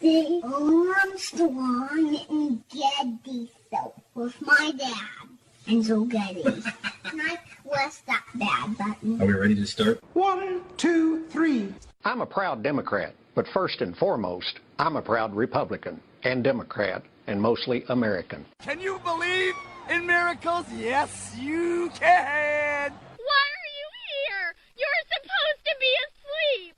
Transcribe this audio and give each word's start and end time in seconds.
The 0.00 0.40
Armstrong 0.44 2.18
and 2.30 2.62
Getty 2.68 3.50
show 3.72 3.92
with 4.14 4.40
my 4.40 4.72
dad, 4.78 5.28
Enzo 5.66 6.08
Getty. 6.08 6.42
and 7.04 7.20
I 7.20 7.38
press 7.68 8.02
that 8.06 8.22
bad 8.34 8.78
button. 8.78 9.20
Are 9.20 9.26
we 9.26 9.32
ready 9.32 9.54
to 9.56 9.66
start? 9.66 10.00
One, 10.12 10.62
two, 10.76 11.24
three. 11.30 11.74
I'm 12.04 12.20
a 12.20 12.26
proud 12.26 12.62
Democrat, 12.62 13.12
but 13.34 13.46
first 13.48 13.80
and 13.80 13.96
foremost, 13.96 14.60
I'm 14.78 14.94
a 14.94 15.02
proud 15.02 15.34
Republican 15.34 16.00
and 16.22 16.44
Democrat 16.44 17.02
and 17.26 17.40
mostly 17.42 17.84
American. 17.88 18.46
Can 18.60 18.80
you 18.80 19.00
believe 19.04 19.54
in 19.90 20.06
miracles? 20.06 20.66
Yes, 20.76 21.34
you 21.36 21.90
can. 21.98 22.92
Why 22.92 23.44
are 23.52 23.70
you 23.74 23.88
here? 24.06 24.54
You're 24.76 25.04
supposed 25.08 25.64
to 25.64 25.74
be 25.80 25.92
asleep. 26.06 26.77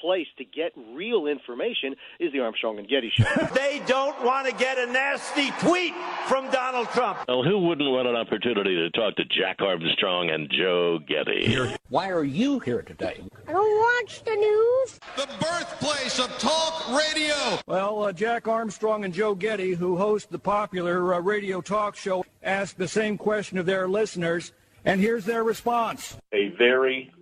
place 0.00 0.26
to 0.38 0.44
get 0.44 0.72
real 0.94 1.26
information 1.26 1.94
is 2.18 2.32
the 2.32 2.40
Armstrong 2.40 2.78
and 2.78 2.88
Getty 2.88 3.10
show. 3.14 3.24
they 3.54 3.82
don't 3.86 4.22
want 4.24 4.48
to 4.48 4.54
get 4.54 4.78
a 4.78 4.86
nasty 4.86 5.50
tweet 5.60 5.94
from 6.26 6.50
Donald 6.50 6.88
Trump. 6.88 7.18
Well, 7.28 7.42
who 7.42 7.58
wouldn't 7.58 7.90
want 7.90 8.08
an 8.08 8.16
opportunity 8.16 8.76
to 8.76 8.90
talk 8.90 9.16
to 9.16 9.24
Jack 9.24 9.60
Armstrong 9.60 10.30
and 10.30 10.50
Joe 10.50 10.98
Getty? 11.06 11.76
Why 11.88 12.10
are 12.10 12.24
you 12.24 12.58
here 12.60 12.82
today? 12.82 13.22
I 13.46 13.52
don't 13.52 13.78
watch 13.78 14.22
the 14.24 14.34
news. 14.34 15.00
The 15.16 15.28
birthplace 15.40 16.18
of 16.18 16.28
talk 16.38 16.88
radio. 16.88 17.58
Well, 17.66 18.04
uh, 18.04 18.12
Jack 18.12 18.48
Armstrong 18.48 19.04
and 19.04 19.12
Joe 19.12 19.34
Getty, 19.34 19.74
who 19.74 19.96
host 19.96 20.30
the 20.30 20.38
popular 20.38 21.14
uh, 21.14 21.20
radio 21.20 21.60
talk 21.60 21.96
show, 21.96 22.24
asked 22.42 22.78
the 22.78 22.88
same 22.88 23.18
question 23.18 23.58
of 23.58 23.66
their 23.66 23.88
listeners, 23.88 24.52
and 24.84 25.00
here's 25.00 25.24
their 25.24 25.44
response. 25.44 26.16
A 26.32 26.48
very, 26.56 27.12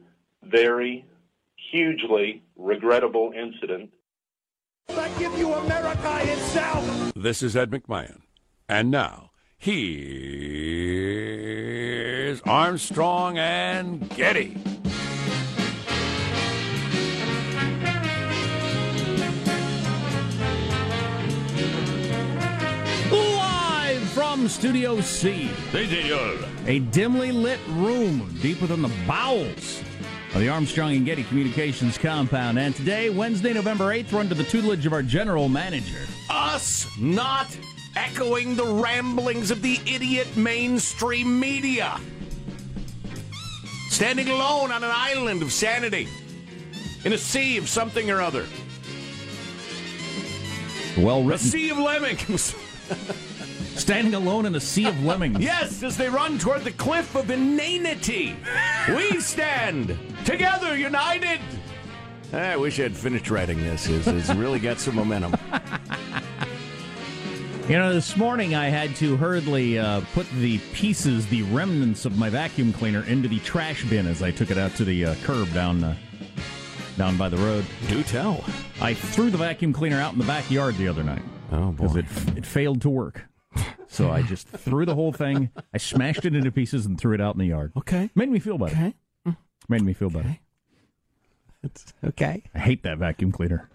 very 0.43 1.05
hugely 1.70 2.42
regrettable 2.56 3.32
incident. 3.36 3.90
I 4.90 5.08
give 5.18 5.36
you 5.38 5.52
America 5.52 6.20
itself. 6.22 7.12
This 7.14 7.42
is 7.42 7.54
Ed 7.56 7.70
McMahon. 7.70 8.22
And 8.68 8.90
now, 8.90 9.30
here's 9.58 10.00
Armstrong 12.42 13.38
and 13.38 14.08
Getty. 14.10 14.56
Live 23.10 24.02
from 24.10 24.48
Studio 24.48 25.00
C. 25.00 25.50
A 26.66 26.78
dimly 26.78 27.32
lit 27.32 27.60
room 27.68 28.34
deep 28.40 28.60
within 28.60 28.82
the 28.82 28.90
bowels 29.06 29.82
of 30.34 30.41
the 30.41 30.48
Armstrong 30.48 30.95
and 30.95 31.07
Getty 31.07 31.25
Communications 31.25 31.97
compound. 31.97 32.59
And 32.59 32.75
today, 32.75 33.10
Wednesday, 33.10 33.53
November 33.53 33.86
8th, 33.86 34.13
we're 34.13 34.21
under 34.21 34.34
the 34.34 34.45
tutelage 34.45 34.86
of 34.86 34.92
our 34.92 35.03
general 35.03 35.48
manager. 35.48 36.07
Us 36.28 36.86
not 36.98 37.57
echoing 37.97 38.54
the 38.54 38.66
ramblings 38.66 39.51
of 39.51 39.63
the 39.63 39.80
idiot 39.86 40.36
mainstream 40.36 41.41
media. 41.41 41.98
Standing 43.89 44.28
alone 44.28 44.71
on 44.71 44.84
an 44.84 44.91
island 44.92 45.42
of 45.42 45.53
sanity 45.53 46.09
in 47.04 47.13
a 47.13 47.19
sea 47.19 47.57
of 47.57 47.69
something 47.69 48.10
or 48.10 48.21
other. 48.21 48.45
Well 50.98 51.22
written. 51.22 51.47
A 51.47 51.51
sea 51.51 51.71
of 51.71 51.78
lemmings. 51.78 52.54
Standing 53.78 54.15
alone 54.15 54.45
in 54.47 54.54
a 54.54 54.60
sea 54.60 54.86
of 54.86 55.03
lemmings. 55.04 55.39
Yes, 55.41 55.83
as 55.83 55.97
they 55.97 56.09
run 56.09 56.39
toward 56.39 56.65
the 56.65 56.72
cliff 56.72 57.15
of 57.15 57.30
inanity, 57.30 58.36
we 58.89 59.21
stand 59.21 59.97
together, 60.25 60.77
united. 60.77 61.41
I 62.33 62.57
wish 62.57 62.78
I 62.78 62.83
had 62.83 62.97
finished 62.97 63.30
writing 63.30 63.59
this. 63.59 63.89
It's, 63.89 64.07
it's 64.07 64.34
really 64.34 64.59
got 64.59 64.78
some 64.78 64.97
momentum. 64.97 65.34
You 67.69 67.78
know, 67.78 67.92
this 67.92 68.16
morning 68.16 68.54
I 68.54 68.69
had 68.69 68.97
to 68.97 69.16
hurriedly 69.16 69.78
uh, 69.78 70.01
put 70.15 70.27
the 70.39 70.59
pieces, 70.72 71.27
the 71.27 71.42
remnants 71.45 72.04
of 72.04 72.16
my 72.16 72.31
vacuum 72.31 72.72
cleaner 72.72 73.04
into 73.04 73.28
the 73.28 73.39
trash 73.41 73.84
bin 73.84 74.07
as 74.07 74.22
I 74.22 74.31
took 74.31 74.51
it 74.51 74.57
out 74.59 74.74
to 74.77 74.84
the 74.84 75.04
uh, 75.04 75.15
curb 75.22 75.53
down 75.53 75.84
uh, 75.84 75.95
down 76.97 77.16
by 77.16 77.28
the 77.28 77.36
road. 77.36 77.65
Do 77.89 78.03
tell. 78.03 78.42
I 78.81 78.95
threw 78.95 79.31
the 79.31 79.39
vacuum 79.39 79.72
cleaner 79.72 80.01
out 80.01 80.15
in 80.15 80.19
the 80.19 80.24
backyard 80.24 80.77
the 80.78 80.89
other 80.89 81.04
night. 81.04 81.22
Oh, 81.53 81.72
boy! 81.72 81.89
Because 81.89 81.97
it, 81.97 82.39
it 82.39 82.47
failed 82.47 82.81
to 82.83 82.89
work. 82.91 83.22
So 83.91 84.10
I 84.10 84.22
just 84.22 84.47
threw 84.48 84.84
the 84.84 84.95
whole 84.95 85.12
thing, 85.12 85.50
I 85.74 85.78
smashed 85.78 86.24
it 86.24 86.34
into 86.34 86.53
pieces 86.53 86.86
and 86.86 87.00
threw 87.00 87.15
it 87.15 87.21
out 87.21 87.34
in 87.34 87.39
the 87.41 87.47
yard. 87.47 87.72
Okay. 87.77 88.10
Made 88.15 88.28
me 88.28 88.39
feel 88.39 88.59
better. 88.59 88.72
Okay. 88.77 88.95
Mm. 89.27 89.36
Made 89.68 89.83
me 89.83 89.92
feel 89.92 90.10
better. 90.10 90.39
Okay. 92.04 92.45
I 92.54 92.59
hate 92.59 92.83
that 92.84 92.98
vacuum 92.98 93.33
cleaner. 93.33 93.68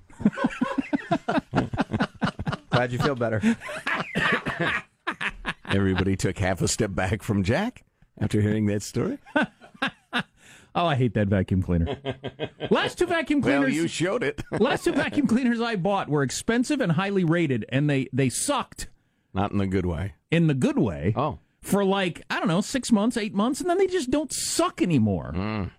Glad 2.70 2.92
you 2.92 3.00
feel 3.00 3.16
better. 3.16 3.42
Everybody 5.66 6.16
took 6.16 6.38
half 6.38 6.62
a 6.62 6.68
step 6.68 6.94
back 6.94 7.24
from 7.24 7.44
Jack 7.44 7.84
after 8.20 8.40
hearing 8.40 8.68
that 8.68 8.84
story. 8.84 9.18
Oh, 10.75 10.88
I 10.88 10.96
hate 10.96 11.14
that 11.14 11.28
vacuum 11.28 11.62
cleaner. 11.62 11.98
Last 12.72 12.98
two 12.98 13.06
vacuum 13.06 13.44
cleaners. 13.44 13.60
Well, 13.60 13.68
cleaners. 13.68 13.84
you 13.84 13.88
showed 13.88 14.24
it. 14.24 14.42
last 14.60 14.86
two 14.86 14.92
vacuum 14.92 15.28
cleaners 15.28 15.62
I 15.62 15.75
bought 15.75 16.10
were 16.10 16.24
expensive 16.24 16.81
and 16.81 16.94
highly 16.94 17.24
rated, 17.24 17.64
and 17.70 17.88
they 17.88 18.08
they 18.12 18.30
sucked 18.30 18.88
Not 19.34 19.52
in 19.52 19.58
the 19.58 19.68
good 19.68 19.86
way. 19.86 20.14
in 20.32 20.48
the 20.48 20.54
good 20.54 20.78
way. 20.78 21.14
Oh. 21.16 21.40
For 21.62 21.84
like 21.86 22.22
I 22.30 22.40
don't 22.40 22.48
know, 22.48 22.62
six 22.62 22.92
months, 22.92 23.16
eight 23.18 23.34
months, 23.34 23.62
and 23.62 23.70
then 23.70 23.78
they 23.78 23.88
just 23.88 24.12
don't 24.12 24.32
suck 24.34 24.82
anymore. 24.82 25.32
Mm. 25.36 25.72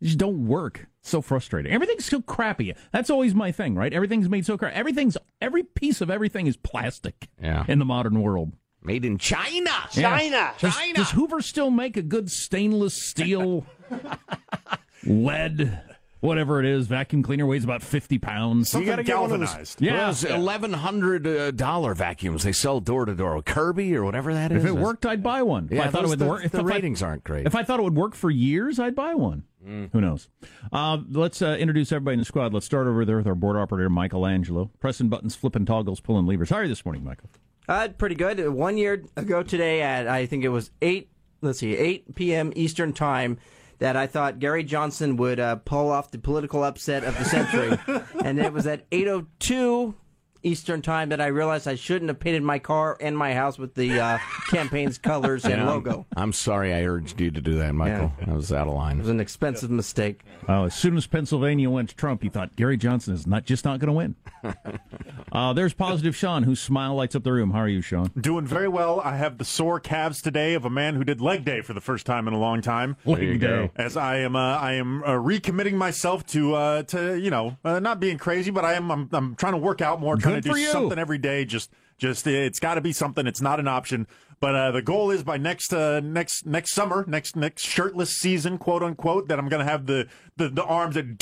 They 0.00 0.06
just 0.06 0.18
don't 0.18 0.46
work. 0.46 0.86
So 1.04 1.20
frustrating. 1.20 1.72
Everything's 1.72 2.04
so 2.04 2.20
crappy. 2.22 2.74
That's 2.92 3.10
always 3.10 3.34
my 3.34 3.50
thing, 3.50 3.74
right? 3.74 3.92
Everything's 3.92 4.28
made 4.28 4.46
so 4.46 4.56
crappy. 4.56 4.76
Everything's 4.76 5.16
every 5.40 5.64
piece 5.64 6.00
of 6.00 6.10
everything 6.10 6.46
is 6.46 6.56
plastic. 6.56 7.28
Yeah. 7.42 7.64
In 7.66 7.80
the 7.80 7.84
modern 7.84 8.20
world. 8.22 8.52
Made 8.84 9.04
in 9.04 9.18
China. 9.18 9.70
Yeah. 9.92 10.16
China. 10.18 10.52
Does, 10.58 10.76
does 10.94 11.10
Hoover 11.12 11.40
still 11.40 11.70
make 11.70 11.96
a 11.96 12.02
good 12.02 12.30
stainless 12.30 12.94
steel, 12.94 13.64
lead, 15.06 15.80
whatever 16.22 16.58
it 16.60 16.64
is, 16.64 16.86
vacuum 16.86 17.22
cleaner 17.22 17.44
weighs 17.44 17.64
about 17.64 17.82
fifty 17.82 18.18
pounds? 18.18 18.72
you 18.72 18.86
got 18.86 18.96
to 18.96 19.02
get 19.02 19.20
one 19.20 19.30
of 19.32 19.40
those, 19.40 19.48
galvanized. 19.50 19.82
Yeah. 19.82 20.06
those 20.06 20.24
$1,100 20.24 21.96
vacuums 21.96 22.42
they 22.44 22.52
sell 22.52 22.80
door 22.80 23.04
to 23.04 23.14
door, 23.14 23.40
Kirby 23.42 23.94
or 23.96 24.04
whatever 24.04 24.32
that 24.34 24.52
is. 24.52 24.64
If 24.64 24.68
it 24.70 24.74
worked, 24.74 25.04
I'd 25.06 25.22
buy 25.22 25.42
one. 25.42 25.68
If 25.70 25.80
I 25.80 25.88
thought 25.88 26.04
it 26.04 26.08
would 26.08 26.18
the- 26.18 26.26
work. 26.26 26.44
If 26.44 26.52
the 26.52 26.58
if 26.60 26.64
I- 26.64 26.68
ratings 26.68 27.02
aren't 27.02 27.24
great. 27.24 27.46
If 27.46 27.54
I 27.54 27.62
thought 27.62 27.80
it 27.80 27.82
would 27.82 27.96
work 27.96 28.14
for 28.14 28.30
years, 28.30 28.78
I'd 28.78 28.94
buy 28.94 29.14
one. 29.14 29.44
Who 29.64 30.00
knows? 30.00 30.28
Uh, 30.72 30.98
let's 31.10 31.40
uh, 31.40 31.56
introduce 31.58 31.92
everybody 31.92 32.14
in 32.14 32.18
the 32.18 32.24
squad. 32.24 32.52
Let's 32.52 32.66
start 32.66 32.88
over 32.88 33.04
there 33.04 33.18
with 33.18 33.28
our 33.28 33.36
board 33.36 33.56
operator, 33.56 33.88
Michelangelo. 33.88 34.72
Pressing 34.80 35.08
buttons, 35.08 35.36
flipping 35.36 35.66
toggles, 35.66 36.00
pulling 36.00 36.26
levers. 36.26 36.50
How 36.50 36.56
are 36.56 36.62
you 36.64 36.68
this 36.68 36.84
morning, 36.84 37.04
Michael? 37.04 37.30
Uh, 37.68 37.86
pretty 37.96 38.16
good. 38.16 38.48
One 38.48 38.76
year 38.76 39.04
ago 39.16 39.44
today, 39.44 39.80
at 39.82 40.08
I 40.08 40.26
think 40.26 40.42
it 40.42 40.48
was 40.48 40.72
eight. 40.82 41.10
Let's 41.42 41.60
see, 41.60 41.76
eight 41.76 42.16
p.m. 42.16 42.52
Eastern 42.56 42.92
time. 42.92 43.38
That 43.82 43.96
I 43.96 44.06
thought 44.06 44.38
Gary 44.38 44.62
Johnson 44.62 45.16
would 45.16 45.40
uh, 45.40 45.56
pull 45.56 45.90
off 45.90 46.12
the 46.12 46.18
political 46.18 46.62
upset 46.62 47.02
of 47.02 47.18
the 47.18 47.24
century, 47.24 47.76
and 48.24 48.38
it 48.38 48.52
was 48.52 48.64
at 48.64 48.86
eight 48.92 49.08
o 49.08 49.26
two 49.40 49.96
Eastern 50.42 50.82
time 50.82 51.10
that 51.10 51.20
I 51.20 51.26
realized 51.26 51.68
I 51.68 51.74
shouldn't 51.74 52.08
have 52.08 52.18
painted 52.20 52.42
my 52.42 52.58
car 52.58 52.96
and 53.00 53.16
my 53.16 53.34
house 53.34 53.58
with 53.58 53.74
the 53.74 54.00
uh, 54.00 54.18
campaign's 54.50 54.98
colors 54.98 55.44
and 55.44 55.54
Yeah, 55.54 55.68
logo. 55.70 56.06
I'm, 56.16 56.22
I'm 56.22 56.32
sorry 56.32 56.72
I 56.74 56.82
urged 56.84 57.20
you 57.20 57.30
to 57.30 57.40
do 57.40 57.54
that, 57.56 57.74
Michael. 57.74 58.12
I 58.26 58.32
was 58.32 58.52
out 58.52 58.68
of 58.68 58.74
line. 58.74 58.96
It 58.96 59.00
was 59.00 59.08
an 59.08 59.20
expensive 59.20 59.70
mistake. 59.70 60.22
Uh, 60.48 60.64
as 60.64 60.74
soon 60.74 60.96
as 60.96 61.06
Pennsylvania 61.06 61.70
went 61.70 61.90
to 61.90 61.96
Trump, 61.96 62.24
you 62.24 62.30
thought 62.30 62.56
Gary 62.56 62.76
Johnson 62.76 63.14
is 63.14 63.26
not 63.26 63.44
just 63.44 63.64
not 63.64 63.78
going 63.80 63.88
to 63.88 63.92
win. 63.92 64.16
uh, 65.32 65.52
there's 65.52 65.72
positive 65.72 66.16
Sean, 66.16 66.42
whose 66.42 66.60
smile 66.60 66.94
lights 66.94 67.14
up 67.14 67.22
the 67.22 67.32
room. 67.32 67.50
How 67.52 67.60
are 67.60 67.68
you, 67.68 67.80
Sean? 67.80 68.10
Doing 68.18 68.46
very 68.46 68.68
well. 68.68 69.00
I 69.00 69.16
have 69.16 69.38
the 69.38 69.44
sore 69.44 69.80
calves 69.80 70.20
today 70.20 70.54
of 70.54 70.64
a 70.64 70.70
man 70.70 70.94
who 70.94 71.04
did 71.04 71.20
leg 71.20 71.44
day 71.44 71.60
for 71.60 71.72
the 71.72 71.80
first 71.80 72.06
time 72.06 72.26
in 72.26 72.34
a 72.34 72.38
long 72.38 72.60
time. 72.60 72.96
Leg 73.04 73.40
day. 73.40 73.70
As 73.76 73.96
I 73.96 74.18
am, 74.18 74.34
uh, 74.36 74.56
I 74.58 74.72
am 74.74 75.02
uh, 75.04 75.10
recommitting 75.10 75.74
myself 75.74 76.26
to, 76.28 76.54
uh, 76.54 76.82
to 76.84 77.18
you 77.18 77.30
know, 77.30 77.56
uh, 77.64 77.78
not 77.80 78.00
being 78.00 78.18
crazy, 78.18 78.50
but 78.50 78.64
I 78.64 78.74
am. 78.74 78.90
I'm, 78.90 79.08
I'm 79.12 79.34
trying 79.36 79.52
to 79.52 79.58
work 79.58 79.80
out 79.80 80.00
more, 80.00 80.16
trying 80.40 80.42
Good 80.42 80.54
to 80.54 80.66
do 80.66 80.72
something 80.72 80.98
every 80.98 81.18
day. 81.18 81.44
Just, 81.44 81.72
just 81.98 82.26
it's 82.26 82.60
got 82.60 82.74
to 82.74 82.80
be 82.80 82.92
something. 82.92 83.26
It's 83.26 83.40
not 83.40 83.60
an 83.60 83.68
option. 83.68 84.06
But 84.42 84.56
uh, 84.56 84.70
the 84.72 84.82
goal 84.82 85.12
is 85.12 85.22
by 85.22 85.36
next 85.36 85.72
uh, 85.72 86.00
next 86.00 86.46
next 86.46 86.72
summer, 86.72 87.04
next 87.06 87.36
next 87.36 87.62
shirtless 87.62 88.10
season, 88.10 88.58
quote 88.58 88.82
unquote, 88.82 89.28
that 89.28 89.38
I'm 89.38 89.48
going 89.48 89.64
to 89.64 89.70
have 89.70 89.86
the, 89.86 90.08
the, 90.36 90.48
the 90.48 90.64
arms 90.64 90.96
that 90.96 91.16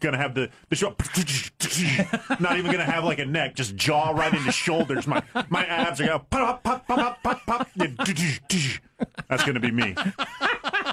going 0.00 0.14
to 0.14 0.18
have 0.18 0.34
the 0.34 0.50
the 0.68 0.74
show, 0.74 0.96
not 2.40 2.58
even 2.58 2.72
going 2.72 2.84
to 2.84 2.90
have 2.90 3.04
like 3.04 3.20
a 3.20 3.24
neck, 3.24 3.54
just 3.54 3.76
jaw 3.76 4.10
right 4.10 4.34
into 4.34 4.50
shoulders. 4.50 5.06
My 5.06 5.22
my 5.48 5.64
abs 5.64 6.00
are 6.00 6.06
going 6.06 6.20
pop 6.28 6.64
pop 6.64 6.84
pop 6.88 7.22
pop 7.22 7.22
pop 7.22 7.46
pop. 7.46 7.68
That's 9.28 9.44
going 9.44 9.54
to 9.54 9.60
be 9.60 9.70
me. 9.70 9.94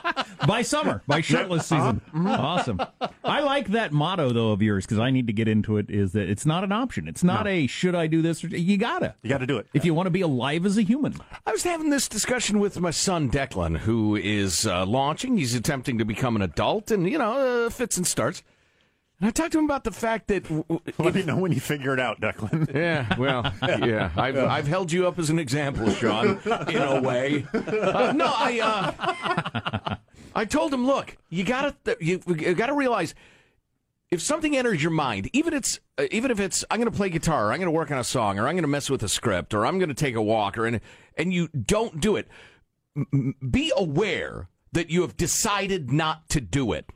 by 0.47 0.61
summer, 0.61 1.01
by 1.07 1.21
shirtless 1.21 1.65
season. 1.65 2.01
Awesome. 2.13 2.81
I 3.23 3.41
like 3.41 3.69
that 3.69 3.91
motto 3.91 4.31
though 4.31 4.51
of 4.51 4.61
yours 4.61 4.85
because 4.85 4.99
I 4.99 5.11
need 5.11 5.27
to 5.27 5.33
get 5.33 5.47
into 5.47 5.77
it. 5.77 5.89
Is 5.89 6.13
that 6.13 6.29
it's 6.29 6.45
not 6.45 6.63
an 6.63 6.71
option. 6.71 7.07
It's 7.07 7.23
not 7.23 7.47
a 7.47 7.67
should 7.67 7.95
I 7.95 8.07
do 8.07 8.21
this? 8.21 8.43
Or, 8.43 8.47
you 8.47 8.77
gotta. 8.77 9.15
You 9.21 9.29
got 9.29 9.39
to 9.39 9.47
do 9.47 9.57
it. 9.57 9.67
If 9.73 9.85
you 9.85 9.93
want 9.93 10.07
to 10.07 10.11
be 10.11 10.21
alive 10.21 10.65
as 10.65 10.77
a 10.77 10.83
human. 10.83 11.15
I 11.45 11.51
was 11.51 11.63
having 11.63 11.89
this 11.89 12.07
discussion 12.07 12.59
with 12.59 12.79
my 12.79 12.91
son 12.91 13.29
Declan, 13.29 13.77
who 13.77 14.15
is 14.15 14.65
uh, 14.65 14.85
launching. 14.85 15.37
He's 15.37 15.55
attempting 15.55 15.97
to 15.97 16.05
become 16.05 16.35
an 16.35 16.41
adult, 16.41 16.91
and 16.91 17.09
you 17.09 17.17
know, 17.17 17.65
uh, 17.65 17.69
fits 17.69 17.97
and 17.97 18.05
starts. 18.05 18.43
And 19.21 19.27
I 19.27 19.31
talked 19.31 19.51
to 19.51 19.59
him 19.59 19.65
about 19.65 19.83
the 19.83 19.91
fact 19.91 20.27
that. 20.29 20.49
Let 20.99 21.13
me 21.13 21.21
know 21.23 21.37
when 21.37 21.51
you 21.51 21.59
figure 21.59 21.93
it 21.93 21.99
out, 21.99 22.19
Declan. 22.19 22.73
Yeah, 22.81 23.15
well, 23.17 23.53
yeah, 23.61 24.09
I've 24.17 24.37
I've 24.37 24.67
held 24.67 24.91
you 24.91 25.07
up 25.07 25.19
as 25.19 25.29
an 25.29 25.37
example, 25.37 25.89
Sean, 25.91 26.39
in 26.67 26.81
a 26.81 26.99
way. 27.01 27.45
Uh, 27.53 28.11
no, 28.15 28.25
I 28.25 28.59
uh, 29.87 29.95
I 30.35 30.45
told 30.45 30.73
him, 30.73 30.85
look, 30.87 31.17
you 31.29 31.43
gotta 31.43 31.75
you, 31.99 32.19
you 32.27 32.55
gotta 32.55 32.73
realize 32.73 33.13
if 34.09 34.21
something 34.21 34.57
enters 34.57 34.81
your 34.81 34.91
mind, 34.91 35.29
even 35.33 35.53
it's 35.53 35.79
uh, 35.99 36.07
even 36.11 36.31
if 36.31 36.39
it's 36.39 36.65
I'm 36.71 36.79
going 36.79 36.91
to 36.91 36.95
play 36.97 37.09
guitar, 37.09 37.47
or 37.47 37.53
I'm 37.53 37.59
going 37.59 37.67
to 37.67 37.77
work 37.77 37.91
on 37.91 37.99
a 37.99 38.03
song, 38.03 38.39
or 38.39 38.47
I'm 38.47 38.55
going 38.55 38.63
to 38.63 38.67
mess 38.67 38.89
with 38.89 39.03
a 39.03 39.09
script, 39.09 39.53
or 39.53 39.65
I'm 39.65 39.77
going 39.77 39.89
to 39.89 39.95
take 39.95 40.15
a 40.15 40.21
walk, 40.21 40.57
or 40.57 40.65
and 40.65 40.81
and 41.17 41.31
you 41.33 41.47
don't 41.49 42.01
do 42.01 42.15
it, 42.15 42.27
m- 42.97 43.35
be 43.49 43.71
aware 43.75 44.49
that 44.73 44.89
you 44.89 45.01
have 45.01 45.15
decided 45.15 45.91
not 45.91 46.27
to 46.29 46.41
do 46.41 46.73
it. 46.73 46.89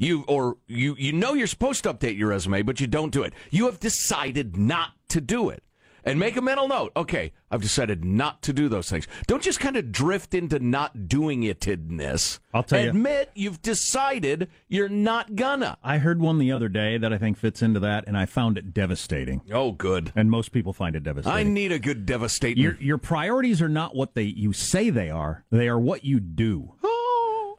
You 0.00 0.24
or 0.26 0.56
you 0.66 0.96
you 0.98 1.12
know 1.12 1.34
you're 1.34 1.46
supposed 1.46 1.82
to 1.84 1.92
update 1.92 2.16
your 2.16 2.30
resume, 2.30 2.62
but 2.62 2.80
you 2.80 2.86
don't 2.86 3.12
do 3.12 3.22
it. 3.22 3.34
You 3.50 3.66
have 3.66 3.78
decided 3.78 4.56
not 4.56 4.92
to 5.08 5.20
do 5.20 5.50
it. 5.50 5.62
And 6.02 6.18
make 6.18 6.38
a 6.38 6.40
mental 6.40 6.66
note. 6.66 6.92
Okay, 6.96 7.34
I've 7.50 7.60
decided 7.60 8.02
not 8.02 8.40
to 8.44 8.54
do 8.54 8.70
those 8.70 8.88
things. 8.88 9.06
Don't 9.26 9.42
just 9.42 9.60
kind 9.60 9.76
of 9.76 9.92
drift 9.92 10.32
into 10.32 10.58
not 10.58 11.06
doing 11.06 11.42
it 11.42 11.68
in 11.68 11.98
this. 11.98 12.40
I'll 12.54 12.62
tell 12.62 12.80
you. 12.82 12.88
Admit 12.88 13.30
you've 13.34 13.60
decided 13.60 14.48
you're 14.66 14.88
not 14.88 15.36
gonna. 15.36 15.76
I 15.84 15.98
heard 15.98 16.18
one 16.18 16.38
the 16.38 16.50
other 16.50 16.70
day 16.70 16.96
that 16.96 17.12
I 17.12 17.18
think 17.18 17.36
fits 17.36 17.60
into 17.60 17.80
that, 17.80 18.04
and 18.06 18.16
I 18.16 18.24
found 18.24 18.56
it 18.56 18.72
devastating. 18.72 19.42
Oh, 19.52 19.72
good. 19.72 20.10
And 20.16 20.30
most 20.30 20.52
people 20.52 20.72
find 20.72 20.96
it 20.96 21.02
devastating. 21.02 21.38
I 21.38 21.42
need 21.42 21.72
a 21.72 21.78
good 21.78 22.06
devastating. 22.06 22.62
Your 22.62 22.78
your 22.80 22.98
priorities 22.98 23.60
are 23.60 23.68
not 23.68 23.94
what 23.94 24.14
they 24.14 24.22
you 24.22 24.54
say 24.54 24.88
they 24.88 25.10
are. 25.10 25.44
They 25.50 25.68
are 25.68 25.78
what 25.78 26.04
you 26.06 26.20
do. 26.20 26.76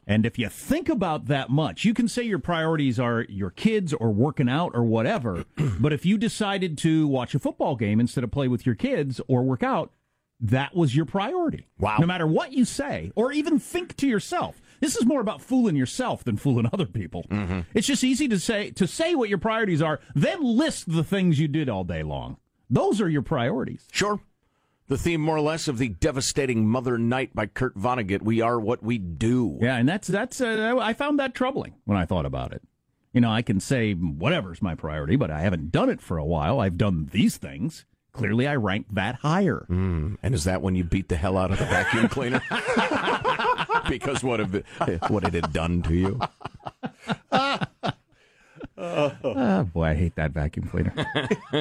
And 0.06 0.26
if 0.26 0.38
you 0.38 0.48
think 0.48 0.88
about 0.88 1.26
that 1.26 1.48
much, 1.48 1.84
you 1.84 1.94
can 1.94 2.08
say 2.08 2.22
your 2.22 2.38
priorities 2.38 2.98
are 2.98 3.24
your 3.28 3.50
kids 3.50 3.92
or 3.92 4.10
working 4.10 4.48
out 4.48 4.72
or 4.74 4.82
whatever. 4.82 5.44
but 5.80 5.92
if 5.92 6.04
you 6.04 6.18
decided 6.18 6.76
to 6.78 7.06
watch 7.06 7.34
a 7.34 7.38
football 7.38 7.76
game 7.76 8.00
instead 8.00 8.24
of 8.24 8.30
play 8.30 8.48
with 8.48 8.66
your 8.66 8.74
kids 8.74 9.20
or 9.28 9.42
work 9.42 9.62
out, 9.62 9.92
that 10.40 10.74
was 10.74 10.96
your 10.96 11.04
priority. 11.04 11.68
Wow. 11.78 11.98
No 12.00 12.06
matter 12.06 12.26
what 12.26 12.52
you 12.52 12.64
say 12.64 13.12
or 13.14 13.32
even 13.32 13.60
think 13.60 13.96
to 13.98 14.08
yourself. 14.08 14.60
This 14.80 14.96
is 14.96 15.06
more 15.06 15.20
about 15.20 15.40
fooling 15.40 15.76
yourself 15.76 16.24
than 16.24 16.36
fooling 16.36 16.68
other 16.72 16.86
people. 16.86 17.24
Mm-hmm. 17.30 17.60
It's 17.72 17.86
just 17.86 18.02
easy 18.02 18.26
to 18.26 18.40
say 18.40 18.70
to 18.72 18.88
say 18.88 19.14
what 19.14 19.28
your 19.28 19.38
priorities 19.38 19.80
are, 19.80 20.00
then 20.16 20.42
list 20.42 20.92
the 20.92 21.04
things 21.04 21.38
you 21.38 21.46
did 21.46 21.68
all 21.68 21.84
day 21.84 22.02
long. 22.02 22.38
Those 22.68 23.00
are 23.00 23.08
your 23.08 23.22
priorities. 23.22 23.86
Sure. 23.92 24.18
The 24.88 24.98
theme, 24.98 25.20
more 25.20 25.36
or 25.36 25.40
less, 25.40 25.68
of 25.68 25.78
the 25.78 25.88
devastating 25.88 26.66
Mother 26.66 26.98
Night 26.98 27.34
by 27.34 27.46
Kurt 27.46 27.76
Vonnegut. 27.78 28.22
We 28.22 28.40
are 28.40 28.60
what 28.60 28.82
we 28.82 28.98
do. 28.98 29.58
Yeah, 29.60 29.76
and 29.76 29.88
that's 29.88 30.08
that's 30.08 30.40
uh, 30.40 30.76
I 30.80 30.92
found 30.92 31.18
that 31.18 31.34
troubling 31.34 31.74
when 31.84 31.96
I 31.96 32.04
thought 32.04 32.26
about 32.26 32.52
it. 32.52 32.62
You 33.12 33.20
know, 33.20 33.30
I 33.30 33.42
can 33.42 33.60
say 33.60 33.92
whatever's 33.92 34.60
my 34.62 34.74
priority, 34.74 35.16
but 35.16 35.30
I 35.30 35.40
haven't 35.40 35.70
done 35.70 35.88
it 35.88 36.00
for 36.00 36.18
a 36.18 36.24
while. 36.24 36.60
I've 36.60 36.78
done 36.78 37.08
these 37.12 37.36
things. 37.36 37.84
Clearly, 38.12 38.46
I 38.46 38.56
rank 38.56 38.86
that 38.92 39.16
higher. 39.16 39.66
Mm, 39.70 40.18
and 40.22 40.34
is 40.34 40.44
that 40.44 40.60
when 40.60 40.74
you 40.74 40.84
beat 40.84 41.08
the 41.08 41.16
hell 41.16 41.38
out 41.38 41.50
of 41.50 41.58
the 41.58 41.64
vacuum 41.64 42.08
cleaner? 42.08 42.42
because 43.88 44.22
what 44.22 44.40
have 44.40 44.62
what 45.08 45.24
it 45.24 45.32
had 45.34 45.52
done 45.52 45.82
to 45.82 45.94
you? 45.94 46.20
Oh, 48.82 49.12
oh 49.22 49.62
boy, 49.64 49.84
I 49.84 49.94
hate 49.94 50.16
that 50.16 50.32
vacuum 50.32 50.66
cleaner. 50.66 50.92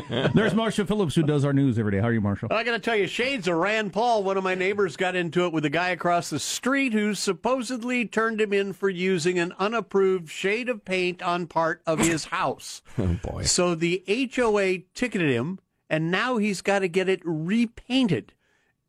There's 0.33 0.55
Marshall 0.55 0.87
Phillips 0.87 1.13
who 1.13 1.21
does 1.21 1.45
our 1.45 1.53
news 1.53 1.77
every 1.77 1.91
day. 1.91 1.99
How 1.99 2.07
are 2.07 2.13
you, 2.13 2.19
Marshall? 2.19 2.47
I 2.51 2.63
got 2.63 2.71
to 2.71 2.79
tell 2.79 2.95
you, 2.95 3.05
shades 3.05 3.47
of 3.47 3.57
Rand 3.57 3.93
Paul. 3.93 4.23
One 4.23 4.37
of 4.37 4.43
my 4.43 4.55
neighbors 4.55 4.97
got 4.97 5.15
into 5.15 5.45
it 5.45 5.53
with 5.53 5.63
a 5.63 5.69
guy 5.69 5.89
across 5.89 6.31
the 6.31 6.39
street 6.39 6.93
who 6.93 7.13
supposedly 7.13 8.07
turned 8.07 8.41
him 8.41 8.53
in 8.53 8.73
for 8.73 8.89
using 8.89 9.37
an 9.37 9.53
unapproved 9.59 10.29
shade 10.29 10.67
of 10.67 10.83
paint 10.83 11.21
on 11.21 11.45
part 11.45 11.83
of 11.85 11.99
his 11.99 12.25
house. 12.31 12.81
Oh 12.97 13.17
boy! 13.21 13.43
So 13.43 13.75
the 13.75 14.03
HOA 14.35 14.79
ticketed 14.95 15.29
him, 15.29 15.59
and 15.91 16.09
now 16.09 16.37
he's 16.37 16.61
got 16.63 16.79
to 16.79 16.87
get 16.87 17.07
it 17.07 17.21
repainted. 17.23 18.33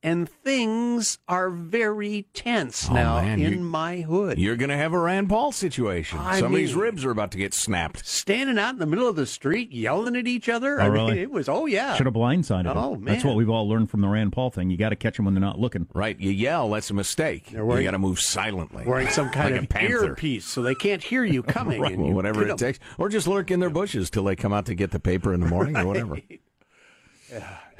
And 0.04 0.28
things 0.28 1.18
are 1.28 1.48
very 1.48 2.26
tense 2.34 2.88
Oh, 2.90 2.94
now 2.94 3.20
man, 3.22 3.40
in 3.40 3.62
my 3.62 4.00
hood. 4.00 4.36
You're 4.36 4.56
going 4.56 4.70
to 4.70 4.76
have 4.76 4.92
a 4.92 4.98
Rand 4.98 5.28
Paul 5.28 5.52
situation. 5.52 6.18
I 6.18 6.40
Somebody's 6.40 6.74
mean- 6.74 6.82
ribs 6.82 7.04
are 7.04 7.12
about 7.12 7.30
to 7.32 7.38
get 7.38 7.54
snapped. 7.54 8.04
Standing 8.04 8.58
out 8.58 8.70
in 8.72 8.80
the 8.80 8.86
middle 8.86 9.06
of 9.06 9.14
the 9.14 9.26
street 9.26 9.70
yelling 9.70 10.16
at 10.16 10.26
each 10.26 10.48
other. 10.48 10.80
Oh, 10.80 10.84
I 10.84 10.86
really? 10.86 11.12
mean, 11.14 11.22
it 11.22 11.30
was, 11.30 11.48
oh, 11.48 11.66
yeah. 11.66 11.94
Should 11.94 12.06
have 12.06 12.14
blindsided 12.16 12.64
them. 12.64 12.76
Oh, 12.76 12.96
That's 13.00 13.22
man. 13.22 13.28
what 13.32 13.36
we've 13.36 13.48
all 13.48 13.68
learned 13.68 13.90
from 13.92 14.00
the 14.00 14.08
Rand 14.08 14.32
Paul 14.32 14.50
thing. 14.50 14.70
You 14.70 14.76
got 14.76 14.88
to 14.88 14.96
catch 14.96 15.14
them 15.16 15.24
when 15.26 15.34
they're 15.34 15.40
not 15.40 15.60
looking. 15.60 15.86
Right. 15.94 16.18
You 16.18 16.30
yell, 16.32 16.68
that's 16.70 16.90
a 16.90 16.94
mistake. 16.94 17.50
wearing- 17.52 17.76
you 17.78 17.84
got 17.84 17.92
to 17.92 17.98
move 18.00 18.18
silently. 18.18 18.84
Wearing 18.84 19.06
some 19.08 19.30
kind 19.30 19.54
like 19.56 19.72
a 19.72 19.84
of 19.84 19.90
earpiece 19.90 20.46
so 20.46 20.62
they 20.62 20.74
can't 20.74 21.02
hear 21.04 21.22
you 21.22 21.42
coming. 21.44 21.80
right, 21.80 21.92
and 21.92 22.00
well, 22.02 22.08
you 22.10 22.16
whatever 22.16 22.40
put 22.40 22.48
it 22.48 22.50
'em- 22.50 22.56
takes. 22.56 22.80
Or 22.98 23.08
just 23.08 23.28
lurk 23.28 23.52
in 23.52 23.60
their 23.60 23.70
bushes 23.70 24.10
till 24.10 24.24
they 24.24 24.34
come 24.34 24.52
out 24.52 24.66
to 24.66 24.74
get 24.74 24.90
the 24.90 24.98
paper 24.98 25.32
in 25.32 25.38
the 25.38 25.46
morning 25.46 25.76
or 25.76 25.86
whatever. 25.86 26.16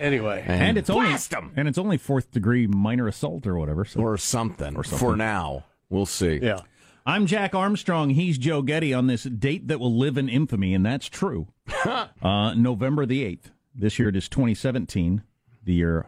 Anyway. 0.02 0.44
And, 0.46 0.76
it's 0.76 0.90
only 0.90 1.10
blast 1.10 1.32
'em! 1.32 1.52
and 1.56 1.68
it's 1.68 1.78
only 1.78 1.96
fourth 1.96 2.32
degree 2.32 2.66
minor 2.66 3.06
assault 3.06 3.46
or 3.46 3.56
whatever. 3.56 3.84
So. 3.84 4.00
Or 4.00 4.18
something. 4.18 4.76
Or 4.76 4.82
something. 4.82 4.98
For 4.98 5.16
now. 5.16 5.64
We'll 5.88 6.06
see. 6.06 6.40
Yeah. 6.42 6.60
I'm 7.06 7.26
Jack 7.26 7.54
Armstrong. 7.54 8.10
He's 8.10 8.36
Joe 8.36 8.62
Getty 8.62 8.92
on 8.92 9.06
this 9.06 9.22
date 9.22 9.68
that 9.68 9.78
will 9.78 9.96
live 9.96 10.18
in 10.18 10.28
infamy, 10.28 10.74
and 10.74 10.84
that's 10.84 11.08
true. 11.08 11.48
uh, 11.84 12.54
November 12.54 13.06
the 13.06 13.24
8th. 13.24 13.50
This 13.74 13.98
year 13.98 14.08
it 14.08 14.16
is 14.16 14.28
2017. 14.28 15.22
The 15.64 15.72
year 15.72 16.06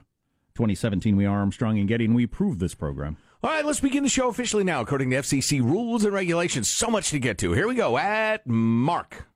2017, 0.54 1.16
we 1.16 1.26
are 1.26 1.38
Armstrong 1.38 1.78
and 1.78 1.88
Getty, 1.88 2.04
and 2.04 2.14
we 2.14 2.24
approve 2.24 2.58
this 2.58 2.74
program. 2.74 3.16
All 3.42 3.50
right, 3.50 3.64
let's 3.64 3.80
begin 3.80 4.02
the 4.02 4.08
show 4.08 4.28
officially 4.28 4.64
now, 4.64 4.80
according 4.80 5.10
to 5.10 5.16
FCC 5.16 5.60
rules 5.60 6.04
and 6.04 6.14
regulations. 6.14 6.68
So 6.68 6.88
much 6.88 7.10
to 7.10 7.18
get 7.18 7.38
to. 7.38 7.52
Here 7.52 7.68
we 7.68 7.74
go 7.74 7.98
at 7.98 8.46
Mark. 8.46 9.26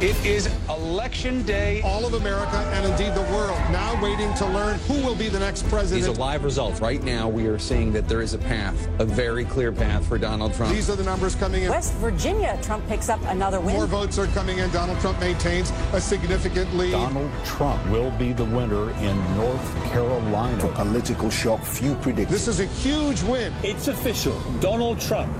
It 0.00 0.24
is 0.24 0.48
election 0.68 1.42
day. 1.42 1.82
All 1.82 2.06
of 2.06 2.14
America 2.14 2.56
and 2.72 2.86
indeed 2.86 3.16
the 3.16 3.32
world 3.32 3.58
now 3.72 4.00
waiting 4.00 4.32
to 4.34 4.46
learn 4.46 4.78
who 4.80 4.94
will 5.04 5.16
be 5.16 5.28
the 5.28 5.40
next 5.40 5.68
president. 5.68 6.06
These 6.06 6.16
are 6.16 6.20
live 6.20 6.44
results. 6.44 6.80
Right 6.80 7.02
now, 7.02 7.28
we 7.28 7.48
are 7.48 7.58
seeing 7.58 7.92
that 7.94 8.06
there 8.06 8.22
is 8.22 8.32
a 8.32 8.38
path, 8.38 8.88
a 9.00 9.04
very 9.04 9.44
clear 9.44 9.72
path 9.72 10.06
for 10.06 10.16
Donald 10.16 10.54
Trump. 10.54 10.72
These 10.72 10.88
are 10.88 10.94
the 10.94 11.02
numbers 11.02 11.34
coming 11.34 11.64
in. 11.64 11.70
West 11.70 11.94
Virginia, 11.94 12.56
Trump 12.62 12.86
picks 12.86 13.08
up 13.08 13.20
another 13.24 13.58
win. 13.58 13.74
More 13.74 13.86
votes 13.86 14.20
are 14.20 14.28
coming 14.28 14.58
in. 14.58 14.70
Donald 14.70 15.00
Trump 15.00 15.18
maintains 15.18 15.72
a 15.92 16.00
significant 16.00 16.72
lead. 16.76 16.92
Donald 16.92 17.32
Trump 17.44 17.84
will 17.90 18.12
be 18.12 18.32
the 18.32 18.44
winner 18.44 18.92
in 19.00 19.36
North 19.36 19.84
Carolina. 19.86 20.64
A 20.64 20.72
political 20.74 21.28
shock 21.28 21.60
few 21.64 21.96
predict. 21.96 22.30
This 22.30 22.46
is 22.46 22.60
a 22.60 22.66
huge 22.66 23.20
win. 23.24 23.52
It's 23.64 23.88
official. 23.88 24.38
Donald 24.60 25.00
Trump 25.00 25.32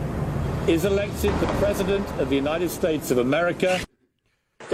is 0.66 0.84
elected 0.84 1.32
the 1.38 1.46
President 1.60 2.04
of 2.18 2.28
the 2.28 2.34
United 2.34 2.70
States 2.70 3.12
of 3.12 3.18
America. 3.18 3.78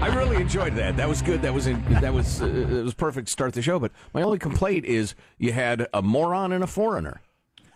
I 0.00 0.14
really 0.14 0.36
enjoyed 0.36 0.74
that. 0.76 0.96
That 0.96 1.08
was 1.08 1.20
good. 1.20 1.42
That 1.42 1.52
was 1.52 1.66
in, 1.66 1.84
that 2.00 2.14
was 2.14 2.40
uh, 2.40 2.46
it 2.46 2.84
was 2.84 2.94
perfect 2.94 3.26
to 3.26 3.32
start 3.32 3.52
the 3.52 3.62
show. 3.62 3.78
But 3.78 3.92
my 4.14 4.22
only 4.22 4.38
complaint 4.38 4.84
is 4.84 5.14
you 5.36 5.52
had 5.52 5.86
a 5.92 6.00
moron 6.00 6.52
and 6.52 6.64
a 6.64 6.66
foreigner 6.66 7.20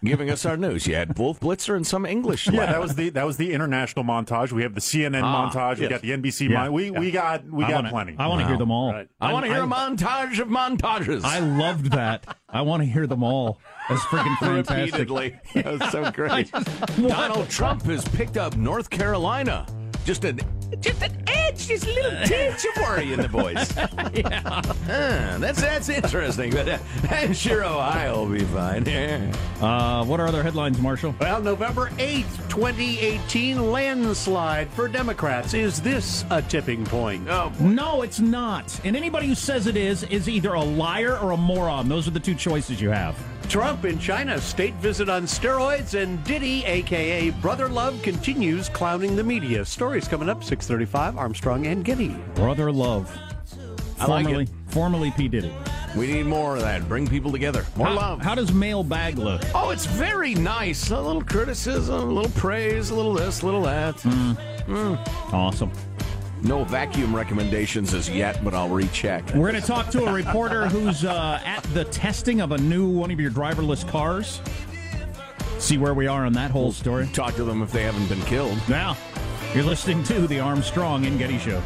giving 0.05 0.31
us 0.31 0.45
our 0.45 0.57
news. 0.57 0.87
You 0.87 0.95
had 0.95 1.19
Wolf 1.19 1.41
Blitzer 1.41 1.77
and 1.77 1.87
some 1.87 2.05
English. 2.07 2.49
Yeah, 2.49 2.67
that 2.67 2.81
was 2.81 2.95
the 2.95 3.11
that 3.11 3.25
was 3.27 3.37
the 3.37 3.53
international 3.53 4.05
montage. 4.05 4.53
We 4.53 4.63
have 4.63 4.75
the 4.75 4.81
CNN 4.81 5.23
Ah, 5.23 5.51
montage. 5.51 5.79
We 5.79 5.89
got 5.89 6.01
the 6.03 6.11
NBC. 6.11 6.49
Yeah. 6.51 6.65
mon- 6.65 6.73
we 6.73 6.91
we 6.91 7.11
got 7.11 7.45
we 7.47 7.65
I 7.65 7.69
got 7.69 7.75
wanna- 7.77 7.91
plenty. 7.91 8.17
I 8.19 8.27
want 8.27 8.41
to 8.43 8.47
hear 8.47 8.57
them 8.59 8.71
all. 8.71 8.95
I 9.21 9.33
want 9.33 9.47
to 9.47 9.53
hear 9.53 9.63
a 9.63 9.67
montage 9.67 10.39
of 10.39 10.49
montages. 10.49 11.25
I 11.25 11.39
loved 11.41 11.93
that. 11.93 12.37
I 12.49 12.63
want 12.63 12.83
to 12.83 12.89
hear 12.89 13.07
them 13.07 13.23
all. 13.23 13.59
That's 13.89 14.03
freaking 14.03 14.37
fantastic. 14.41 14.77
repeatedly. 15.09 15.37
That 15.55 15.67
was 15.81 15.91
so 15.91 16.11
great. 16.13 16.51
just 16.53 16.97
Donald 17.09 17.49
Trump 17.49 17.83
has 17.85 18.07
picked 18.09 18.37
up 18.37 18.57
North 18.57 18.91
Carolina. 18.91 19.67
Just 20.05 20.25
an 20.25 20.41
just 20.81 21.01
an 21.03 21.22
edge, 21.53 21.67
just 21.69 21.87
a 21.87 21.93
little 21.93 22.27
tinge 22.27 22.65
of 22.65 22.83
worry 22.83 23.13
in 23.13 23.21
the 23.21 23.29
voice. 23.29 23.77
yeah. 24.15 24.41
Huh, 24.87 25.39
that's 25.39 25.61
that's 25.61 25.89
interesting, 25.89 26.51
but 26.53 26.69
uh, 26.69 26.79
I'm 27.11 27.33
sure 27.33 27.65
Ohio 27.65 28.25
will 28.25 28.33
be 28.33 28.45
fine. 28.45 28.83
Uh, 29.63 30.05
what 30.05 30.19
are 30.19 30.27
other 30.27 30.43
headlines, 30.43 30.81
Marshall? 30.81 31.15
Well, 31.21 31.41
November 31.41 31.91
8th, 31.91 32.49
2018, 32.49 33.71
landslide 33.71 34.69
for 34.71 34.89
Democrats. 34.89 35.55
Is 35.55 35.81
this 35.81 36.25
a 36.31 36.43
tipping 36.43 36.85
point? 36.85 37.29
Oh, 37.29 37.53
No, 37.61 38.03
it's 38.03 38.19
not. 38.19 38.81
And 38.85 38.97
anybody 38.97 39.29
who 39.29 39.37
says 39.37 39.69
it 39.69 39.77
is 39.77 40.03
is 40.05 40.29
either 40.29 40.55
a 40.55 40.61
liar 40.65 41.17
or 41.19 41.31
a 41.31 41.37
moron. 41.37 41.89
Those 41.89 42.09
are 42.09 42.11
the 42.11 42.19
two 42.19 42.35
choices 42.35 42.81
you 42.81 42.91
have. 42.91 43.17
Trump 43.53 43.85
in 43.85 43.99
China, 43.99 44.41
state 44.41 44.73
visit 44.77 45.11
on 45.11 45.25
steroids, 45.25 45.93
and 45.93 46.25
Diddy, 46.25 46.65
a.k.a. 46.65 47.33
Brother 47.33 47.69
Love, 47.69 48.01
continues 48.01 48.71
clowning 48.71 49.15
the 49.15 49.23
media. 49.23 49.63
Stories 49.63 50.09
coming 50.09 50.31
up, 50.31 50.43
635, 50.43 51.19
Armstrong 51.19 51.67
and 51.67 51.85
Getty. 51.85 52.17
Brother 52.35 52.73
Love. 52.73 53.15
I 54.01 54.07
like 54.07 54.25
Formerly, 54.25 54.45
it. 54.45 54.51
formerly 54.69 55.11
P. 55.11 55.29
Diddy. 55.29 55.53
We 55.95 56.07
need 56.07 56.25
more 56.25 56.57
of 56.57 56.63
that. 56.63 56.89
Bring 56.89 57.07
people 57.07 57.31
together. 57.31 57.67
More 57.77 57.89
how, 57.89 57.95
love. 57.95 58.23
How 58.23 58.35
does 58.35 58.55
mailbag 58.55 59.19
look? 59.19 59.43
Oh, 59.55 59.69
it's 59.69 59.85
very 59.85 60.35
nice. 60.35 60.91
A 60.91 60.99
little 60.99 61.23
criticism, 61.23 61.95
a 61.95 62.07
little 62.07 62.31
praise, 62.31 62.89
a 62.89 62.95
little 62.95 63.13
this, 63.13 63.43
a 63.43 63.45
little 63.45 63.65
that. 63.65 63.97
Mm. 63.97 64.99
Awesome. 65.31 65.71
No 66.43 66.65
vacuum 66.65 67.15
recommendations 67.15 67.95
as 67.95 68.11
yet, 68.11 68.43
but 68.45 68.53
I'll 68.53 68.69
recheck. 68.69 69.25
We're 69.35 69.51
going 69.51 69.61
to 69.61 69.67
talk 69.67 69.91
to 69.91 70.05
a 70.05 70.13
reporter 70.13 70.67
who's 70.67 71.05
uh, 71.05 71.41
at 71.45 71.63
the 71.75 71.85
testing 71.85 72.41
of 72.41 72.53
a 72.53 72.59
new 72.59 72.89
one 72.89 73.11
of 73.11 73.21
your 73.21 73.31
driverless 73.31 73.89
cars. 73.89 74.41
See 75.59 75.79
where 75.79 75.95
we 75.95 76.09
are 76.09 76.27
on 76.27 76.33
that 76.33 76.51
whole 76.51 76.73
story. 76.73 77.09
Talk 77.13 77.37
to 77.37 77.45
them 77.45 77.63
if 77.63 77.71
they 77.71 77.85
haven't 77.85 78.09
been 78.09 78.23
killed. 78.23 78.59
Now, 78.69 78.97
you're 79.55 79.63
listening 79.63 80.03
to 80.05 80.27
the 80.27 80.41
Armstrong 80.41 81.07
and 81.07 81.19
Getty 81.19 81.39
Show. 81.39 81.63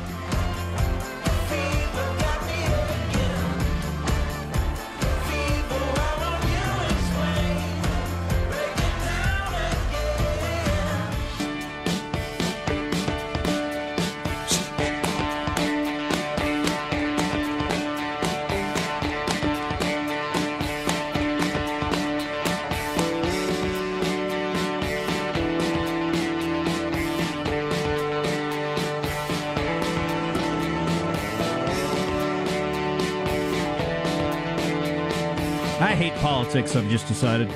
Politics, 36.26 36.74
I've 36.74 36.90
just 36.90 37.06
decided. 37.06 37.48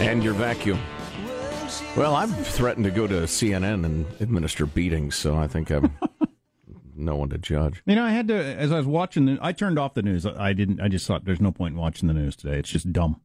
And 0.00 0.24
your 0.24 0.32
vacuum. 0.32 0.80
Well, 1.94 2.14
I've 2.14 2.34
threatened 2.46 2.86
to 2.86 2.90
go 2.90 3.06
to 3.06 3.14
CNN 3.24 3.84
and 3.84 4.06
administer 4.20 4.64
beatings, 4.64 5.14
so 5.14 5.36
I 5.36 5.48
think 5.48 5.68
I'm 5.70 5.92
no 6.96 7.16
one 7.16 7.28
to 7.28 7.36
judge. 7.36 7.82
You 7.84 7.94
know, 7.94 8.04
I 8.06 8.10
had 8.10 8.28
to 8.28 8.34
as 8.34 8.72
I 8.72 8.78
was 8.78 8.86
watching 8.86 9.26
the 9.26 9.38
I 9.42 9.52
turned 9.52 9.78
off 9.78 9.92
the 9.92 10.00
news. 10.02 10.24
I 10.24 10.54
didn't 10.54 10.80
I 10.80 10.88
just 10.88 11.06
thought 11.06 11.26
there's 11.26 11.42
no 11.42 11.52
point 11.52 11.74
in 11.74 11.78
watching 11.78 12.08
the 12.08 12.14
news 12.14 12.36
today. 12.36 12.58
It's 12.58 12.70
just 12.70 12.90
dumb. 12.90 13.20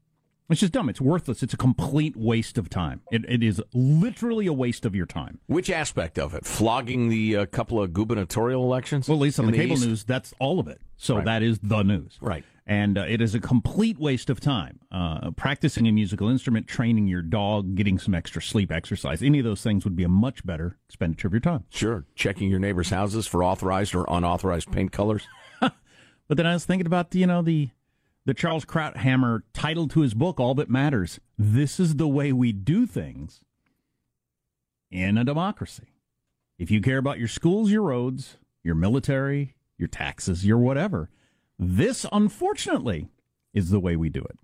It's 0.49 0.59
just 0.59 0.73
dumb. 0.73 0.89
It's 0.89 0.99
worthless. 0.99 1.41
It's 1.41 1.53
a 1.53 1.57
complete 1.57 2.17
waste 2.17 2.57
of 2.57 2.69
time. 2.69 2.99
It, 3.13 3.23
it 3.29 3.41
is 3.41 3.61
literally 3.73 4.45
a 4.45 4.53
waste 4.53 4.83
of 4.83 4.93
your 4.93 5.05
time. 5.05 5.39
Which 5.47 5.69
aspect 5.69 6.19
of 6.19 6.33
it? 6.33 6.45
Flogging 6.45 7.07
the 7.07 7.37
uh, 7.37 7.45
couple 7.45 7.81
of 7.81 7.93
gubernatorial 7.93 8.61
elections? 8.61 9.07
Well, 9.07 9.19
at 9.19 9.21
least 9.21 9.39
on 9.39 9.45
in 9.45 9.51
the 9.51 9.57
cable 9.57 9.77
East? 9.77 9.87
news, 9.87 10.03
that's 10.03 10.33
all 10.39 10.59
of 10.59 10.67
it. 10.67 10.81
So 10.97 11.15
Right. 11.15 11.25
that 11.25 11.43
is 11.43 11.59
the 11.59 11.81
news. 11.83 12.17
Right. 12.19 12.43
And 12.65 12.97
uh, 12.97 13.05
it 13.07 13.19
is 13.19 13.35
a 13.35 13.41
complete 13.41 13.99
waste 13.99 14.29
of 14.29 14.39
time. 14.39 14.79
Uh, 14.89 15.31
practicing 15.31 15.85
a 15.87 15.91
musical 15.91 16.29
instrument, 16.29 16.67
training 16.67 17.07
your 17.07 17.21
dog, 17.21 17.75
getting 17.75 17.99
some 17.99 18.15
extra 18.15 18.41
sleep, 18.41 18.71
exercise, 18.71 19.21
any 19.21 19.39
of 19.39 19.45
those 19.45 19.61
things 19.61 19.83
would 19.83 19.97
be 19.97 20.03
a 20.05 20.09
much 20.09 20.45
better 20.45 20.77
expenditure 20.87 21.27
of 21.27 21.33
your 21.33 21.41
time. 21.41 21.65
Sure. 21.69 22.05
Checking 22.15 22.49
your 22.49 22.59
neighbors' 22.59 22.89
houses 22.89 23.27
for 23.27 23.43
authorized 23.43 23.93
or 23.93 24.05
unauthorized 24.07 24.71
paint 24.71 24.91
colors. 24.91 25.27
But 26.27 26.37
then 26.37 26.47
I 26.47 26.53
was 26.53 26.65
thinking 26.65 26.87
about 26.87 27.13
you 27.13 27.27
know 27.27 27.41
the 27.41 27.69
the 28.25 28.33
Charles 28.33 28.65
Krauthammer 28.65 29.41
title 29.53 29.87
to 29.89 30.01
his 30.01 30.13
book, 30.13 30.39
All 30.39 30.55
That 30.55 30.69
Matters. 30.69 31.19
This 31.37 31.79
is 31.79 31.97
the 31.97 32.07
way 32.07 32.31
we 32.31 32.51
do 32.51 32.87
things 32.87 33.41
in 34.89 35.17
a 35.17 35.23
democracy. 35.23 35.93
If 36.57 36.71
you 36.71 36.81
care 36.81 36.97
about 36.97 37.19
your 37.19 37.27
schools, 37.27 37.71
your 37.71 37.81
roads, 37.81 38.37
your 38.63 38.75
military, 38.75 39.55
your 39.77 39.89
taxes, 39.89 40.45
your 40.45 40.57
whatever, 40.57 41.09
this 41.63 42.05
unfortunately 42.11 43.09
is 43.53 43.69
the 43.69 43.79
way 43.79 43.95
we 43.95 44.09
do 44.09 44.21
it. 44.21 44.37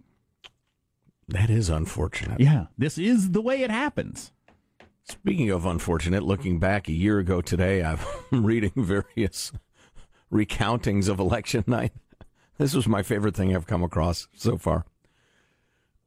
That 1.27 1.49
is 1.49 1.69
unfortunate. 1.69 2.39
Yeah, 2.39 2.67
this 2.77 2.97
is 2.97 3.31
the 3.31 3.41
way 3.41 3.61
it 3.61 3.69
happens. 3.71 4.31
Speaking 5.03 5.49
of 5.49 5.65
unfortunate, 5.65 6.23
looking 6.23 6.59
back 6.59 6.87
a 6.87 6.93
year 6.93 7.19
ago 7.19 7.41
today, 7.41 7.83
I'm 7.83 7.99
reading 8.31 8.71
various 8.75 9.51
recountings 10.31 11.07
of 11.09 11.19
election 11.19 11.63
night. 11.67 11.93
This 12.57 12.73
was 12.73 12.87
my 12.87 13.03
favorite 13.03 13.35
thing 13.35 13.55
I've 13.55 13.67
come 13.67 13.83
across 13.83 14.27
so 14.35 14.57
far. 14.57 14.85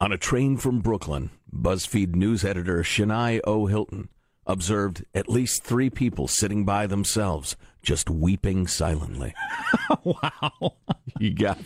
On 0.00 0.12
a 0.12 0.18
train 0.18 0.56
from 0.56 0.80
Brooklyn, 0.80 1.30
BuzzFeed 1.54 2.14
news 2.14 2.44
editor 2.44 2.82
Shani 2.82 3.40
O. 3.44 3.66
Hilton 3.66 4.08
observed 4.46 5.04
at 5.14 5.28
least 5.28 5.64
three 5.64 5.90
people 5.90 6.28
sitting 6.28 6.64
by 6.64 6.86
themselves, 6.86 7.56
just 7.82 8.10
weeping 8.10 8.66
silently. 8.66 9.34
wow. 10.04 10.74
You 11.18 11.34
got 11.34 11.58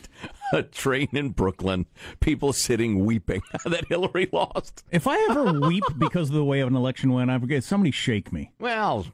a 0.52 0.62
train 0.62 1.08
in 1.12 1.30
Brooklyn, 1.30 1.86
people 2.20 2.52
sitting 2.52 3.04
weeping 3.04 3.42
that 3.64 3.86
Hillary 3.88 4.28
lost. 4.32 4.84
If 4.90 5.06
I 5.06 5.18
ever 5.30 5.60
weep 5.60 5.84
because 5.98 6.28
of 6.28 6.34
the 6.34 6.44
way 6.44 6.60
an 6.60 6.76
election 6.76 7.12
went, 7.12 7.30
I 7.30 7.38
forget 7.38 7.64
somebody 7.64 7.90
shake 7.90 8.32
me. 8.32 8.52
Well, 8.58 9.06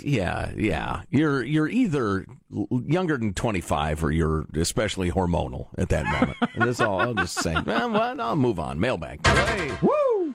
yeah, 0.00 0.52
yeah. 0.56 1.02
You're 1.10 1.42
you're 1.42 1.68
either 1.68 2.26
younger 2.70 3.18
than 3.18 3.34
25 3.34 4.04
or 4.04 4.10
you're 4.10 4.46
especially 4.54 5.10
hormonal 5.10 5.68
at 5.76 5.90
that 5.90 6.06
moment. 6.06 6.38
That's 6.56 6.80
all 6.80 7.00
I'll 7.00 7.14
just 7.14 7.34
say. 7.40 7.54
Well, 7.60 8.20
I'll 8.20 8.36
move 8.36 8.58
on. 8.58 8.80
Mailbag. 8.80 9.26
Hey. 9.26 9.70
Woo! 9.82 10.34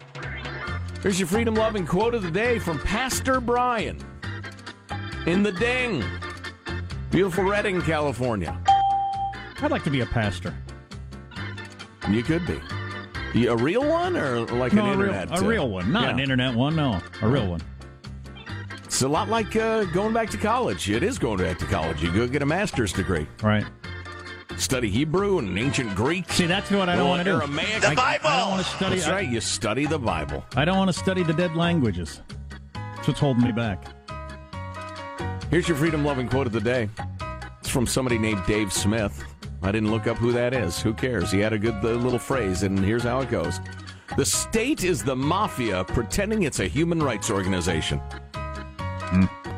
Here's 1.08 1.22
your 1.22 1.28
freedom 1.28 1.56
loving 1.56 1.86
quote 1.86 2.14
of 2.14 2.22
the 2.22 2.30
day 2.30 2.60
from 2.60 2.80
Pastor 2.80 3.40
Brian 3.40 3.98
in 5.26 5.42
the 5.42 5.54
Ding. 5.54 6.04
Beautiful 7.12 7.46
Redding, 7.46 7.82
California. 7.82 8.62
I'd 9.62 9.72
like 9.72 9.86
to 9.86 9.90
be 9.90 10.02
a 10.02 10.06
pastor. 10.06 10.54
You 12.10 12.24
could 12.24 12.46
be. 12.46 12.60
You- 13.34 13.52
A 13.52 13.56
real 13.56 13.88
one 13.88 14.18
or 14.18 14.42
like 14.48 14.74
no, 14.74 14.84
an 14.84 14.96
a 14.96 14.98
real, 14.98 15.14
internet? 15.14 15.30
a 15.30 15.42
uh, 15.42 15.48
real 15.48 15.70
one, 15.70 15.94
not 15.94 16.04
yeah. 16.04 16.10
an 16.10 16.20
internet 16.20 16.54
one. 16.54 16.76
No, 16.76 17.00
a 17.22 17.28
real 17.30 17.48
one. 17.48 17.62
It's 18.84 19.02
a 19.02 19.08
lot 19.08 19.30
like 19.30 19.56
uh, 19.56 19.86
going 19.86 20.12
back 20.14 20.30
to 20.32 20.38
college. 20.38 20.90
It 20.90 21.04
is 21.04 21.18
going 21.18 21.38
back 21.38 21.58
to 21.60 21.66
college. 21.68 22.04
You 22.04 22.12
go 22.12 22.28
get 22.28 22.42
a 22.42 22.46
master's 22.46 22.92
degree. 22.92 23.30
Right. 23.42 23.64
Study 24.58 24.90
Hebrew 24.90 25.38
and 25.40 25.58
ancient 25.58 25.96
Greek. 25.96 26.32
See, 26.32 26.46
that's 26.48 26.70
what 26.72 26.90
I 26.90 26.96
don't 26.96 27.08
want 27.10 27.20
to 27.24 27.32
do. 27.32 27.38
Aramaic. 27.38 27.86
I- 27.86 28.20
I 28.24 28.40
don't 28.40 28.50
want 28.52 28.66
to 28.66 28.70
study. 28.76 28.96
That's 28.98 29.10
right. 29.10 29.28
You 29.28 29.40
study 29.40 29.86
the 29.86 30.00
Bible. 30.00 30.44
I 30.56 30.66
don't 30.66 30.78
want 30.78 30.90
to 30.92 30.98
study 30.98 31.24
the 31.24 31.34
dead 31.34 31.56
languages. 31.56 32.22
That's 32.74 33.08
what's 33.08 33.20
holding 33.20 33.44
me 33.44 33.52
back. 33.52 33.84
Here's 35.52 35.68
your 35.68 35.78
freedom 35.78 36.04
loving 36.04 36.28
quote 36.28 36.48
of 36.48 36.54
the 36.54 36.60
day. 36.60 36.90
It's 37.60 37.70
from 37.70 37.86
somebody 37.88 38.18
named 38.18 38.44
Dave 38.48 38.74
Smith. 38.74 39.24
I 39.62 39.72
didn't 39.72 39.92
look 39.92 40.08
up 40.08 40.18
who 40.18 40.32
that 40.34 40.54
is. 40.54 40.82
Who 40.82 40.94
cares? 40.94 41.32
He 41.32 41.40
had 41.40 41.54
a 41.54 41.60
good 41.60 41.76
uh, 41.84 41.90
little 41.90 42.20
phrase, 42.20 42.64
and 42.64 42.78
here's 42.80 43.04
how 43.04 43.22
it 43.22 43.30
goes 43.30 43.60
The 44.18 44.26
state 44.26 44.84
is 44.84 45.04
the 45.04 45.16
mafia 45.16 45.84
pretending 45.86 46.44
it's 46.44 46.60
a 46.60 46.68
human 46.68 47.02
rights 47.02 47.30
organization. 47.32 48.02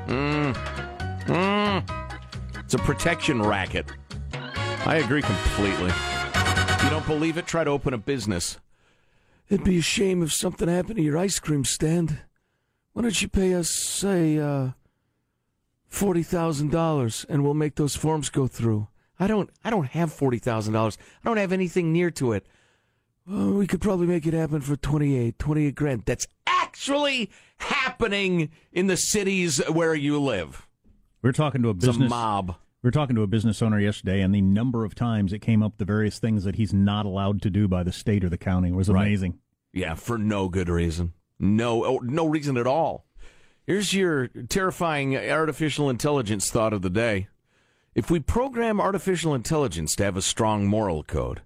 Mm. 0.08 0.56
Mm. 1.27 1.84
It's 2.63 2.74
a 2.74 2.77
protection 2.79 3.41
racket. 3.41 3.86
I 4.86 5.01
agree 5.03 5.21
completely. 5.21 5.91
You 6.83 6.89
don't 6.89 7.05
believe 7.05 7.38
it? 7.38 7.45
Try 7.45 7.63
to 7.63 7.69
open 7.69 7.93
a 7.93 7.98
business. 7.98 8.59
It'd 9.50 9.65
be 9.65 9.79
a 9.79 9.81
shame 9.81 10.24
if 10.24 10.31
something 10.33 10.67
happened 10.67 10.98
to 10.98 11.01
your 11.01 11.17
ice 11.17 11.39
cream 11.39 11.65
stand. 11.65 12.19
Why 12.93 13.01
don't 13.03 13.21
you 13.21 13.27
pay 13.27 13.53
us, 13.53 13.69
say, 13.69 14.38
uh, 14.38 14.69
forty 15.88 16.24
thousand 16.24 16.71
dollars, 16.71 17.25
and 17.29 17.43
we'll 17.43 17.53
make 17.53 17.75
those 17.75 17.95
forms 17.95 18.29
go 18.29 18.48
through. 18.48 18.88
I 19.19 19.27
don't. 19.27 19.50
I 19.63 19.69
don't 19.69 19.88
have 19.88 20.13
forty 20.13 20.38
thousand 20.39 20.74
dollars. 20.74 20.98
I 21.24 21.27
don't 21.27 21.38
have 21.38 21.51
anything 21.51 21.91
near 21.91 22.12
to 22.12 22.33
it. 22.33 22.45
Well, 23.27 23.51
we 23.51 23.67
could 23.67 23.81
probably 23.81 24.07
make 24.07 24.25
it 24.25 24.33
happen 24.33 24.59
for 24.62 24.75
28, 24.75 25.38
28 25.38 25.75
grand. 25.75 26.03
That's 26.05 26.25
actually 26.48 27.29
happening 27.57 28.50
in 28.71 28.88
the 28.88 28.98
cities 28.98 29.59
where 29.69 29.93
you 29.93 30.19
live. 30.19 30.67
We're 31.21 31.31
talking 31.31 31.62
to 31.62 31.67
a 31.67 31.71
It's 31.74 31.83
a 31.83 31.88
business 31.89 32.09
mob. 32.09 32.55
We 32.81 32.88
were 32.88 32.91
talking 32.91 33.15
to 33.17 33.24
a 33.24 33.27
business 33.27 33.62
owner 33.62 33.79
yesterday, 33.79 34.21
and 34.21 34.33
the 34.33 34.41
number 34.41 34.86
of 34.86 34.95
times 34.95 35.33
it 35.33 35.39
came 35.39 35.62
up 35.62 35.77
the 35.77 35.86
various 35.86 36.17
things 36.17 36.45
that 36.45 36.55
he's 36.55 36.74
not 36.74 37.05
allowed 37.05 37.41
to 37.41 37.50
do 37.50 37.67
by 37.67 37.83
the 37.83 37.91
state 37.91 38.24
or 38.24 38.29
the 38.29 38.38
county 38.38 38.71
was 38.71 38.89
Right. 38.89 39.05
amazing. 39.05 39.38
Yeah, 39.74 39.95
for 39.95 40.17
no 40.17 40.48
good 40.48 40.69
reason. 40.69 41.13
No, 41.39 41.83
oh, 41.86 42.00
no 42.03 42.25
reason 42.25 42.55
at 42.57 42.67
all. 42.67 43.05
Here's 43.67 43.93
your 43.93 44.27
terrifying 44.27 45.15
artificial 45.17 45.89
intelligence 45.89 46.50
thought 46.50 46.74
of 46.74 46.81
the 46.81 46.89
day. 46.89 47.27
If 47.95 48.09
we 48.09 48.19
program 48.21 48.79
artificial 48.79 49.36
intelligence 49.36 49.93
to 49.98 50.05
have 50.05 50.15
a 50.17 50.21
strong 50.21 50.65
moral 50.65 51.03
code, 51.03 51.41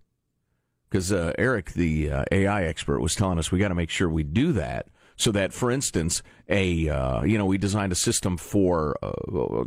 because 0.90 1.12
uh, 1.12 1.34
Eric, 1.40 1.74
the 1.74 2.12
uh, 2.12 2.26
AI 2.32 2.64
expert, 2.66 3.00
was 3.00 3.16
telling 3.16 3.40
us 3.40 3.52
we 3.52 3.58
got 3.60 3.70
to 3.70 3.76
make 3.76 3.90
sure 3.90 4.08
we 4.08 4.24
do 4.24 4.52
that, 4.54 4.88
so 5.16 5.32
that, 5.32 5.54
for 5.54 5.72
instance, 5.72 6.22
a 6.50 6.90
uh, 6.90 7.24
you 7.24 7.38
know 7.38 7.46
we 7.46 7.58
designed 7.58 7.92
a 7.92 7.96
system 7.96 8.38
for 8.38 8.98
uh, 9.02 9.12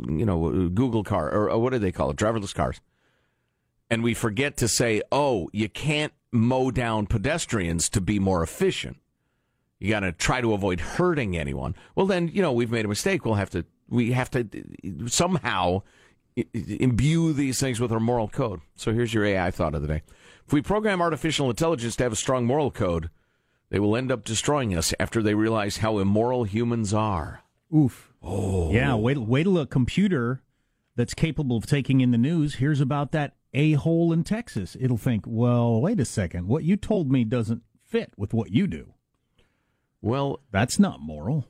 you 0.07 0.25
know 0.25 0.69
Google 0.69 1.03
car 1.03 1.31
or 1.31 1.49
uh, 1.49 1.57
what 1.57 1.73
do 1.73 1.79
they 1.79 1.91
call 1.91 2.09
it, 2.09 2.17
driverless 2.17 2.53
cars, 2.53 2.81
and 3.89 4.03
we 4.03 4.13
forget 4.13 4.57
to 4.57 4.67
say, 4.67 5.01
oh, 5.11 5.49
you 5.53 5.69
can't 5.69 6.13
mow 6.31 6.71
down 6.71 7.07
pedestrians 7.07 7.89
to 7.89 8.01
be 8.01 8.19
more 8.19 8.43
efficient. 8.43 8.97
You 9.79 9.89
got 9.89 10.01
to 10.01 10.11
try 10.11 10.41
to 10.41 10.53
avoid 10.53 10.79
hurting 10.79 11.37
anyone. 11.37 11.75
Well, 11.95 12.07
then 12.07 12.27
you 12.29 12.41
know 12.41 12.51
we've 12.51 12.71
made 12.71 12.85
a 12.85 12.89
mistake. 12.89 13.25
We'll 13.25 13.35
have 13.35 13.51
to 13.51 13.65
we 13.89 14.11
have 14.11 14.29
to 14.31 14.47
somehow 15.07 15.83
imbue 16.53 17.33
these 17.33 17.59
things 17.59 17.79
with 17.79 17.91
our 17.91 17.99
moral 17.99 18.27
code. 18.27 18.61
So 18.75 18.93
here's 18.93 19.13
your 19.13 19.25
AI 19.25 19.51
thought 19.51 19.75
of 19.75 19.81
the 19.81 19.87
day. 19.87 20.03
If 20.45 20.53
we 20.53 20.61
program 20.61 21.01
artificial 21.01 21.49
intelligence 21.49 21.95
to 21.97 22.03
have 22.03 22.13
a 22.13 22.17
strong 22.17 22.45
moral 22.45 22.71
code, 22.71 23.09
they 23.69 23.79
will 23.79 23.95
end 23.95 24.11
up 24.11 24.23
destroying 24.23 24.75
us 24.75 24.93
after 24.99 25.21
they 25.21 25.33
realize 25.33 25.77
how 25.77 25.97
immoral 25.97 26.43
humans 26.43 26.93
are. 26.93 27.43
Oof. 27.75 28.13
Oh. 28.23 28.71
Yeah, 28.71 28.95
wait, 28.95 29.17
wait 29.17 29.43
till 29.43 29.57
a 29.57 29.67
computer 29.67 30.41
that's 30.95 31.13
capable 31.13 31.57
of 31.57 31.65
taking 31.65 32.01
in 32.01 32.11
the 32.11 32.17
news 32.17 32.55
hears 32.55 32.81
about 32.81 33.11
that 33.11 33.35
a 33.53 33.73
hole 33.73 34.11
in 34.11 34.23
Texas. 34.23 34.75
It'll 34.79 34.97
think, 34.97 35.25
well, 35.27 35.81
wait 35.81 35.99
a 35.99 36.05
second. 36.05 36.47
What 36.47 36.63
you 36.63 36.75
told 36.75 37.11
me 37.11 37.23
doesn't 37.23 37.63
fit 37.83 38.13
with 38.17 38.33
what 38.33 38.51
you 38.51 38.67
do. 38.67 38.93
Well, 40.01 40.41
that's 40.51 40.79
not 40.79 41.01
moral. 41.01 41.45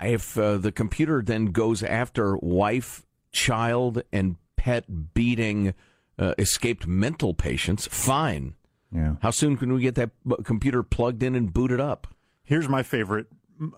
If 0.00 0.38
uh, 0.38 0.58
the 0.58 0.72
computer 0.72 1.22
then 1.22 1.46
goes 1.46 1.82
after 1.82 2.36
wife, 2.36 3.04
child, 3.32 4.02
and 4.12 4.36
pet 4.56 5.14
beating 5.14 5.74
uh, 6.18 6.34
escaped 6.38 6.86
mental 6.86 7.34
patients, 7.34 7.86
fine. 7.86 8.54
Yeah. 8.94 9.14
How 9.22 9.30
soon 9.30 9.56
can 9.56 9.72
we 9.72 9.82
get 9.82 9.94
that 9.94 10.10
computer 10.44 10.82
plugged 10.82 11.22
in 11.22 11.34
and 11.34 11.52
booted 11.52 11.80
up? 11.80 12.08
Here's 12.42 12.68
my 12.68 12.82
favorite, 12.82 13.26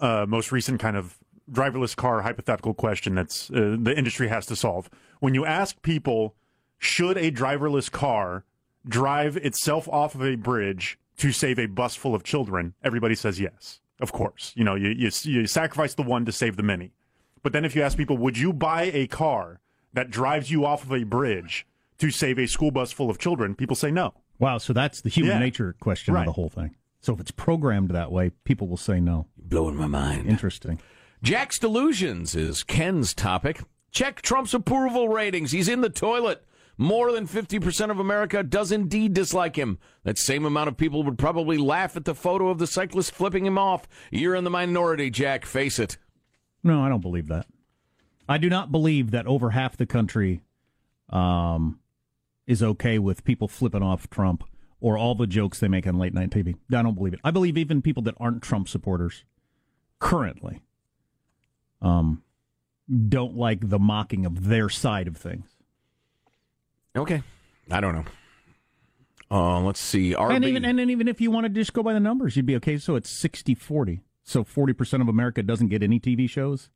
uh, 0.01 0.27
most 0.27 0.53
recent 0.53 0.81
kind 0.81 0.97
of 0.97 1.19
driverless 1.51 1.95
car 1.95 2.23
hypothetical 2.23 2.73
question 2.73 3.15
that's 3.15 3.51
uh, 3.51 3.77
the 3.79 3.97
industry 3.97 4.29
has 4.29 4.47
to 4.47 4.57
solve. 4.57 4.89
When 5.21 5.35
you 5.35 5.45
ask 5.45 5.83
people, 5.83 6.35
should 6.79 7.17
a 7.19 7.31
driverless 7.31 7.91
car 7.91 8.45
drive 8.87 9.37
itself 9.37 9.89
off 9.89 10.15
of 10.15 10.23
a 10.23 10.37
bridge 10.37 10.99
to 11.19 11.31
save 11.31 11.59
a 11.59 11.67
bus 11.67 11.95
full 11.95 12.15
of 12.15 12.23
children? 12.23 12.75
Everybody 12.83 13.15
says 13.15 13.39
yes. 13.39 13.81
Of 14.01 14.13
course, 14.13 14.53
you 14.57 14.65
know 14.65 14.75
you 14.75 14.89
you, 14.89 15.11
you 15.23 15.47
sacrifice 15.47 15.95
the 15.95 16.03
one 16.03 16.25
to 16.25 16.33
save 16.33 16.57
the 16.57 16.63
many. 16.65 16.93
But 17.43 17.53
then 17.53 17.65
if 17.65 17.77
you 17.77 17.83
ask 17.83 17.97
people, 17.97 18.17
would 18.19 18.39
you 18.39 18.53
buy 18.53 18.85
a 18.85 19.07
car 19.07 19.61
that 19.93 20.11
drives 20.11 20.51
you 20.51 20.65
off 20.65 20.85
of 20.85 20.93
a 20.93 21.05
bridge 21.05 21.67
to 21.99 22.11
save 22.11 22.39
a 22.39 22.47
school 22.47 22.71
bus 22.71 22.91
full 22.91 23.11
of 23.11 23.19
children? 23.19 23.55
People 23.55 23.77
say 23.77 23.91
no. 23.91 24.15
Wow, 24.39 24.59
so 24.59 24.73
that's 24.73 25.01
the 25.01 25.09
human 25.11 25.33
Yeah. 25.35 25.39
nature 25.39 25.75
question 25.81 26.17
of 26.17 26.25
the 26.25 26.33
whole 26.33 26.49
thing. 26.49 26.75
So 27.01 27.13
if 27.15 27.21
it's 27.21 27.31
programmed 27.31 27.91
that 27.91 28.13
way, 28.13 28.31
people 28.45 28.69
will 28.69 28.77
say 28.77 29.01
no. 29.01 29.27
Blowing 29.37 29.77
my 29.77 29.87
mind. 29.87 30.27
Interesting. 30.29 30.81
Jack's 31.23 31.59
delusions 31.59 32.35
is 32.35 32.63
Ken's 32.65 33.15
topic. 33.15 33.61
Check 33.91 34.23
Trump's 34.23 34.55
approval 34.55 35.09
ratings. 35.09 35.53
He's 35.53 35.69
in 35.69 35.81
the 35.81 35.91
toilet. 35.91 36.45
More 36.79 37.13
than 37.13 37.27
50% 37.27 37.91
of 37.91 37.99
America 38.01 38.43
does 38.43 38.73
indeed 38.73 39.13
dislike 39.13 39.57
him. 39.57 39.79
That 40.05 40.17
same 40.17 40.45
amount 40.45 40.69
of 40.69 40.77
people 40.77 41.03
would 41.03 41.19
probably 41.19 41.59
laugh 41.59 41.97
at 41.97 42.05
the 42.07 42.15
photo 42.15 42.49
of 42.49 42.59
the 42.59 42.67
cyclist 42.67 43.13
flipping 43.13 43.45
him 43.47 43.59
off. 43.59 43.87
You're 44.11 44.35
in 44.35 44.45
the 44.45 44.51
minority, 44.51 45.11
Jack. 45.11 45.45
Face 45.45 45.79
it. 45.79 45.99
No, 46.65 46.83
I 46.83 46.89
don't 46.89 47.03
believe 47.03 47.29
that. 47.29 47.47
I 48.29 48.39
do 48.39 48.49
not 48.49 48.73
believe 48.73 49.11
that 49.11 49.27
over 49.27 49.51
half 49.51 49.77
the 49.77 49.87
country 49.87 50.41
um, 51.11 51.79
is 52.47 52.63
okay 52.63 52.99
with 52.99 53.25
people 53.25 53.49
flipping 53.49 53.83
off 53.83 54.11
Trump 54.11 54.45
or 54.81 54.99
all 54.99 55.15
the 55.15 55.27
jokes 55.27 55.61
they 55.61 55.69
make 55.69 55.87
on 55.87 55.99
late 55.99 56.13
night 56.13 56.31
TV. 56.31 56.57
I 56.75 56.83
don't 56.83 56.95
believe 56.95 57.15
it. 57.15 57.21
I 57.23 57.31
believe 57.31 57.57
even 57.57 57.83
people 57.83 58.03
that 58.05 58.15
aren't 58.19 58.43
Trump 58.43 58.69
supporters 58.69 59.25
currently 60.01 60.61
um, 61.81 62.23
don't 63.09 63.37
like 63.37 63.69
the 63.69 63.79
mocking 63.79 64.27
of 64.27 64.49
their 64.49 64.69
side 64.69 65.07
of 65.07 65.17
things. 65.17 65.47
Okay. 66.97 67.23
I 67.71 67.81
don't 67.81 67.95
know. 67.95 68.05
Uh, 69.31 69.61
let's 69.61 69.81
see. 69.81 70.13
RB. 70.15 70.35
And 70.35 70.45
even 70.45 70.65
and 70.65 70.79
then 70.79 70.91
even 70.91 71.09
if 71.09 71.21
you 71.21 71.31
want 71.31 71.45
to 71.45 71.49
just 71.49 71.73
go 71.73 71.83
by 71.83 71.95
the 71.95 72.01
numbers, 72.01 72.37
you'd 72.37 72.45
be 72.45 72.57
okay. 72.57 72.77
So 72.77 72.97
it's 72.97 73.11
60-40. 73.11 74.01
So 74.25 74.45
40% 74.45 75.01
of 75.01 75.09
America 75.09 75.43
doesn't 75.43 75.69
get 75.69 75.83
any 75.83 75.99
TV 75.99 76.29
shows. 76.29 76.69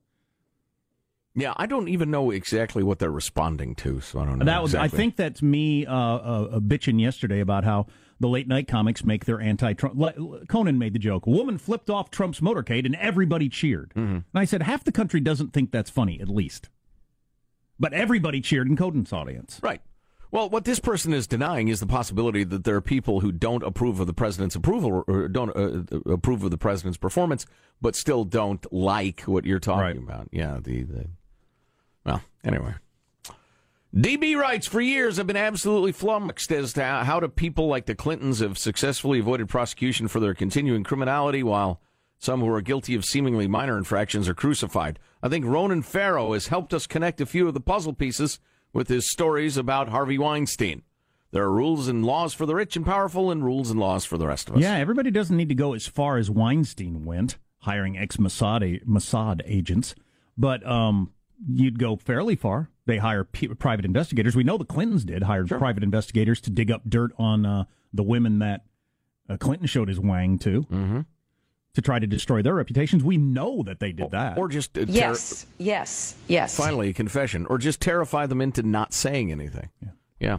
Yeah, 1.37 1.53
I 1.57 1.67
don't 1.67 1.89
even 1.89 2.11
know 2.11 2.31
exactly 2.31 2.83
what 2.83 2.99
they're 2.99 3.11
responding 3.11 3.75
to, 3.77 4.01
so 4.01 4.21
I 4.21 4.25
don't 4.25 4.39
know. 4.39 4.47
That 4.47 4.63
was, 4.63 4.75
I 4.75 4.89
think 4.89 5.17
that's 5.17 5.43
me 5.43 5.85
uh, 5.85 5.95
uh, 5.95 6.49
uh, 6.53 6.61
bitching 6.61 7.01
yesterday 7.01 7.41
about 7.41 7.63
how 7.63 7.87
the 8.19 8.29
late 8.29 8.49
night 8.49 8.67
comics 8.67 9.05
make 9.05 9.27
their 9.27 9.41
anti-Trump. 9.41 10.49
Conan 10.49 10.79
made 10.79 10.95
the 10.95 10.99
joke: 10.99 11.27
a 11.27 11.31
woman 11.31 11.59
flipped 11.59 11.91
off 11.91 12.11
Trump's 12.11 12.41
motorcade 12.41 12.87
and 12.87 12.97
everybody 12.97 13.51
cheered. 13.51 13.91
Mm-hmm. 13.91 14.15
And 14.15 14.25
I 14.35 14.47
said, 14.47 14.63
half 14.63 14.83
the 14.85 14.93
country 14.93 15.21
doesn't 15.21 15.53
think 15.53 15.71
that's 15.71 15.91
funny, 15.91 16.19
at 16.21 16.29
least. 16.29 16.71
But 17.79 17.93
everybody 17.93 18.41
cheered 18.41 18.69
in 18.69 18.77
Conan's 18.77 19.13
audience. 19.13 19.61
Right. 19.63 19.83
Well, 20.31 20.51
what 20.51 20.65
this 20.65 20.81
person 20.81 21.13
is 21.13 21.27
denying 21.27 21.69
is 21.69 21.79
the 21.81 21.87
possibility 21.87 22.43
that 22.45 22.65
there 22.65 22.75
are 22.75 22.81
people 22.81 23.21
who 23.21 23.31
don't 23.31 23.63
approve 23.63 24.01
of 24.01 24.07
the 24.07 24.13
president's 24.13 24.57
approval 24.57 25.05
or 25.07 25.29
don't 25.29 25.51
uh, 25.55 25.99
approve 26.11 26.43
of 26.43 26.51
the 26.51 26.59
president's 26.59 26.99
performance, 26.99 27.47
but 27.81 27.95
still 27.95 28.25
don't 28.25 28.71
like 28.73 29.21
what 29.23 29.45
you're 29.45 29.61
talking 29.61 29.99
about. 29.99 30.29
Yeah, 30.33 30.59
the, 30.61 30.83
the 30.83 31.07
well, 32.07 32.23
anyway. 32.45 32.75
DB 33.95 34.37
writes, 34.37 34.67
for 34.67 34.81
years 34.81 35.19
I've 35.19 35.27
been 35.27 35.37
absolutely 35.37 35.93
flummoxed 35.93 36.53
as 36.53 36.75
to 36.75 36.85
how 36.85 37.19
do 37.19 37.29
people 37.29 37.67
like 37.67 37.87
the 37.87 37.95
Clintons 37.95 38.41
have 38.41 38.59
successfully 38.59 39.21
avoided 39.21 39.49
prosecution 39.49 40.07
for 40.07 40.21
their 40.21 40.35
continuing 40.35 40.85
criminality 40.85 41.43
while 41.43 41.81
some 42.19 42.41
who 42.41 42.49
are 42.49 42.61
guilty 42.61 42.95
of 42.95 43.05
seemingly 43.05 43.47
minor 43.47 43.79
infractions 43.79 44.29
are 44.29 44.35
crucified. 44.35 44.99
I 45.23 45.29
think 45.29 45.45
Ronan 45.45 45.83
Farrow 45.83 46.33
has 46.35 46.49
helped 46.49 46.75
us 46.75 46.87
connect 46.87 47.21
a 47.21 47.27
few 47.27 47.49
of 47.49 47.55
the 47.55 47.61
puzzle 47.61 47.95
pieces 47.95 48.39
with 48.73 48.89
his 48.89 49.11
stories 49.11 49.57
about 49.57 49.89
Harvey 49.89 50.19
Weinstein. 50.19 50.83
There 51.33 51.45
are 51.45 51.53
rules 51.53 51.89
and 51.89 52.05
laws 52.05 52.35
for 52.35 52.47
the 52.47 52.55
rich 52.55 52.77
and 52.77 52.87
powerful 52.87 53.31
and 53.31 53.45
rules 53.45 53.71
and 53.71 53.81
laws 53.81 54.05
for 54.05 54.17
the 54.17 54.27
rest 54.27 54.49
of 54.49 54.57
us. 54.57 54.63
Yeah, 54.63 54.77
everybody 54.77 55.11
doesn't 55.11 55.37
need 55.37 55.49
to 55.49 55.55
go 55.55 55.75
as 55.75 55.87
far 55.87 56.19
as 56.19 56.31
Weinstein 56.31 57.05
went, 57.05 57.39
hiring 57.61 57.99
ex 57.99 58.17
Mossad 58.17 59.41
agents, 59.45 59.95
but 60.39 60.67
um, 60.67 61.13
you'd 61.47 61.79
go 61.79 61.97
fairly 61.97 62.37
far. 62.37 62.71
They 62.87 62.99
hire 62.99 63.25
p- 63.25 63.49
private 63.49 63.85
investigators. 63.85 64.37
We 64.37 64.45
know 64.45 64.57
the 64.59 64.65
Clintons 64.65 65.05
did 65.05 65.25
hire 65.25 65.45
private 65.45 65.83
investigators 65.83 66.41
to 66.43 66.51
dig 66.51 66.71
up 66.71 66.83
dirt 66.89 67.13
on 67.19 67.45
uh, 67.45 67.65
the 67.93 68.03
women 68.03 68.39
that 68.39 68.65
uh, 69.29 69.37
Clinton 69.37 69.67
showed 69.67 69.89
his 69.89 69.99
wang 69.99 70.39
to. 70.41 70.63
Mm-hmm. 70.63 71.01
To 71.75 71.83
try 71.83 71.99
to 71.99 72.07
destroy 72.07 72.41
their 72.41 72.55
reputations, 72.55 73.05
we 73.05 73.19
know 73.19 73.63
that 73.65 73.81
they 73.81 73.93
did 73.93 74.13
that. 74.13 74.39
Or 74.39 74.49
just 74.49 74.79
uh, 74.79 74.87
ter- 74.87 74.93
Yes, 74.93 75.45
yes, 75.59 76.15
yes. 76.27 76.57
Finally, 76.57 76.89
a 76.89 76.93
confession, 76.95 77.45
or 77.51 77.59
just 77.59 77.83
terrify 77.83 78.25
them 78.25 78.41
into 78.41 78.63
not 78.63 78.95
saying 78.95 79.31
anything. 79.31 79.69
Yeah. 80.19 80.39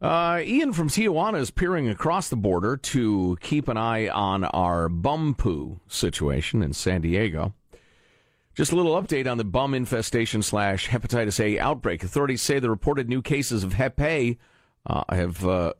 Uh, 0.00 0.40
Ian 0.44 0.72
from 0.72 0.88
Tijuana 0.88 1.38
is 1.40 1.50
peering 1.50 1.88
across 1.88 2.28
the 2.28 2.36
border 2.36 2.76
to 2.76 3.38
keep 3.40 3.66
an 3.66 3.76
eye 3.76 4.08
on 4.08 4.44
our 4.44 4.88
bum 4.88 5.34
poo 5.34 5.80
situation 5.88 6.62
in 6.62 6.72
San 6.72 7.00
Diego. 7.00 7.54
Just 8.54 8.72
a 8.72 8.76
little 8.76 9.00
update 9.00 9.30
on 9.30 9.38
the 9.38 9.44
bum 9.44 9.72
infestation 9.72 10.42
slash 10.42 10.88
hepatitis 10.88 11.42
A 11.42 11.58
outbreak. 11.58 12.02
Authorities 12.02 12.42
say 12.42 12.58
the 12.58 12.68
reported 12.68 13.08
new 13.08 13.22
cases 13.22 13.64
of 13.64 13.72
Hep 13.72 13.98
A 14.00 14.36
uh, 14.86 15.04
have 15.08 15.46
uh, 15.46 15.72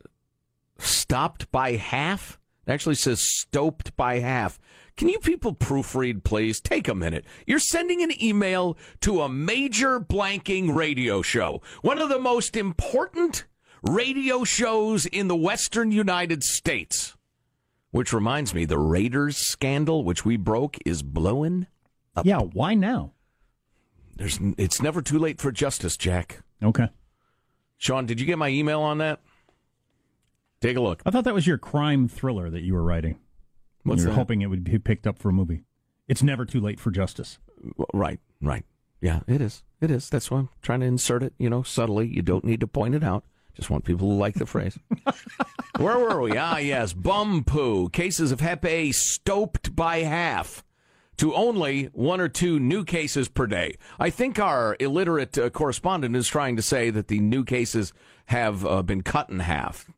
stopped 0.79 1.51
by 1.51 1.73
half. 1.73 2.39
It 2.65 2.71
actually 2.71 2.95
says 2.95 3.21
stoped 3.21 3.95
by 3.95 4.19
half. 4.19 4.59
Can 4.97 5.09
you 5.09 5.19
people 5.19 5.53
proofread, 5.53 6.23
please? 6.23 6.59
Take 6.59 6.87
a 6.87 6.95
minute. 6.95 7.25
You're 7.45 7.59
sending 7.59 8.01
an 8.01 8.11
email 8.23 8.77
to 9.01 9.21
a 9.21 9.29
major 9.29 9.99
blanking 9.99 10.73
radio 10.73 11.21
show, 11.21 11.61
one 11.81 11.99
of 11.99 12.09
the 12.09 12.19
most 12.19 12.55
important 12.55 13.45
radio 13.83 14.43
shows 14.43 15.05
in 15.05 15.27
the 15.27 15.35
western 15.35 15.91
United 15.91 16.43
States. 16.43 17.15
Which 17.91 18.13
reminds 18.13 18.55
me, 18.55 18.65
the 18.65 18.79
Raiders 18.79 19.37
scandal, 19.37 20.03
which 20.03 20.25
we 20.25 20.37
broke, 20.37 20.77
is 20.85 21.03
blowing. 21.03 21.67
Up. 22.15 22.25
Yeah, 22.25 22.39
why 22.39 22.73
now? 22.73 23.13
There's, 24.15 24.39
it's 24.57 24.81
never 24.81 25.01
too 25.01 25.17
late 25.17 25.41
for 25.41 25.51
justice, 25.51 25.97
Jack. 25.97 26.43
Okay. 26.61 26.89
Sean, 27.77 28.05
did 28.05 28.19
you 28.19 28.25
get 28.25 28.37
my 28.37 28.49
email 28.49 28.81
on 28.81 28.99
that? 28.99 29.19
Take 30.61 30.77
a 30.77 30.81
look. 30.81 31.01
I 31.05 31.11
thought 31.11 31.25
that 31.25 31.33
was 31.33 31.47
your 31.47 31.57
crime 31.57 32.07
thriller 32.07 32.49
that 32.49 32.61
you 32.61 32.73
were 32.73 32.83
writing. 32.83 33.19
What's 33.83 34.01
you 34.01 34.07
were 34.07 34.13
that? 34.13 34.19
hoping 34.19 34.41
it 34.41 34.47
would 34.47 34.63
be 34.63 34.79
picked 34.79 35.07
up 35.07 35.19
for 35.19 35.29
a 35.29 35.33
movie. 35.33 35.63
It's 36.07 36.23
never 36.23 36.45
too 36.45 36.61
late 36.61 36.79
for 36.79 36.91
justice. 36.91 37.39
Right, 37.93 38.19
right. 38.41 38.63
Yeah, 39.01 39.21
it 39.27 39.41
is. 39.41 39.63
It 39.81 39.91
is. 39.91 40.09
That's 40.09 40.31
why 40.31 40.39
I'm 40.39 40.49
trying 40.61 40.79
to 40.79 40.85
insert 40.85 41.23
it, 41.23 41.33
you 41.37 41.49
know, 41.49 41.63
subtly. 41.63 42.07
You 42.07 42.21
don't 42.21 42.45
need 42.45 42.61
to 42.61 42.67
point 42.67 42.95
it 42.95 43.03
out. 43.03 43.25
Just 43.55 43.69
want 43.69 43.83
people 43.83 44.07
to 44.07 44.13
like 44.13 44.35
the 44.35 44.45
phrase. 44.45 44.79
Where 45.77 45.97
were 45.99 46.21
we? 46.21 46.37
Ah, 46.37 46.57
yes. 46.57 46.93
Bum 46.93 47.43
poo. 47.43 47.89
Cases 47.89 48.31
of 48.31 48.39
Hep 48.39 48.63
A 48.63 48.91
stoped 48.91 49.75
by 49.75 49.99
half 49.99 50.63
to 51.17 51.33
only 51.33 51.85
one 51.93 52.19
or 52.19 52.29
two 52.29 52.59
new 52.59 52.83
cases 52.83 53.27
per 53.29 53.47
day. 53.47 53.75
I 53.99 54.09
think 54.09 54.39
our 54.39 54.75
illiterate 54.79 55.37
uh, 55.37 55.49
correspondent 55.49 56.15
is 56.15 56.27
trying 56.27 56.55
to 56.55 56.61
say 56.61 56.89
that 56.89 57.07
the 57.07 57.19
new 57.19 57.43
cases 57.43 57.93
have 58.27 58.65
uh, 58.65 58.81
been 58.81 59.03
cut 59.03 59.29
in 59.29 59.39
half. 59.39 59.89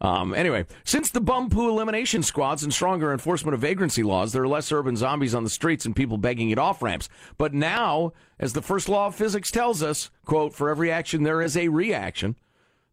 Um, 0.00 0.34
anyway, 0.34 0.66
since 0.84 1.10
the 1.10 1.22
bum 1.22 1.48
poo 1.48 1.70
elimination 1.70 2.22
squads 2.22 2.62
and 2.62 2.72
stronger 2.72 3.12
enforcement 3.12 3.54
of 3.54 3.60
vagrancy 3.60 4.02
laws, 4.02 4.32
there 4.32 4.42
are 4.42 4.48
less 4.48 4.70
urban 4.70 4.96
zombies 4.96 5.34
on 5.34 5.42
the 5.42 5.50
streets 5.50 5.86
and 5.86 5.96
people 5.96 6.18
begging 6.18 6.52
at 6.52 6.58
off 6.58 6.82
ramps. 6.82 7.08
But 7.38 7.54
now, 7.54 8.12
as 8.38 8.52
the 8.52 8.60
first 8.60 8.88
law 8.88 9.06
of 9.06 9.14
physics 9.14 9.50
tells 9.50 9.82
us, 9.82 10.10
quote, 10.26 10.52
for 10.52 10.68
every 10.68 10.90
action 10.90 11.22
there 11.22 11.40
is 11.40 11.56
a 11.56 11.68
reaction, 11.68 12.36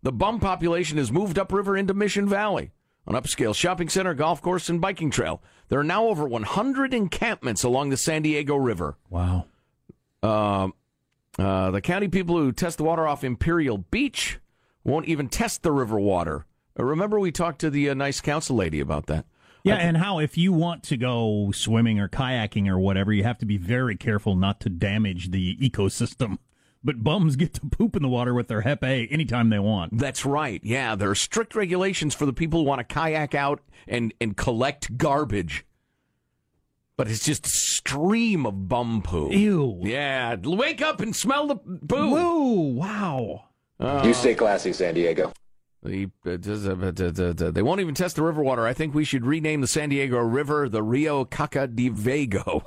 the 0.01 0.13
bum 0.13 0.39
population 0.39 0.97
has 0.97 1.11
moved 1.11 1.37
upriver 1.37 1.75
into 1.75 1.93
Mission 1.93 2.27
Valley, 2.27 2.71
an 3.05 3.15
upscale 3.15 3.55
shopping 3.55 3.89
center, 3.89 4.13
golf 4.13 4.41
course, 4.41 4.69
and 4.69 4.79
biking 4.79 5.11
trail. 5.11 5.41
There 5.69 5.79
are 5.79 5.83
now 5.83 6.07
over 6.07 6.27
100 6.27 6.93
encampments 6.93 7.63
along 7.63 7.89
the 7.89 7.97
San 7.97 8.21
Diego 8.21 8.55
River. 8.55 8.97
Wow. 9.09 9.45
Uh, 10.21 10.69
uh, 11.37 11.71
the 11.71 11.81
county 11.81 12.07
people 12.07 12.37
who 12.37 12.51
test 12.51 12.77
the 12.77 12.83
water 12.83 13.07
off 13.07 13.23
Imperial 13.23 13.77
Beach 13.77 14.39
won't 14.83 15.07
even 15.07 15.27
test 15.27 15.63
the 15.63 15.71
river 15.71 15.99
water. 15.99 16.45
Uh, 16.79 16.83
remember, 16.83 17.19
we 17.19 17.31
talked 17.31 17.59
to 17.61 17.69
the 17.69 17.89
uh, 17.89 17.93
nice 17.93 18.21
council 18.21 18.55
lady 18.55 18.79
about 18.79 19.07
that. 19.07 19.25
Yeah, 19.63 19.75
and 19.75 19.95
how 19.95 20.19
if 20.19 20.37
you 20.37 20.51
want 20.51 20.83
to 20.83 20.97
go 20.97 21.51
swimming 21.53 21.97
or 21.97 22.09
kayaking 22.09 22.67
or 22.67 22.77
whatever, 22.77 23.13
you 23.13 23.23
have 23.23 23.37
to 23.37 23.45
be 23.45 23.57
very 23.57 23.95
careful 23.95 24.35
not 24.35 24.59
to 24.61 24.69
damage 24.69 25.31
the 25.31 25.55
ecosystem. 25.55 26.37
But 26.83 27.03
bums 27.03 27.35
get 27.37 27.53
to 27.53 27.61
poop 27.61 27.95
in 27.95 28.01
the 28.01 28.09
water 28.09 28.33
with 28.33 28.49
their 28.49 28.61
Hep 28.61 28.83
A 28.83 29.07
anytime 29.07 29.49
they 29.49 29.59
want. 29.59 29.97
That's 29.97 30.25
right. 30.25 30.59
Yeah, 30.63 30.95
there 30.95 31.09
are 31.09 31.15
strict 31.15 31.55
regulations 31.55 32.13
for 32.13 32.25
the 32.25 32.33
people 32.33 32.59
who 32.59 32.65
want 32.65 32.79
to 32.79 32.93
kayak 32.93 33.33
out 33.33 33.61
and, 33.87 34.13
and 34.19 34.35
collect 34.35 34.97
garbage. 34.97 35.65
But 36.97 37.09
it's 37.09 37.25
just 37.25 37.45
a 37.45 37.49
stream 37.49 38.45
of 38.45 38.67
bum 38.67 39.01
poo. 39.01 39.31
Ew. 39.31 39.79
Yeah, 39.81 40.35
wake 40.43 40.81
up 40.81 40.99
and 40.99 41.15
smell 41.15 41.47
the 41.47 41.55
poo. 41.55 42.09
Whoa, 42.09 42.51
wow. 42.73 43.45
Uh, 43.79 44.03
you 44.05 44.13
stay 44.13 44.35
classy, 44.35 44.73
San 44.73 44.93
Diego. 44.93 45.31
The, 45.83 46.09
uh, 46.25 47.51
they 47.51 47.61
won't 47.61 47.81
even 47.81 47.93
test 47.93 48.15
the 48.15 48.23
river 48.23 48.41
water. 48.41 48.65
I 48.65 48.73
think 48.73 48.93
we 48.93 49.03
should 49.03 49.25
rename 49.25 49.59
the 49.59 49.67
San 49.67 49.89
Diego 49.89 50.17
River 50.19 50.69
the 50.69 50.81
Rio 50.81 51.25
Caca 51.25 51.73
de 51.73 51.89
Vago, 51.89 52.63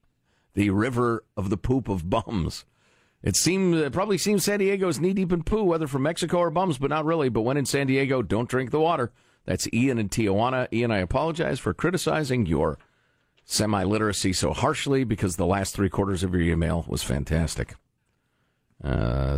the 0.54 0.70
river 0.70 1.24
of 1.36 1.50
the 1.50 1.56
poop 1.56 1.88
of 1.88 2.10
bums. 2.10 2.64
It 3.26 3.34
seems 3.34 3.76
it 3.78 3.92
probably 3.92 4.18
seems 4.18 4.44
San 4.44 4.60
Diego's 4.60 5.00
knee 5.00 5.12
deep 5.12 5.32
in 5.32 5.42
poo, 5.42 5.64
whether 5.64 5.88
from 5.88 6.02
Mexico 6.04 6.38
or 6.38 6.50
bums, 6.50 6.78
but 6.78 6.90
not 6.90 7.04
really. 7.04 7.28
But 7.28 7.40
when 7.40 7.56
in 7.56 7.66
San 7.66 7.88
Diego, 7.88 8.22
don't 8.22 8.48
drink 8.48 8.70
the 8.70 8.78
water. 8.78 9.10
That's 9.46 9.68
Ian 9.72 9.98
in 9.98 10.08
Tijuana. 10.08 10.68
Ian, 10.72 10.92
I 10.92 10.98
apologize 10.98 11.58
for 11.58 11.74
criticizing 11.74 12.46
your 12.46 12.78
semi 13.44 13.82
literacy 13.82 14.32
so 14.32 14.52
harshly 14.52 15.02
because 15.02 15.34
the 15.34 15.44
last 15.44 15.74
three 15.74 15.88
quarters 15.88 16.22
of 16.22 16.34
your 16.34 16.42
email 16.42 16.84
was 16.86 17.02
fantastic. 17.02 17.74
Uh, 18.84 19.36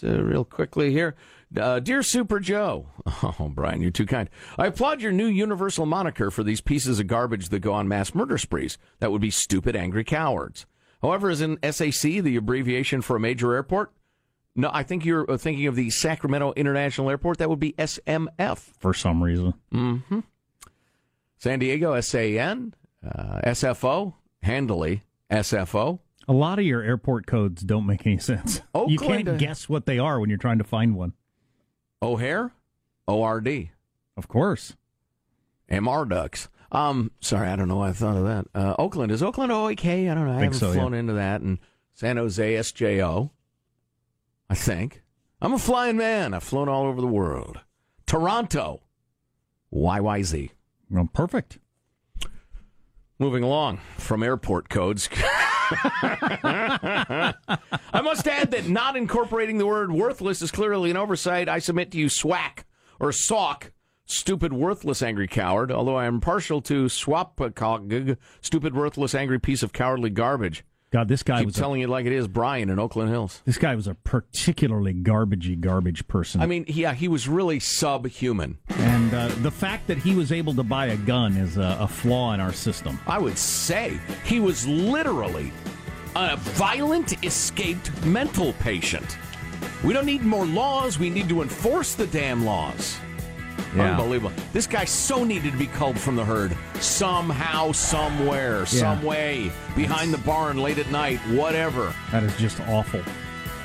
real 0.00 0.44
quickly 0.44 0.92
here. 0.92 1.16
Uh, 1.56 1.80
Dear 1.80 2.04
Super 2.04 2.38
Joe. 2.38 2.86
Oh, 3.40 3.50
Brian, 3.52 3.82
you're 3.82 3.90
too 3.90 4.06
kind. 4.06 4.30
I 4.56 4.66
applaud 4.66 5.00
your 5.00 5.10
new 5.10 5.26
universal 5.26 5.84
moniker 5.84 6.30
for 6.30 6.44
these 6.44 6.60
pieces 6.60 7.00
of 7.00 7.08
garbage 7.08 7.48
that 7.48 7.58
go 7.58 7.72
on 7.72 7.88
mass 7.88 8.14
murder 8.14 8.38
sprees. 8.38 8.78
That 9.00 9.10
would 9.10 9.20
be 9.20 9.30
stupid, 9.30 9.74
angry 9.74 10.04
cowards. 10.04 10.66
However, 11.04 11.28
is 11.28 11.42
in 11.42 11.58
SAC, 11.62 12.22
the 12.22 12.36
abbreviation 12.36 13.02
for 13.02 13.16
a 13.16 13.20
major 13.20 13.52
airport, 13.52 13.92
no, 14.56 14.70
I 14.72 14.84
think 14.84 15.04
you're 15.04 15.30
uh, 15.30 15.36
thinking 15.36 15.66
of 15.66 15.76
the 15.76 15.90
Sacramento 15.90 16.54
International 16.56 17.10
Airport. 17.10 17.38
That 17.38 17.50
would 17.50 17.60
be 17.60 17.72
SMF. 17.72 18.58
For 18.78 18.94
some 18.94 19.22
reason. 19.22 19.52
Mm-hmm. 19.70 20.20
San 21.36 21.58
Diego, 21.58 22.00
SAN, 22.00 22.74
uh, 23.04 23.40
SFO, 23.44 24.14
handily, 24.42 25.02
SFO. 25.30 25.98
A 26.26 26.32
lot 26.32 26.58
of 26.58 26.64
your 26.64 26.82
airport 26.82 27.26
codes 27.26 27.62
don't 27.62 27.84
make 27.84 28.06
any 28.06 28.16
sense. 28.16 28.62
Oakland, 28.74 28.92
you 28.92 28.98
can't 28.98 29.38
guess 29.38 29.68
what 29.68 29.84
they 29.84 29.98
are 29.98 30.18
when 30.18 30.30
you're 30.30 30.38
trying 30.38 30.56
to 30.56 30.64
find 30.64 30.96
one. 30.96 31.12
O'Hare, 32.00 32.52
ORD. 33.06 33.68
Of 34.16 34.28
course. 34.28 34.74
MR 35.70 36.08
Ducks. 36.08 36.48
Um, 36.74 37.12
sorry, 37.20 37.48
I 37.48 37.54
don't 37.56 37.68
know 37.68 37.76
why 37.76 37.90
I 37.90 37.92
thought 37.92 38.16
of 38.16 38.24
that. 38.24 38.46
Uh, 38.52 38.74
Oakland 38.78 39.12
is 39.12 39.22
Oakland 39.22 39.52
OAK. 39.52 39.86
I 39.86 40.14
don't 40.14 40.26
know. 40.26 40.32
I, 40.32 40.40
Think 40.40 40.54
haven't 40.54 40.58
so, 40.58 40.72
flown 40.72 40.92
yeah. 40.92 40.98
into 40.98 41.12
that. 41.14 41.40
And 41.40 41.58
San 41.94 42.16
Jose 42.16 42.54
SJO. 42.54 43.30
I 44.50 44.54
think 44.54 45.02
I'm 45.40 45.54
a 45.54 45.58
flying 45.58 45.96
man. 45.96 46.34
I've 46.34 46.42
flown 46.42 46.68
all 46.68 46.84
over 46.84 47.00
the 47.00 47.06
world. 47.06 47.60
Toronto, 48.06 48.82
YYZ. 49.72 50.50
Well, 50.90 51.08
perfect. 51.12 51.58
Moving 53.18 53.44
along 53.44 53.78
from 53.96 54.24
airport 54.24 54.68
codes. 54.68 55.08
I 55.72 57.32
must 58.02 58.26
add 58.26 58.50
that 58.50 58.68
not 58.68 58.96
incorporating 58.96 59.58
the 59.58 59.66
word 59.66 59.92
worthless 59.92 60.42
is 60.42 60.50
clearly 60.50 60.90
an 60.90 60.96
oversight. 60.96 61.48
I 61.48 61.60
submit 61.60 61.92
to 61.92 61.98
you 61.98 62.08
swack 62.08 62.66
or 62.98 63.12
sock, 63.12 63.70
stupid, 64.06 64.52
worthless, 64.52 65.02
angry 65.02 65.28
coward, 65.28 65.72
although 65.72 65.96
I 65.96 66.06
am 66.06 66.20
partial 66.20 66.60
to 66.62 66.86
swapcog, 66.86 68.16
stupid, 68.40 68.74
worthless, 68.74 69.14
angry 69.14 69.38
piece 69.38 69.62
of 69.62 69.72
cowardly 69.72 70.10
garbage. 70.10 70.64
God, 70.90 71.08
this 71.08 71.24
guy 71.24 71.38
Keep 71.38 71.46
was 71.46 71.54
telling 71.56 71.80
a, 71.82 71.86
it 71.86 71.88
like 71.88 72.06
it 72.06 72.12
is, 72.12 72.28
Brian 72.28 72.70
in 72.70 72.78
Oakland 72.78 73.10
Hills. 73.10 73.42
this 73.44 73.58
guy 73.58 73.74
was 73.74 73.88
a 73.88 73.94
particularly 73.96 74.94
garbagey 74.94 75.58
garbage 75.60 76.06
person. 76.06 76.40
I 76.40 76.46
mean, 76.46 76.64
yeah, 76.68 76.94
he 76.94 77.08
was 77.08 77.26
really 77.26 77.58
subhuman. 77.58 78.58
and 78.78 79.12
uh, 79.12 79.26
the 79.42 79.50
fact 79.50 79.88
that 79.88 79.98
he 79.98 80.14
was 80.14 80.30
able 80.30 80.54
to 80.54 80.62
buy 80.62 80.86
a 80.86 80.96
gun 80.96 81.36
is 81.36 81.56
a, 81.56 81.78
a 81.80 81.88
flaw 81.88 82.32
in 82.34 82.38
our 82.38 82.52
system. 82.52 83.00
I 83.08 83.18
would 83.18 83.36
say 83.36 83.98
he 84.24 84.38
was 84.38 84.68
literally 84.68 85.52
a 86.14 86.36
violent, 86.36 87.24
escaped 87.24 87.90
mental 88.06 88.52
patient. 88.60 89.18
We 89.82 89.92
don't 89.92 90.06
need 90.06 90.22
more 90.22 90.46
laws. 90.46 90.96
We 90.96 91.10
need 91.10 91.28
to 91.28 91.42
enforce 91.42 91.94
the 91.94 92.06
damn 92.06 92.44
laws. 92.44 92.96
Yeah. 93.74 93.90
Unbelievable. 93.92 94.32
This 94.52 94.66
guy 94.66 94.84
so 94.84 95.24
needed 95.24 95.52
to 95.52 95.58
be 95.58 95.66
culled 95.66 95.98
from 95.98 96.16
the 96.16 96.24
herd. 96.24 96.56
Somehow, 96.80 97.72
somewhere, 97.72 98.66
some 98.66 99.02
way, 99.02 99.50
behind 99.74 100.12
the 100.14 100.18
barn 100.18 100.58
late 100.58 100.78
at 100.78 100.90
night, 100.90 101.18
whatever. 101.30 101.94
That 102.12 102.22
is 102.22 102.36
just 102.36 102.60
awful. 102.60 103.00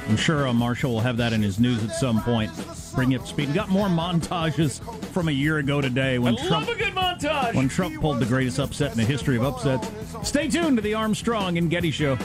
I'm 0.08 0.18
sure 0.18 0.48
uh, 0.48 0.54
Marshall 0.54 0.92
will 0.92 1.02
have 1.02 1.18
that 1.18 1.34
in 1.34 1.42
his 1.44 1.60
news 1.60 1.84
at 1.84 1.92
some 1.92 2.22
point. 2.24 2.52
Bring 2.96 3.12
you 3.12 3.20
up 3.20 3.26
to 3.26 3.30
speed. 3.30 3.50
We 3.50 3.54
got 3.54 3.70
more 3.70 3.88
montages 3.88 4.82
from 5.12 5.28
a 5.28 5.32
year 5.32 5.60
ago 5.60 5.82
today 5.82 6.18
when 6.18 6.36
I 6.36 6.48
Trump 6.48 6.68
love 6.68 6.76
a 6.76 6.80
good 6.80 6.96
montage. 6.96 7.54
when 7.54 7.70
Trump 7.70 8.02
pulled 8.02 8.20
the 8.20 8.26
greatest 8.26 8.58
upset 8.60 8.92
in 8.92 8.98
the 8.98 9.06
history 9.06 9.38
of 9.38 9.44
upsets. 9.44 9.88
Stay 10.28 10.48
tuned 10.48 10.78
to 10.78 10.82
the 10.82 10.96
Armstrong 10.96 11.60
and 11.60 11.70
Getty 11.70 11.92
Show. 11.92 12.18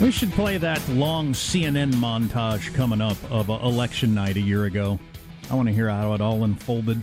We 0.00 0.10
should 0.10 0.32
play 0.32 0.58
that 0.58 0.86
long 0.88 1.32
CNN 1.32 1.92
montage 1.94 2.74
coming 2.74 3.00
up 3.00 3.16
of 3.30 3.48
uh, 3.48 3.60
election 3.62 4.12
night 4.12 4.36
a 4.36 4.40
year 4.40 4.64
ago. 4.64 4.98
I 5.50 5.54
want 5.54 5.68
to 5.68 5.74
hear 5.74 5.88
how 5.88 6.14
it 6.14 6.20
all 6.20 6.42
unfolded. 6.42 7.00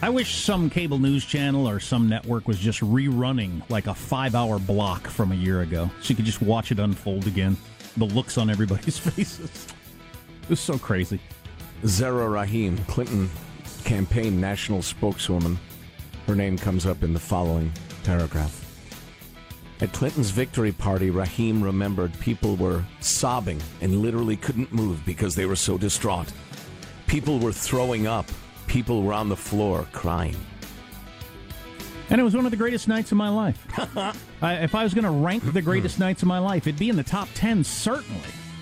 I 0.00 0.10
wish 0.10 0.36
some 0.36 0.70
cable 0.70 0.98
news 0.98 1.24
channel 1.24 1.68
or 1.68 1.80
some 1.80 2.08
network 2.08 2.46
was 2.46 2.58
just 2.58 2.80
rerunning 2.80 3.68
like 3.68 3.88
a 3.88 3.94
five 3.94 4.36
hour 4.36 4.60
block 4.60 5.08
from 5.08 5.32
a 5.32 5.34
year 5.34 5.62
ago 5.62 5.90
so 6.00 6.10
you 6.10 6.14
could 6.14 6.24
just 6.24 6.40
watch 6.40 6.70
it 6.70 6.78
unfold 6.78 7.26
again. 7.26 7.56
The 7.96 8.04
looks 8.06 8.38
on 8.38 8.48
everybody's 8.48 8.96
faces. 8.98 9.66
It 10.44 10.48
was 10.48 10.60
so 10.60 10.78
crazy. 10.78 11.18
Zara 11.84 12.28
Rahim, 12.28 12.78
Clinton 12.84 13.28
campaign 13.84 14.40
national 14.40 14.82
spokeswoman. 14.82 15.58
Her 16.28 16.36
name 16.36 16.56
comes 16.56 16.86
up 16.86 17.02
in 17.02 17.12
the 17.12 17.20
following 17.20 17.72
paragraph. 18.04 18.67
At 19.80 19.92
Clinton's 19.92 20.30
victory 20.30 20.72
party, 20.72 21.10
Rahim 21.10 21.62
remembered 21.62 22.18
people 22.18 22.56
were 22.56 22.84
sobbing 23.00 23.62
and 23.80 24.02
literally 24.02 24.36
couldn't 24.36 24.72
move 24.72 25.04
because 25.06 25.36
they 25.36 25.46
were 25.46 25.54
so 25.54 25.78
distraught. 25.78 26.32
People 27.06 27.38
were 27.38 27.52
throwing 27.52 28.08
up. 28.08 28.26
People 28.66 29.02
were 29.02 29.12
on 29.12 29.28
the 29.28 29.36
floor 29.36 29.86
crying. 29.92 30.36
And 32.10 32.20
it 32.20 32.24
was 32.24 32.34
one 32.34 32.44
of 32.44 32.50
the 32.50 32.56
greatest 32.56 32.88
nights 32.88 33.12
of 33.12 33.18
my 33.18 33.28
life. 33.28 33.64
I, 34.42 34.54
if 34.54 34.74
I 34.74 34.82
was 34.82 34.94
going 34.94 35.04
to 35.04 35.10
rank 35.10 35.44
the 35.52 35.62
greatest 35.62 35.96
hmm. 35.96 36.02
nights 36.02 36.22
of 36.22 36.28
my 36.28 36.38
life, 36.40 36.66
it'd 36.66 36.78
be 36.78 36.88
in 36.88 36.96
the 36.96 37.04
top 37.04 37.28
10, 37.34 37.62
certainly. 37.62 38.20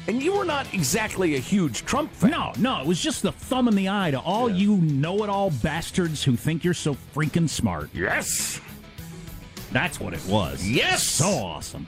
And 0.08 0.22
you 0.22 0.36
were 0.36 0.44
not 0.44 0.72
exactly 0.74 1.34
a 1.34 1.38
huge 1.38 1.84
Trump 1.84 2.12
fan. 2.12 2.30
No, 2.30 2.52
no, 2.58 2.80
it 2.80 2.86
was 2.86 3.00
just 3.00 3.22
the 3.22 3.32
thumb 3.32 3.68
in 3.68 3.74
the 3.74 3.88
eye 3.88 4.10
to 4.12 4.20
all 4.20 4.48
you 4.48 4.76
know 4.76 5.24
it 5.24 5.30
all 5.30 5.50
bastards 5.50 6.22
who 6.22 6.36
think 6.36 6.62
you're 6.62 6.74
so 6.74 6.94
freaking 7.14 7.48
smart. 7.48 7.90
Yes! 7.92 8.60
That's 9.72 10.00
what 10.00 10.14
it 10.14 10.24
was. 10.26 10.66
Yes! 10.66 11.02
So 11.02 11.28
awesome. 11.28 11.86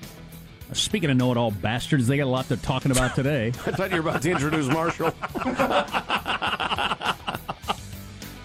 Speaking 0.72 1.10
of 1.10 1.16
know 1.16 1.30
it 1.30 1.38
all 1.38 1.50
bastards, 1.50 2.06
they 2.06 2.18
got 2.18 2.24
a 2.24 2.26
lot 2.26 2.48
they're 2.48 2.58
talking 2.58 2.90
about 2.90 3.14
today. 3.14 3.48
I 3.48 3.72
thought 3.72 3.90
you 3.90 4.02
were 4.02 4.10
about 4.10 4.22
to 4.22 4.30
introduce 4.30 4.66
Marshall. 4.66 5.14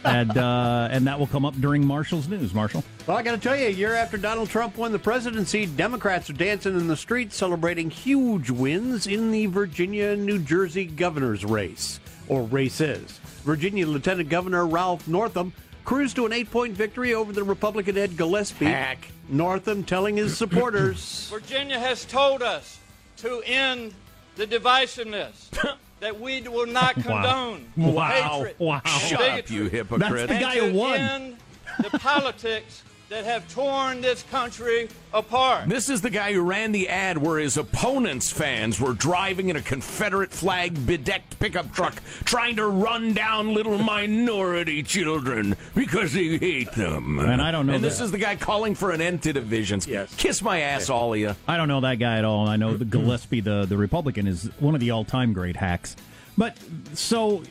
and 0.05 0.37
uh, 0.37 0.87
and 0.91 1.07
that 1.07 1.19
will 1.19 1.27
come 1.27 1.45
up 1.45 1.59
during 1.59 1.85
Marshall's 1.85 2.27
news. 2.27 2.53
Marshall. 2.53 2.83
Well, 3.07 3.17
I 3.17 3.23
got 3.23 3.31
to 3.31 3.37
tell 3.37 3.57
you, 3.57 3.67
a 3.67 3.71
year 3.71 3.93
after 3.93 4.17
Donald 4.17 4.49
Trump 4.49 4.77
won 4.77 4.91
the 4.91 4.99
presidency, 4.99 5.65
Democrats 5.65 6.29
are 6.29 6.33
dancing 6.33 6.79
in 6.79 6.87
the 6.87 6.95
streets 6.95 7.35
celebrating 7.35 7.89
huge 7.89 8.49
wins 8.49 9.07
in 9.07 9.31
the 9.31 9.47
Virginia 9.47 10.15
New 10.15 10.39
Jersey 10.39 10.85
governor's 10.85 11.43
race, 11.43 11.99
or 12.29 12.43
races. 12.43 13.19
Virginia 13.43 13.85
Lieutenant 13.85 14.29
Governor 14.29 14.65
Ralph 14.65 15.07
Northam 15.07 15.53
cruised 15.85 16.15
to 16.17 16.25
an 16.25 16.33
eight 16.33 16.49
point 16.51 16.73
victory 16.75 17.13
over 17.13 17.31
the 17.33 17.43
Republican 17.43 17.97
Ed 17.97 18.17
Gillespie. 18.17 18.65
Hack. 18.65 19.07
Northam 19.29 19.83
telling 19.83 20.17
his 20.17 20.37
supporters 20.37 21.27
Virginia 21.31 21.79
has 21.79 22.05
told 22.05 22.41
us 22.43 22.79
to 23.17 23.41
end 23.45 23.93
the 24.35 24.45
divisiveness, 24.47 25.49
that 25.99 26.19
we 26.19 26.41
will 26.41 26.65
not 26.65 26.95
condone 26.95 27.65
Wow. 27.77 28.39
hatred, 28.39 28.55
Wow. 28.59 28.81
Shut 28.85 29.19
bigotry, 29.19 29.39
up, 29.39 29.49
you 29.51 29.65
hypocrite. 29.69 30.27
That's 30.27 30.27
the 30.27 30.33
and 30.33 30.41
guy 30.43 30.55
to 30.55 30.69
who 30.71 30.77
won. 30.77 30.99
end 30.99 31.37
the 31.79 31.89
politics 31.99 32.83
that 33.09 33.25
have 33.25 33.51
torn 33.53 34.01
this 34.01 34.23
country 34.31 34.87
apart. 35.13 35.69
This 35.69 35.89
is 35.89 36.01
the 36.01 36.09
guy 36.09 36.33
who 36.33 36.41
ran 36.41 36.71
the 36.71 36.89
ad 36.89 37.17
where 37.17 37.39
his 37.39 37.57
opponent's 37.57 38.31
fans 38.31 38.79
were 38.79 38.93
driving 38.93 39.49
in 39.49 39.55
a 39.55 39.61
Confederate 39.61 40.31
flag 40.31 40.73
bedecked 40.85 41.37
pickup 41.39 41.71
truck 41.73 42.01
trying 42.25 42.55
to 42.55 42.67
run 42.67 43.13
down 43.13 43.53
little 43.53 43.77
minority 43.77 44.81
children 44.81 45.55
because 45.75 46.13
they 46.13 46.37
hate 46.37 46.71
them. 46.71 47.19
And 47.19 47.41
I 47.41 47.51
don't 47.51 47.67
know 47.67 47.73
And 47.73 47.83
this 47.83 47.99
is 47.99 48.11
the 48.11 48.17
guy 48.17 48.35
calling 48.35 48.73
for 48.73 48.91
an 48.91 49.01
end 49.01 49.21
to 49.23 49.33
divisions. 49.33 49.85
Yes. 49.85 50.13
Kiss 50.15 50.41
my 50.41 50.61
ass, 50.61 50.89
all 50.89 51.13
of 51.13 51.19
you. 51.19 51.35
I 51.47 51.57
don't 51.57 51.67
know 51.67 51.81
that 51.81 51.99
guy 51.99 52.17
at 52.17 52.25
all. 52.25 52.47
I 52.47 52.55
know 52.55 52.75
the 52.75 52.85
Gillespie, 52.85 53.41
the, 53.41 53.65
the 53.65 53.77
Republican, 53.77 54.27
is 54.27 54.49
one 54.59 54.73
of 54.73 54.81
the 54.81 54.91
all 54.91 55.05
time 55.05 55.33
great 55.33 55.55
hacks. 55.55 55.95
But 56.37 56.57
so 56.93 57.43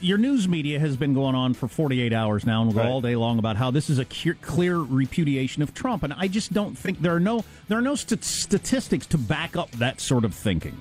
your 0.00 0.18
news 0.18 0.48
media 0.48 0.78
has 0.78 0.96
been 0.96 1.14
going 1.14 1.34
on 1.34 1.54
for 1.54 1.68
48 1.68 2.12
hours 2.12 2.44
now 2.46 2.62
and 2.62 2.68
will 2.68 2.74
go 2.74 2.80
Right. 2.82 2.90
all 2.90 3.00
day 3.00 3.16
long 3.16 3.38
about 3.38 3.56
how 3.56 3.70
this 3.70 3.88
is 3.90 3.98
a 3.98 4.04
clear, 4.04 4.34
clear 4.40 4.78
repudiation 4.78 5.62
of 5.62 5.74
Trump. 5.74 6.02
And 6.02 6.12
I 6.12 6.28
just 6.28 6.52
don't 6.52 6.76
think 6.76 7.00
there 7.00 7.14
are 7.14 7.20
no 7.20 7.44
there 7.68 7.78
are 7.78 7.82
no 7.82 7.94
st- 7.94 8.24
statistics 8.24 9.06
to 9.08 9.18
back 9.18 9.56
up 9.56 9.70
that 9.72 10.00
sort 10.00 10.24
of 10.24 10.34
thinking. 10.34 10.80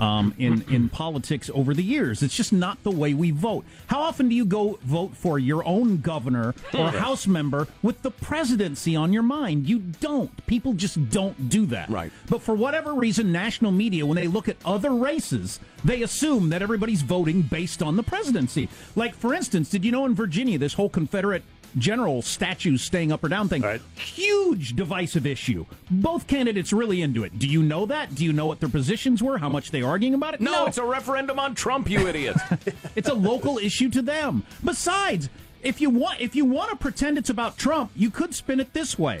Um, 0.00 0.32
in 0.38 0.64
in 0.68 0.88
politics 0.88 1.50
over 1.52 1.74
the 1.74 1.82
years, 1.82 2.22
it's 2.22 2.36
just 2.36 2.52
not 2.52 2.82
the 2.84 2.90
way 2.90 3.14
we 3.14 3.32
vote. 3.32 3.64
How 3.88 4.00
often 4.00 4.28
do 4.28 4.34
you 4.34 4.44
go 4.44 4.78
vote 4.82 5.16
for 5.16 5.38
your 5.38 5.66
own 5.66 5.98
governor 5.98 6.54
or 6.72 6.90
House 6.90 7.26
member 7.26 7.66
with 7.82 8.02
the 8.02 8.10
presidency 8.10 8.94
on 8.94 9.12
your 9.12 9.24
mind? 9.24 9.68
You 9.68 9.80
don't. 9.80 10.46
People 10.46 10.74
just 10.74 11.10
don't 11.10 11.48
do 11.48 11.66
that. 11.66 11.90
Right. 11.90 12.12
But 12.28 12.42
for 12.42 12.54
whatever 12.54 12.94
reason, 12.94 13.32
national 13.32 13.72
media, 13.72 14.06
when 14.06 14.16
they 14.16 14.28
look 14.28 14.48
at 14.48 14.56
other 14.64 14.92
races, 14.92 15.58
they 15.84 16.02
assume 16.02 16.50
that 16.50 16.62
everybody's 16.62 17.02
voting 17.02 17.42
based 17.42 17.82
on 17.82 17.96
the 17.96 18.02
presidency. 18.02 18.68
Like, 18.94 19.14
for 19.14 19.34
instance, 19.34 19.68
did 19.68 19.84
you 19.84 19.92
know 19.92 20.06
in 20.06 20.14
Virginia, 20.14 20.58
this 20.58 20.74
whole 20.74 20.88
Confederate 20.88 21.42
general 21.76 22.22
statues 22.22 22.82
staying 22.82 23.12
up 23.12 23.22
or 23.22 23.28
down 23.28 23.48
thing, 23.48 23.62
Right. 23.62 23.80
huge 23.96 24.74
divisive 24.74 25.26
issue. 25.26 25.66
Both 25.90 26.26
candidates 26.26 26.72
really 26.72 27.02
into 27.02 27.24
it. 27.24 27.38
Do 27.38 27.46
you 27.46 27.62
know 27.62 27.86
that? 27.86 28.14
Do 28.14 28.24
you 28.24 28.32
know 28.32 28.46
what 28.46 28.60
their 28.60 28.68
positions 28.68 29.22
were? 29.22 29.38
How 29.38 29.48
much 29.48 29.70
they 29.70 29.82
arguing 29.82 30.14
about 30.14 30.34
it? 30.34 30.40
No, 30.40 30.66
it's 30.66 30.78
a 30.78 30.84
referendum 30.84 31.38
on 31.38 31.54
Trump, 31.54 31.90
you 31.90 32.06
idiot. 32.08 32.36
it's 32.96 33.08
a 33.08 33.14
local 33.14 33.58
issue 33.58 33.90
to 33.90 34.02
them. 34.02 34.44
Besides, 34.64 35.28
if 35.62 35.80
you 35.80 35.90
want 35.90 36.20
if 36.20 36.34
you 36.36 36.44
want 36.44 36.70
to 36.70 36.76
pretend 36.76 37.18
it's 37.18 37.30
about 37.30 37.58
Trump, 37.58 37.90
you 37.96 38.10
could 38.10 38.34
spin 38.34 38.60
it 38.60 38.72
this 38.72 38.98
way. 38.98 39.20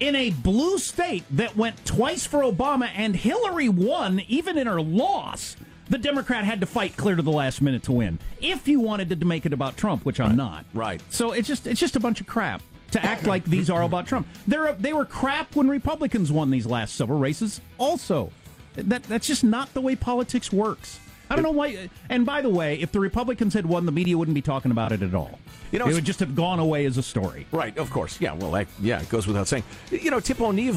In 0.00 0.16
a 0.16 0.30
blue 0.30 0.78
state 0.78 1.22
that 1.30 1.56
went 1.56 1.84
twice 1.84 2.26
for 2.26 2.40
Obama 2.40 2.88
and 2.96 3.14
Hillary 3.14 3.68
won 3.68 4.20
even 4.26 4.58
in 4.58 4.66
her 4.66 4.80
loss, 4.82 5.56
the 5.92 5.98
Democrat 5.98 6.44
had 6.44 6.60
to 6.60 6.66
fight 6.66 6.96
clear 6.96 7.16
to 7.16 7.22
the 7.22 7.30
last 7.30 7.60
minute 7.60 7.82
to 7.82 7.92
win. 7.92 8.18
If 8.40 8.66
you 8.66 8.80
wanted 8.80 9.20
to 9.20 9.26
make 9.26 9.44
it 9.44 9.52
about 9.52 9.76
Trump, 9.76 10.06
which 10.06 10.20
I'm 10.20 10.34
not. 10.36 10.64
Right. 10.72 11.02
So 11.10 11.32
it's 11.32 11.46
just 11.46 11.66
it's 11.66 11.78
just 11.78 11.96
a 11.96 12.00
bunch 12.00 12.18
of 12.18 12.26
crap 12.26 12.62
to 12.92 13.04
act 13.04 13.26
like 13.26 13.44
these 13.44 13.68
are 13.68 13.80
all 13.80 13.86
about 13.86 14.06
Trump. 14.06 14.26
They're 14.46 14.72
they 14.72 14.94
were 14.94 15.04
crap 15.04 15.54
when 15.54 15.68
Republicans 15.68 16.32
won 16.32 16.50
these 16.50 16.64
last 16.64 16.94
several 16.94 17.18
races 17.18 17.60
also. 17.76 18.32
That 18.74 19.02
that's 19.02 19.26
just 19.26 19.44
not 19.44 19.74
the 19.74 19.82
way 19.82 19.94
politics 19.94 20.50
works. 20.50 20.98
I 21.32 21.36
don't 21.36 21.44
know 21.44 21.50
why. 21.50 21.88
And 22.08 22.26
by 22.26 22.42
the 22.42 22.50
way, 22.50 22.78
if 22.80 22.92
the 22.92 23.00
Republicans 23.00 23.54
had 23.54 23.64
won, 23.64 23.86
the 23.86 23.92
media 23.92 24.18
wouldn't 24.18 24.34
be 24.34 24.42
talking 24.42 24.70
about 24.70 24.92
it 24.92 25.02
at 25.02 25.14
all. 25.14 25.38
You 25.70 25.78
know, 25.78 25.86
it 25.86 25.94
would 25.94 26.04
just 26.04 26.20
have 26.20 26.34
gone 26.34 26.58
away 26.58 26.84
as 26.84 26.98
a 26.98 27.02
story. 27.02 27.46
Right, 27.50 27.76
of 27.78 27.90
course. 27.90 28.20
Yeah, 28.20 28.34
well, 28.34 28.50
that, 28.50 28.68
yeah, 28.80 29.00
it 29.00 29.08
goes 29.08 29.26
without 29.26 29.48
saying. 29.48 29.64
You 29.90 30.10
know, 30.10 30.20
Tip 30.20 30.40
O'Neill, 30.40 30.76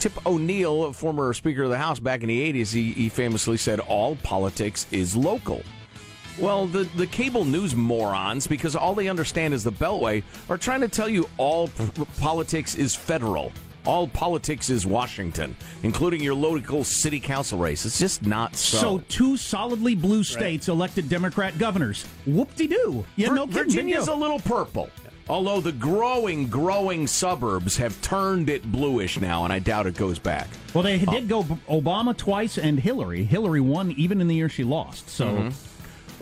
Tip 0.00 0.26
O'Neill, 0.26 0.92
former 0.94 1.34
Speaker 1.34 1.64
of 1.64 1.70
the 1.70 1.76
House 1.76 2.00
back 2.00 2.22
in 2.22 2.28
the 2.28 2.52
'80s, 2.52 2.72
he, 2.72 2.92
he 2.92 3.08
famously 3.10 3.58
said, 3.58 3.80
"All 3.80 4.16
politics 4.16 4.86
is 4.90 5.14
local." 5.14 5.62
Well, 6.38 6.66
the 6.66 6.84
the 6.96 7.06
cable 7.06 7.44
news 7.44 7.76
morons, 7.76 8.46
because 8.46 8.74
all 8.74 8.94
they 8.94 9.08
understand 9.08 9.52
is 9.52 9.64
the 9.64 9.72
Beltway, 9.72 10.22
are 10.48 10.56
trying 10.56 10.80
to 10.80 10.88
tell 10.88 11.08
you 11.08 11.28
all 11.36 11.68
p- 11.68 12.06
politics 12.18 12.74
is 12.74 12.94
federal. 12.94 13.52
All 13.84 14.06
politics 14.06 14.70
is 14.70 14.86
Washington, 14.86 15.56
including 15.82 16.22
your 16.22 16.34
local 16.34 16.84
city 16.84 17.18
council 17.18 17.58
race. 17.58 17.84
It's 17.84 17.98
just 17.98 18.24
not 18.24 18.54
so. 18.54 18.78
So 18.78 18.98
two 19.08 19.36
solidly 19.36 19.94
blue 19.96 20.22
states 20.22 20.68
elected 20.68 21.08
Democrat 21.08 21.58
governors. 21.58 22.04
Whoop 22.26 22.54
de 22.54 22.68
doo. 22.68 23.04
You 23.16 23.24
had 23.24 23.30
Vir- 23.30 23.34
no 23.34 23.46
kidding, 23.46 23.64
Virginia's 23.64 24.08
a 24.08 24.14
little 24.14 24.38
purple. 24.40 24.88
Although 25.28 25.60
the 25.60 25.72
growing, 25.72 26.48
growing 26.48 27.06
suburbs 27.06 27.76
have 27.76 28.00
turned 28.02 28.50
it 28.50 28.70
bluish 28.70 29.20
now, 29.20 29.44
and 29.44 29.52
I 29.52 29.60
doubt 29.60 29.86
it 29.86 29.96
goes 29.96 30.18
back. 30.18 30.48
Well, 30.74 30.82
they 30.82 30.98
did 30.98 31.28
go 31.28 31.44
Obama 31.68 32.16
twice 32.16 32.58
and 32.58 32.78
Hillary. 32.78 33.24
Hillary 33.24 33.60
won 33.60 33.92
even 33.92 34.20
in 34.20 34.26
the 34.28 34.34
year 34.34 34.48
she 34.48 34.64
lost. 34.64 35.08
So. 35.08 35.26
Mhm. 35.26 35.54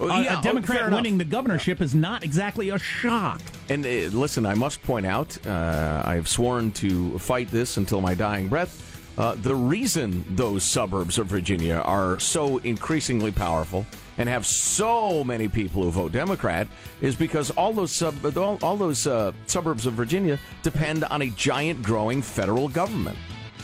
Well, 0.00 0.10
a- 0.10 0.22
yeah, 0.24 0.36
a 0.36 0.38
oh, 0.38 0.42
Democrat 0.42 0.90
winning 0.90 1.18
the 1.18 1.24
governorship 1.24 1.80
is 1.80 1.94
not 1.94 2.24
exactly 2.24 2.70
a 2.70 2.78
shock. 2.78 3.40
And 3.68 3.84
uh, 3.84 3.88
listen, 4.16 4.46
I 4.46 4.54
must 4.54 4.82
point 4.82 5.06
out, 5.06 5.36
uh, 5.46 6.02
I 6.04 6.14
have 6.14 6.26
sworn 6.26 6.72
to 6.72 7.18
fight 7.18 7.50
this 7.50 7.76
until 7.76 8.00
my 8.00 8.14
dying 8.14 8.48
breath. 8.48 8.86
Uh, 9.18 9.34
the 9.34 9.54
reason 9.54 10.24
those 10.30 10.64
suburbs 10.64 11.18
of 11.18 11.26
Virginia 11.26 11.82
are 11.84 12.18
so 12.18 12.58
increasingly 12.58 13.30
powerful 13.30 13.84
and 14.16 14.28
have 14.28 14.46
so 14.46 15.22
many 15.22 15.48
people 15.48 15.82
who 15.82 15.90
vote 15.90 16.12
Democrat 16.12 16.66
is 17.02 17.14
because 17.14 17.50
all 17.50 17.72
those 17.72 17.92
sub- 17.92 18.36
all, 18.38 18.58
all 18.62 18.76
those 18.76 19.06
uh, 19.06 19.32
suburbs 19.46 19.84
of 19.84 19.92
Virginia 19.92 20.38
depend 20.62 21.04
on 21.04 21.20
a 21.22 21.30
giant 21.30 21.82
growing 21.82 22.22
federal 22.22 22.68
government. 22.68 23.18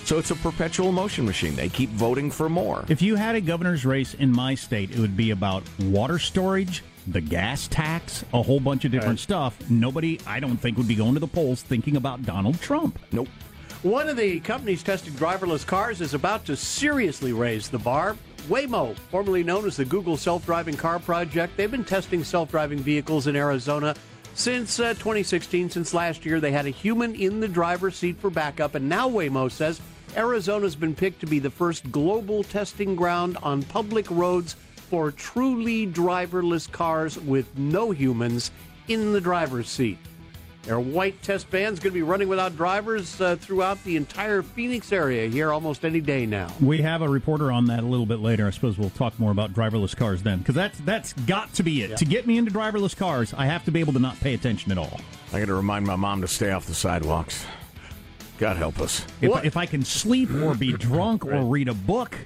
So 0.07 0.19
it's 0.19 0.31
a 0.31 0.37
perpetual 0.37 0.93
motion 0.93 1.27
machine. 1.27 1.57
They 1.57 1.69
keep 1.69 1.91
voting 1.91 2.31
for 2.31 2.49
more. 2.49 2.85
If 2.89 3.03
you 3.03 3.17
had 3.17 3.35
a 3.35 3.41
governor's 3.41 3.85
race 3.85 4.15
in 4.15 4.31
my 4.31 4.55
state, 4.55 4.93
it 4.93 5.01
would 5.01 5.17
be 5.17 5.33
about 5.33 5.65
water 5.81 6.21
storage, 6.21 6.85
the 7.09 7.21
gas 7.21 7.67
tax, 7.67 8.25
a 8.33 8.41
whole 8.41 8.61
bunch 8.61 8.85
of 8.85 8.93
different 8.93 9.19
stuff. 9.19 9.59
Nobody, 9.69 10.21
I 10.25 10.39
don't 10.39 10.59
think, 10.59 10.77
would 10.77 10.87
be 10.87 10.95
going 10.95 11.15
to 11.15 11.21
the 11.21 11.27
polls 11.27 11.61
thinking 11.61 11.97
about 11.97 12.23
Donald 12.23 12.61
Trump. 12.61 13.01
Nope. 13.11 13.27
One 13.83 14.09
of 14.09 14.17
the 14.17 14.39
companies 14.39 14.85
testing 14.85 15.13
driverless 15.15 15.67
cars 15.67 16.01
is 16.01 16.15
about 16.15 16.45
to 16.45 16.55
seriously 16.55 17.33
raise 17.33 17.69
the 17.69 17.81
bar. 17.81 18.17
Waymo, 18.49 18.97
formerly 19.11 19.43
known 19.43 19.67
as 19.67 19.77
the 19.77 19.85
Google 19.85 20.17
Self 20.17 20.47
Driving 20.47 20.77
Car 20.77 21.01
Project, 21.01 21.57
they've 21.57 21.69
been 21.69 21.85
testing 21.85 22.23
self 22.23 22.53
driving 22.53 22.79
vehicles 22.79 23.27
in 23.27 23.35
Arizona 23.35 23.97
since 24.35 24.79
uh, 24.79 24.95
2016. 24.95 25.71
Since 25.71 25.93
last 25.93 26.25
year, 26.25 26.39
they 26.39 26.53
had 26.53 26.67
a 26.67 26.71
human 26.71 27.17
in 27.17 27.41
the 27.41 27.49
driver's 27.49 27.97
seat 27.97 28.21
for 28.21 28.31
backup, 28.31 28.77
and 28.77 28.89
now 28.89 29.09
Waymo 29.09 29.51
says 29.51 29.81
Arizona's 30.17 30.77
been 30.77 30.95
picked 30.95 31.21
to 31.21 31.27
be 31.27 31.39
the 31.39 31.51
first 31.51 31.91
global 31.91 32.43
testing 32.45 32.97
ground 32.97 33.37
on 33.43 33.63
public 33.63 34.11
roads 34.11 34.57
for 34.91 35.11
truly 35.11 35.87
driverless 35.87 36.71
cars 36.71 37.19
with 37.19 37.57
no 37.59 37.91
humans 37.91 38.51
in 38.89 39.13
the 39.13 39.21
driver's 39.21 39.69
seat. 39.69 39.99
Their 40.63 40.81
white 40.81 41.23
test 41.23 41.47
van's 41.47 41.79
going 41.79 41.93
to 41.93 41.95
be 41.95 42.03
running 42.03 42.29
without 42.29 42.57
drivers 42.57 43.21
uh, 43.21 43.37
throughout 43.37 43.83
the 43.85 43.97
entire 43.97 44.43
Phoenix 44.43 44.93
area 44.93 45.29
here 45.29 45.53
almost 45.53 45.85
any 45.85 46.01
day 46.01 46.27
now. 46.27 46.53
We 46.61 46.79
have 46.79 47.03
a 47.03 47.09
reporter 47.09 47.53
on 47.53 47.67
that 47.67 47.85
a 47.85 47.87
little 47.87 48.05
bit 48.05 48.19
later. 48.19 48.49
I 48.49 48.51
suppose 48.51 48.77
we'll 48.77 48.91
talk 48.91 49.17
more 49.21 49.31
about 49.31 49.53
driverless 49.53 49.97
cars 49.97 50.25
then, 50.25 50.39
because 50.39 50.57
that's 50.57 50.81
that's 50.81 51.13
got 51.13 51.53
to 51.55 51.63
be 51.63 51.83
it. 51.83 51.91
Yeah. 51.91 51.97
To 51.97 52.05
get 52.05 52.27
me 52.27 52.37
into 52.37 52.51
driverless 52.51 52.97
cars, 52.97 53.33
I 53.33 53.47
have 53.47 53.65
to 53.67 53.71
be 53.71 53.79
able 53.79 53.93
to 53.93 54.01
not 54.01 54.19
pay 54.19 54.35
attention 54.35 54.73
at 54.73 54.79
all. 54.79 55.01
I 55.33 55.39
got 55.39 55.47
to 55.47 55.55
remind 55.55 55.87
my 55.87 55.95
mom 55.95 56.21
to 56.23 56.29
stay 56.29 56.51
off 56.51 56.67
the 56.67 56.75
sidewalks. 56.75 57.47
God 58.39 58.57
help 58.57 58.81
us. 58.81 59.05
If, 59.21 59.45
if 59.45 59.57
I 59.57 59.67
can 59.67 59.85
sleep 59.85 60.33
or 60.35 60.55
be 60.55 60.73
drunk 60.77 61.25
or 61.25 61.43
read 61.45 61.69
a 61.69 61.75
book, 61.75 62.17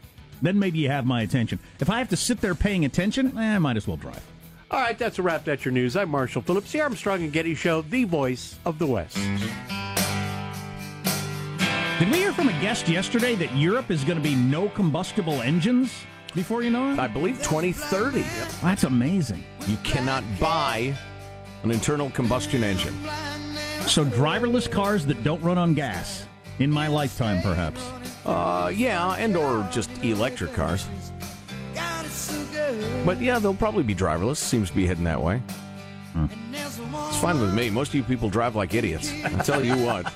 then 0.43 0.59
maybe 0.59 0.79
you 0.79 0.89
have 0.89 1.07
my 1.07 1.23
attention. 1.23 1.59
If 1.79 1.91
I 1.91 1.99
have 1.99 2.09
to 2.09 2.17
sit 2.17 2.41
there 2.41 2.55
paying 2.55 2.85
attention, 2.85 3.37
eh, 3.39 3.57
I 3.57 3.59
might 3.59 3.77
as 3.77 3.87
well 3.87 3.97
drive. 3.97 4.23
All 4.71 4.81
right, 4.81 4.97
that's 4.97 5.19
a 5.19 5.23
wrap. 5.23 5.45
That's 5.45 5.65
your 5.65 5.73
news. 5.73 5.97
I'm 5.97 6.11
Marshall 6.11 6.43
Phillips, 6.43 6.71
the 6.73 6.81
Armstrong 6.81 7.23
and 7.23 7.33
Getty 7.33 7.55
Show, 7.57 7.83
the 7.83 8.05
voice 8.05 8.57
of 8.65 8.79
the 8.79 8.87
West. 8.87 9.17
Did 11.99 12.11
we 12.11 12.19
hear 12.19 12.33
from 12.33 12.49
a 12.49 12.61
guest 12.63 12.89
yesterday 12.89 13.35
that 13.35 13.55
Europe 13.55 13.91
is 13.91 14.05
going 14.05 14.17
to 14.17 14.23
be 14.23 14.35
no 14.35 14.69
combustible 14.71 15.43
engines 15.43 15.93
before 16.35 16.63
you 16.63 16.71
know 16.71 16.93
it? 16.93 16.99
I 16.99 17.09
believe 17.09 17.37
2030. 17.43 18.23
That's 18.63 18.85
amazing. 18.85 19.45
You 19.67 19.77
cannot 19.83 20.25
buy 20.39 20.97
an 21.63 21.71
internal 21.71 22.09
combustion 22.11 22.65
engine. 22.65 22.97
So 23.87 24.05
driverless 24.05 24.71
cars 24.71 25.07
that 25.07 25.23
don't 25.25 25.43
run 25.43 25.59
on 25.59 25.75
gas 25.75 26.27
in 26.59 26.71
my 26.71 26.87
lifetime, 26.87 27.43
perhaps. 27.43 27.81
Uh, 28.25 28.71
yeah, 28.75 29.15
and 29.15 29.37
or 29.37 29.69
just 29.73 29.91
electric 30.05 30.53
cars. 30.53 30.87
But 33.05 33.21
yeah, 33.21 33.39
they'll 33.39 33.55
probably 33.55 33.83
be 33.83 33.95
driverless. 33.95 34.37
Seems 34.37 34.71
to 34.71 34.77
be 34.77 34.87
heading 34.87 35.05
that 35.05 35.21
way. 35.21 35.43
It's 36.53 37.21
fine 37.21 37.41
with 37.41 37.55
me. 37.55 37.71
Most 37.71 37.89
of 37.89 37.95
you 37.95 38.03
people 38.03 38.29
drive 38.29 38.57
like 38.57 38.75
idiots. 38.75 39.13
I 39.25 39.31
tell 39.43 39.65
you 39.65 39.77
what. 39.77 40.13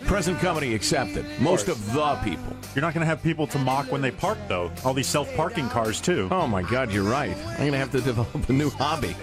Present 0.00 0.38
company 0.40 0.74
accepted. 0.74 1.24
Most 1.40 1.68
of 1.68 1.92
the 1.92 2.18
people. 2.24 2.56
You're 2.74 2.82
not 2.82 2.92
going 2.92 3.02
to 3.02 3.06
have 3.06 3.22
people 3.22 3.46
to 3.46 3.58
mock 3.58 3.92
when 3.92 4.00
they 4.00 4.10
park, 4.10 4.38
though. 4.48 4.70
All 4.84 4.92
these 4.92 5.06
self 5.06 5.32
parking 5.36 5.68
cars, 5.68 6.00
too. 6.00 6.28
Oh 6.30 6.46
my 6.46 6.62
God, 6.62 6.92
you're 6.92 7.08
right. 7.08 7.36
I'm 7.36 7.58
going 7.58 7.72
to 7.72 7.78
have 7.78 7.92
to 7.92 8.00
develop 8.00 8.48
a 8.48 8.52
new 8.52 8.70
hobby. 8.70 9.14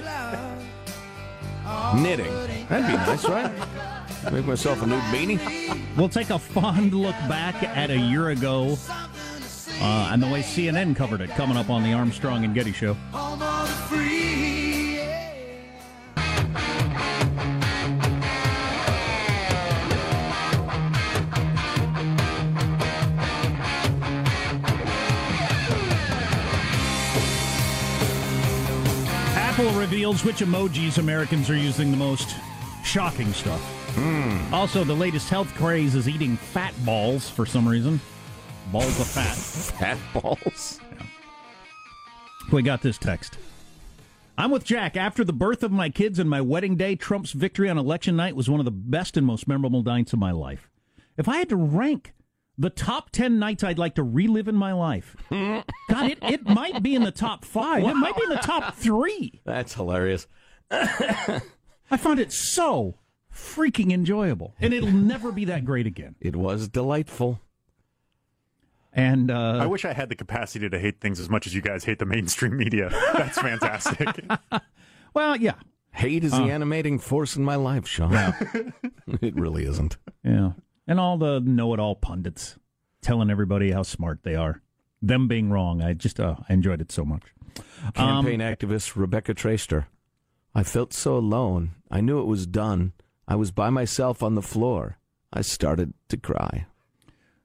Knitting. 2.01 2.58
That'd 2.69 2.87
be 2.87 2.93
nice, 2.93 3.27
right? 3.27 3.51
Make 4.31 4.45
myself 4.45 4.83
a 4.83 4.85
new 4.85 4.99
beanie. 5.11 5.97
We'll 5.97 6.09
take 6.09 6.29
a 6.29 6.37
fond 6.37 6.93
look 6.93 7.15
back 7.27 7.63
at 7.63 7.89
a 7.89 7.97
year 7.97 8.29
ago 8.29 8.77
uh, 9.81 10.09
and 10.11 10.21
the 10.21 10.27
way 10.27 10.41
CNN 10.41 10.95
covered 10.95 11.21
it 11.21 11.29
coming 11.31 11.57
up 11.57 11.69
on 11.69 11.83
the 11.83 11.93
Armstrong 11.93 12.43
and 12.43 12.53
Getty 12.53 12.73
Show. 12.73 12.95
Apple 29.35 29.71
reveals 29.79 30.23
which 30.23 30.37
emojis 30.37 30.97
Americans 30.97 31.49
are 31.49 31.55
using 31.55 31.91
the 31.91 31.97
most. 31.97 32.35
Shocking 32.89 33.31
stuff. 33.33 33.61
Hmm. 33.93 34.51
Also, 34.51 34.83
the 34.83 34.95
latest 34.95 35.29
health 35.29 35.53
craze 35.53 35.93
is 35.93 36.09
eating 36.09 36.35
fat 36.35 36.73
balls 36.83 37.29
for 37.29 37.45
some 37.45 37.69
reason. 37.69 38.01
Balls 38.71 38.99
of 38.99 39.05
fat. 39.05 39.35
Fat 39.77 39.99
balls? 40.11 40.79
We 42.51 42.63
got 42.63 42.81
this 42.81 42.97
text. 42.97 43.37
I'm 44.39 44.49
with 44.49 44.63
Jack. 44.63 44.97
After 44.97 45.23
the 45.23 45.31
birth 45.31 45.61
of 45.61 45.71
my 45.71 45.91
kids 45.91 46.17
and 46.17 46.27
my 46.27 46.41
wedding 46.41 46.77
day, 46.77 46.95
Trump's 46.95 47.31
victory 47.31 47.69
on 47.69 47.77
election 47.77 48.15
night 48.15 48.35
was 48.35 48.49
one 48.49 48.59
of 48.59 48.65
the 48.65 48.71
best 48.71 49.17
and 49.17 49.27
most 49.27 49.47
memorable 49.47 49.83
nights 49.83 50.11
of 50.11 50.17
my 50.17 50.31
life. 50.31 50.67
If 51.15 51.29
I 51.29 51.37
had 51.37 51.49
to 51.49 51.57
rank 51.57 52.15
the 52.57 52.71
top 52.71 53.11
10 53.11 53.37
nights 53.37 53.63
I'd 53.63 53.77
like 53.77 53.93
to 53.95 54.03
relive 54.03 54.47
in 54.47 54.55
my 54.55 54.73
life, 54.73 55.15
God, 55.29 56.09
it, 56.09 56.17
it 56.23 56.43
might 56.43 56.81
be 56.81 56.95
in 56.95 57.03
the 57.03 57.11
top 57.11 57.45
five. 57.45 57.83
It 57.83 57.93
might 57.93 58.15
be 58.15 58.23
in 58.23 58.29
the 58.29 58.37
top 58.37 58.73
three. 58.73 59.41
That's 59.45 59.75
hilarious. 59.75 60.25
I 61.91 61.97
found 61.97 62.19
it 62.19 62.31
so 62.31 62.95
freaking 63.33 63.91
enjoyable. 63.91 64.53
And 64.59 64.73
it'll 64.73 64.91
never 64.91 65.31
be 65.31 65.45
that 65.45 65.65
great 65.65 65.87
again. 65.87 66.15
It 66.19 66.35
was 66.35 66.67
delightful. 66.67 67.39
And 68.91 69.29
uh, 69.29 69.59
I 69.61 69.65
wish 69.67 69.85
I 69.85 69.93
had 69.93 70.09
the 70.09 70.15
capacity 70.15 70.67
to 70.69 70.79
hate 70.79 70.99
things 70.99 71.19
as 71.19 71.29
much 71.29 71.45
as 71.45 71.53
you 71.53 71.61
guys 71.61 71.83
hate 71.83 71.99
the 71.99 72.05
mainstream 72.05 72.57
media. 72.57 72.89
That's 73.13 73.37
fantastic. 73.41 74.25
well, 75.13 75.35
yeah. 75.35 75.53
Hate 75.91 76.23
is 76.23 76.33
Uh. 76.33 76.39
the 76.45 76.51
animating 76.51 76.97
force 76.99 77.35
in 77.35 77.43
my 77.43 77.55
life, 77.55 77.87
Sean. 77.87 78.13
it 79.21 79.35
really 79.35 79.65
isn't. 79.65 79.97
Yeah. 80.23 80.51
And 80.87 80.99
all 80.99 81.17
the 81.17 81.39
know 81.39 81.73
it 81.73 81.79
all 81.79 81.95
pundits 81.95 82.57
telling 83.01 83.29
everybody 83.29 83.71
how 83.71 83.83
smart 83.83 84.23
they 84.23 84.35
are. 84.35 84.61
Them 85.01 85.27
being 85.27 85.49
wrong. 85.49 85.81
I 85.81 85.93
just 85.93 86.19
uh, 86.19 86.35
I 86.49 86.53
enjoyed 86.53 86.81
it 86.81 86.91
so 86.91 87.05
much. 87.05 87.23
Um, 87.95 88.25
Campaign 88.25 88.39
activist 88.39 88.95
Rebecca 88.95 89.33
Traister. 89.33 89.85
I 90.59 90.63
felt 90.63 90.91
so 90.91 91.15
alone. 91.15 91.71
I 91.89 92.01
knew 92.01 92.19
it 92.19 92.25
was 92.27 92.45
done. 92.45 92.91
I 93.25 93.37
was 93.37 93.49
by 93.49 93.69
myself 93.69 94.21
on 94.21 94.35
the 94.35 94.41
floor. 94.41 94.97
I 95.31 95.39
started 95.39 95.93
to 96.09 96.17
cry. 96.17 96.65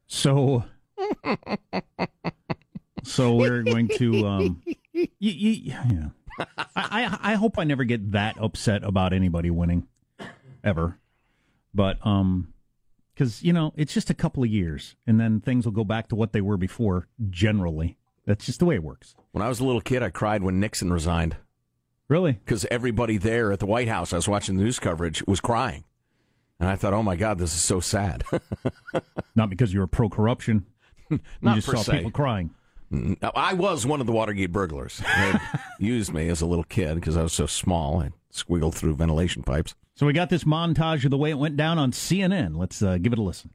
So, 0.09 0.65
so 3.05 3.37
we're 3.37 3.63
going 3.63 3.87
to. 3.99 4.27
Um, 4.27 4.63
y- 4.67 5.09
y- 5.21 5.61
yeah. 5.63 6.09
I, 6.59 6.67
I 6.75 7.19
I 7.23 7.35
hope 7.35 7.57
I 7.57 7.63
never 7.63 7.85
get 7.85 8.11
that 8.11 8.35
upset 8.41 8.83
about 8.83 9.13
anybody 9.13 9.49
winning, 9.49 9.87
ever. 10.65 10.99
But 11.73 12.05
um, 12.05 12.53
because 13.15 13.45
you 13.45 13.53
know 13.53 13.73
it's 13.77 13.95
just 13.95 14.11
a 14.11 14.15
couple 14.15 14.43
of 14.43 14.49
years, 14.51 14.97
and 15.07 15.21
then 15.21 15.41
things 15.41 15.67
will 15.67 15.73
go 15.73 15.85
back 15.85 16.09
to 16.09 16.17
what 16.17 16.33
they 16.33 16.41
were 16.41 16.57
before. 16.57 17.07
Generally, 17.31 17.97
that's 18.27 18.45
just 18.45 18.59
the 18.59 18.65
way 18.65 18.75
it 18.75 18.83
works. 18.83 19.15
When 19.31 19.41
I 19.43 19.49
was 19.49 19.61
a 19.61 19.65
little 19.65 19.81
kid, 19.81 20.03
I 20.03 20.11
cried 20.11 20.43
when 20.43 20.59
Nixon 20.59 20.93
resigned. 20.93 21.37
Really? 22.09 22.33
Because 22.33 22.67
everybody 22.71 23.17
there 23.17 23.53
at 23.53 23.61
the 23.61 23.67
White 23.67 23.89
House, 23.89 24.13
I 24.13 24.17
was 24.17 24.29
watching 24.29 24.57
the 24.57 24.63
news 24.65 24.79
coverage, 24.79 25.23
was 25.27 25.41
crying. 25.41 25.85
And 26.61 26.69
I 26.69 26.77
thought, 26.77 26.93
oh 26.93 27.03
my 27.03 27.17
God, 27.17 27.39
this 27.39 27.55
is 27.55 27.61
so 27.63 27.81
sad. 27.81 28.25
Not 29.35 29.51
because 29.51 29.73
you 29.73 29.81
were 29.81 29.87
pro 29.87 30.09
corruption. 30.09 30.67
you 31.11 31.21
Not 31.43 31.57
just 31.57 31.67
per 31.69 31.77
saw 31.77 31.83
se. 31.83 31.97
people 31.97 32.11
crying. 32.11 32.51
I 33.35 33.55
was 33.55 33.87
one 33.87 34.01
of 34.01 34.07
the 34.07 34.13
Watergate 34.13 34.53
burglars. 34.53 35.03
They 35.17 35.35
used 35.85 36.13
me 36.15 36.29
as 36.29 36.41
a 36.43 36.47
little 36.47 36.65
kid 36.65 36.95
because 36.95 37.17
I 37.17 37.23
was 37.23 37.33
so 37.33 37.47
small. 37.47 38.01
I 38.01 38.11
squiggled 38.33 38.75
through 38.75 38.95
ventilation 38.95 39.43
pipes. 39.43 39.75
So 39.97 40.07
we 40.07 40.13
got 40.13 40.31
this 40.31 40.45
montage 40.45 41.05
of 41.05 41.11
the 41.11 41.19
way 41.19 41.31
it 41.31 41.39
went 41.39 41.57
down 41.57 41.79
on 41.79 41.91
CNN. 41.93 42.57
Let's 42.57 42.83
uh, 42.83 42.99
give 42.99 43.13
it 43.13 43.19
a 43.19 43.23
listen. 43.23 43.51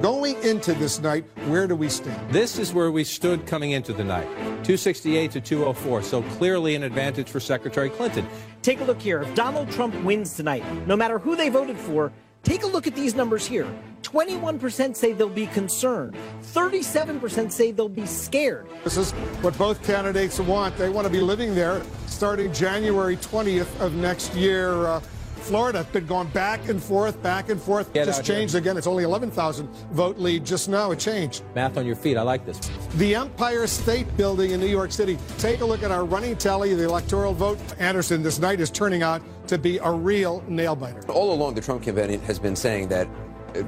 Going 0.00 0.42
into 0.42 0.74
this 0.74 1.00
night, 1.00 1.24
where 1.46 1.66
do 1.66 1.76
we 1.76 1.88
stand? 1.88 2.30
This 2.30 2.58
is 2.58 2.74
where 2.74 2.90
we 2.90 3.04
stood 3.04 3.46
coming 3.46 3.70
into 3.70 3.92
the 3.92 4.04
night 4.04 4.26
268 4.64 5.30
to 5.30 5.40
204. 5.40 6.02
So 6.02 6.22
clearly 6.36 6.74
an 6.74 6.82
advantage 6.82 7.28
for 7.28 7.40
Secretary 7.40 7.88
Clinton. 7.88 8.26
Take 8.60 8.80
a 8.80 8.84
look 8.84 9.00
here. 9.00 9.22
If 9.22 9.34
Donald 9.34 9.70
Trump 9.70 9.94
wins 10.02 10.34
tonight, 10.34 10.64
no 10.86 10.96
matter 10.96 11.18
who 11.18 11.36
they 11.36 11.48
voted 11.48 11.78
for, 11.78 12.12
take 12.42 12.64
a 12.64 12.66
look 12.66 12.86
at 12.86 12.94
these 12.94 13.14
numbers 13.14 13.46
here. 13.46 13.66
21% 14.02 14.96
say 14.96 15.12
they'll 15.12 15.28
be 15.28 15.46
concerned. 15.46 16.16
37% 16.42 17.50
say 17.50 17.70
they'll 17.70 17.88
be 17.88 18.04
scared. 18.04 18.66
This 18.82 18.96
is 18.96 19.12
what 19.42 19.56
both 19.56 19.82
candidates 19.84 20.40
want. 20.40 20.76
They 20.76 20.88
want 20.90 21.06
to 21.06 21.12
be 21.12 21.20
living 21.20 21.54
there 21.54 21.82
starting 22.06 22.52
January 22.52 23.16
20th 23.16 23.80
of 23.80 23.94
next 23.94 24.34
year. 24.34 24.86
Uh, 24.86 25.00
Florida 25.44 25.78
has 25.78 25.86
been 25.88 26.06
going 26.06 26.28
back 26.28 26.68
and 26.70 26.82
forth, 26.82 27.22
back 27.22 27.50
and 27.50 27.60
forth. 27.60 27.92
Get 27.92 28.06
just 28.06 28.20
out 28.20 28.26
here. 28.26 28.36
changed 28.36 28.54
again. 28.54 28.78
It's 28.78 28.86
only 28.86 29.04
11,000 29.04 29.68
vote 29.92 30.16
lead 30.18 30.46
just 30.46 30.70
now. 30.70 30.90
It 30.90 30.98
changed. 30.98 31.42
Math 31.54 31.76
on 31.76 31.84
your 31.84 31.96
feet. 31.96 32.16
I 32.16 32.22
like 32.22 32.46
this. 32.46 32.58
The 32.94 33.14
Empire 33.14 33.66
State 33.66 34.16
Building 34.16 34.52
in 34.52 34.60
New 34.60 34.66
York 34.66 34.90
City. 34.90 35.18
Take 35.36 35.60
a 35.60 35.64
look 35.64 35.82
at 35.82 35.90
our 35.90 36.06
running 36.06 36.36
tally, 36.36 36.74
the 36.74 36.84
electoral 36.84 37.34
vote. 37.34 37.58
Anderson, 37.78 38.22
this 38.22 38.38
night 38.38 38.58
is 38.58 38.70
turning 38.70 39.02
out 39.02 39.20
to 39.48 39.58
be 39.58 39.76
a 39.78 39.90
real 39.90 40.42
nail 40.48 40.74
biter. 40.74 41.02
All 41.10 41.34
along, 41.34 41.54
the 41.54 41.60
Trump 41.60 41.82
campaign 41.82 42.20
has 42.20 42.38
been 42.38 42.56
saying 42.56 42.88
that 42.88 43.06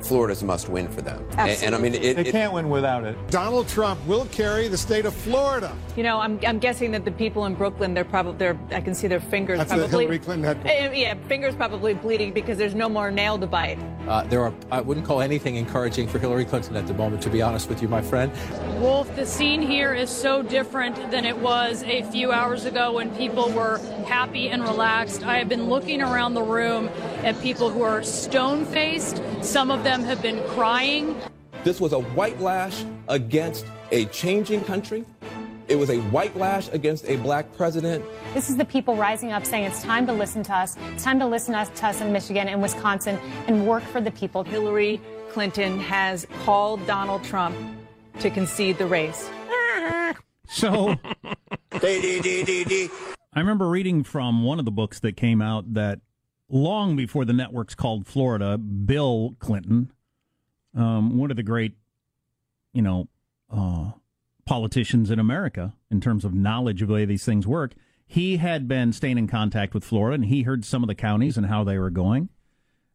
Florida's 0.03 0.43
a 0.43 0.45
must 0.45 0.69
win 0.69 0.89
for 0.89 1.03
them. 1.03 1.25
And, 1.39 1.63
and 1.63 1.75
I 1.75 1.79
mean, 1.79 1.95
it, 1.95 2.17
They 2.17 2.31
can't 2.31 2.53
win 2.53 2.69
without 2.69 3.05
it. 3.05 3.17
Donald 3.31 3.69
Trump 3.69 4.05
will 4.07 4.27
carry 4.27 4.69
the 4.69 4.77
state 4.77 5.07
of 5.07 5.15
Florida. 5.15 5.77
You 5.97 6.03
know, 6.03 6.21
I'm, 6.21 6.39
I'm 6.47 6.59
guessing 6.59 6.91
that 6.93 7.05
the 7.05 7.11
people 7.13 7.47
in 7.47 7.55
Brooklyn, 7.55 7.95
they're 7.95 8.05
probably, 8.05 8.37
they're, 8.39 8.59
I 8.71 8.81
can 8.81 8.95
see 8.95 9.07
their 9.07 9.21
fingers 9.21 9.59
That's 9.59 9.73
probably. 9.73 9.89
Hillary 9.89 10.19
Clinton 10.19 10.45
headquarters. 10.45 10.73
Eh, 10.73 10.93
Yeah, 10.93 11.15
fingers 11.29 11.55
probably 11.55 11.95
bleeding 11.95 12.33
because 12.33 12.59
there's 12.59 12.75
no 12.75 12.89
more 12.89 13.11
nail 13.11 13.39
to 13.39 13.47
bite. 13.47 13.79
Uh, 14.09 14.23
there 14.25 14.43
are, 14.43 14.53
I 14.71 14.81
wouldn't 14.81 15.07
call 15.07 15.21
anything 15.21 15.57
encouraging 15.57 16.09
for 16.09 16.19
Hillary 16.19 16.45
Clinton 16.45 16.77
at 16.77 16.87
the 16.87 16.95
moment, 16.95 17.23
to 17.23 17.31
be 17.31 17.43
honest 17.43 17.69
with 17.69 17.83
you, 17.83 17.89
my 17.89 18.03
friend. 18.03 18.33
Wolf, 18.81 19.15
the 19.17 19.27
scene 19.27 19.63
here 19.63 19.95
is 19.95 20.11
so 20.11 20.43
different 20.43 21.11
than 21.11 21.25
it 21.25 21.37
was 21.37 21.83
a 21.85 22.03
few 22.05 22.31
hours 22.33 22.65
ago 22.67 22.93
when 22.93 23.15
people 23.17 23.51
were 23.51 23.79
happy 24.07 24.49
and 24.49 24.63
relaxed. 24.63 25.25
I 25.25 25.39
have 25.39 25.49
been 25.49 25.69
looking 25.69 26.03
around 26.03 26.35
the 26.35 26.43
room 26.43 26.89
at 27.25 27.41
people 27.41 27.71
who 27.71 27.83
are 27.83 28.03
stone 28.03 28.65
faced. 28.65 29.23
Some 29.47 29.71
of 29.71 29.85
them 29.85 30.03
have 30.03 30.21
been 30.21 30.43
crying. 30.49 31.17
This 31.63 31.81
was 31.81 31.93
a 31.93 32.01
white 32.01 32.41
lash 32.41 32.85
against 33.09 33.65
a 33.93 34.07
changing 34.07 34.65
country. 34.65 35.05
It 35.69 35.77
was 35.77 35.89
a 35.89 35.99
white 36.11 36.37
lash 36.37 36.69
against 36.71 37.07
a 37.07 37.17
black 37.19 37.57
president. 37.57 38.05
This 38.35 38.51
is 38.51 38.57
the 38.57 38.65
people 38.65 38.97
rising 38.97 39.31
up 39.31 39.47
saying 39.47 39.65
it's 39.65 39.83
time 39.83 40.05
to 40.09 40.13
listen 40.13 40.43
to 40.43 40.53
us. 40.53 40.77
It's 40.93 41.05
time 41.05 41.21
to 41.21 41.27
listen 41.27 41.55
to 41.55 41.61
us, 41.61 41.69
to 41.99 42.05
in 42.05 42.13
Michigan 42.13 42.49
and 42.49 42.61
Wisconsin 42.61 43.21
and 43.47 43.69
work 43.69 43.85
for 43.85 44.01
the 44.01 44.11
people. 44.11 44.43
Hillary 44.43 45.01
Clinton 45.31 45.79
has 45.79 46.27
called 46.45 46.85
Donald 46.89 47.23
Trump 47.23 47.57
to 48.19 48.31
concede 48.31 48.79
the 48.79 48.87
race. 48.87 49.31
So, 50.49 50.95
I 51.73 52.61
remember 53.35 53.69
reading 53.69 54.05
from 54.05 54.45
one 54.45 54.61
of 54.61 54.65
the 54.65 54.71
books 54.71 55.01
that 55.01 55.17
came 55.17 55.43
out 55.43 55.75
that 55.75 55.99
long 56.49 56.97
before 56.97 57.25
the 57.25 57.33
networks 57.33 57.75
called 57.75 58.07
Florida, 58.07 58.57
Bill 58.59 59.35
Clinton, 59.39 59.91
um, 60.75 61.17
one 61.19 61.31
of 61.31 61.37
the 61.37 61.43
great, 61.43 61.75
you 62.73 62.83
know, 62.83 63.09
uh, 63.51 63.93
politicians 64.45 65.11
in 65.11 65.19
America 65.19 65.75
in 65.91 66.01
terms 66.01 66.25
of 66.25 66.33
knowledge 66.35 66.83
of 66.83 66.89
the 66.89 66.95
way 66.95 67.05
these 67.05 67.25
things 67.25 67.47
work, 67.47 67.73
he 68.07 68.37
had 68.37 68.69
been 68.69 68.93
staying 68.93 69.19
in 69.19 69.27
contact 69.27 69.75
with 69.75 69.85
Florida 69.85 70.15
and 70.15 70.27
he 70.27 70.43
heard 70.43 70.65
some 70.65 70.83
of 70.85 70.87
the 70.89 70.95
counties 70.95 71.37
and 71.37 71.47
how 71.47 71.65
they 71.65 71.79
were 71.79 71.91
going. 71.91 72.29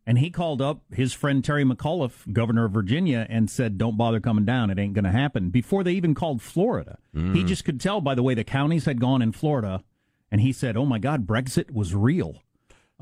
And 0.06 0.18
he 0.18 0.30
called 0.32 0.62
up 0.62 0.82
his 0.92 1.14
friend 1.14 1.44
Terry 1.44 1.64
McAuliffe, 1.64 2.32
governor 2.34 2.66
of 2.66 2.72
Virginia, 2.72 3.28
and 3.30 3.50
said, 3.50 3.78
Don't 3.78 3.98
bother 3.98 4.20
coming 4.20 4.46
down. 4.46 4.72
It 4.72 4.80
ain't 4.80 4.94
going 4.96 5.06
to 5.06 5.12
happen. 5.12 5.50
Before 5.52 5.84
they 5.84 5.92
even 5.92 6.16
called 6.16 6.42
Florida. 6.42 6.98
He 7.14 7.20
Mm. 7.20 7.48
just 7.48 7.66
could 7.66 7.80
tell 7.80 8.02
by 8.02 8.16
the 8.16 8.24
way 8.24 8.34
the 8.34 8.44
counties 8.44 8.86
had 8.86 9.00
gone 9.00 9.22
in 9.22 9.32
Florida. 9.32 9.84
And 10.32 10.42
he 10.42 10.54
said, 10.54 10.76
Oh 10.76 10.86
my 10.88 10.98
God, 10.98 11.28
Brexit 11.28 11.70
was 11.72 11.94
real. 11.94 12.42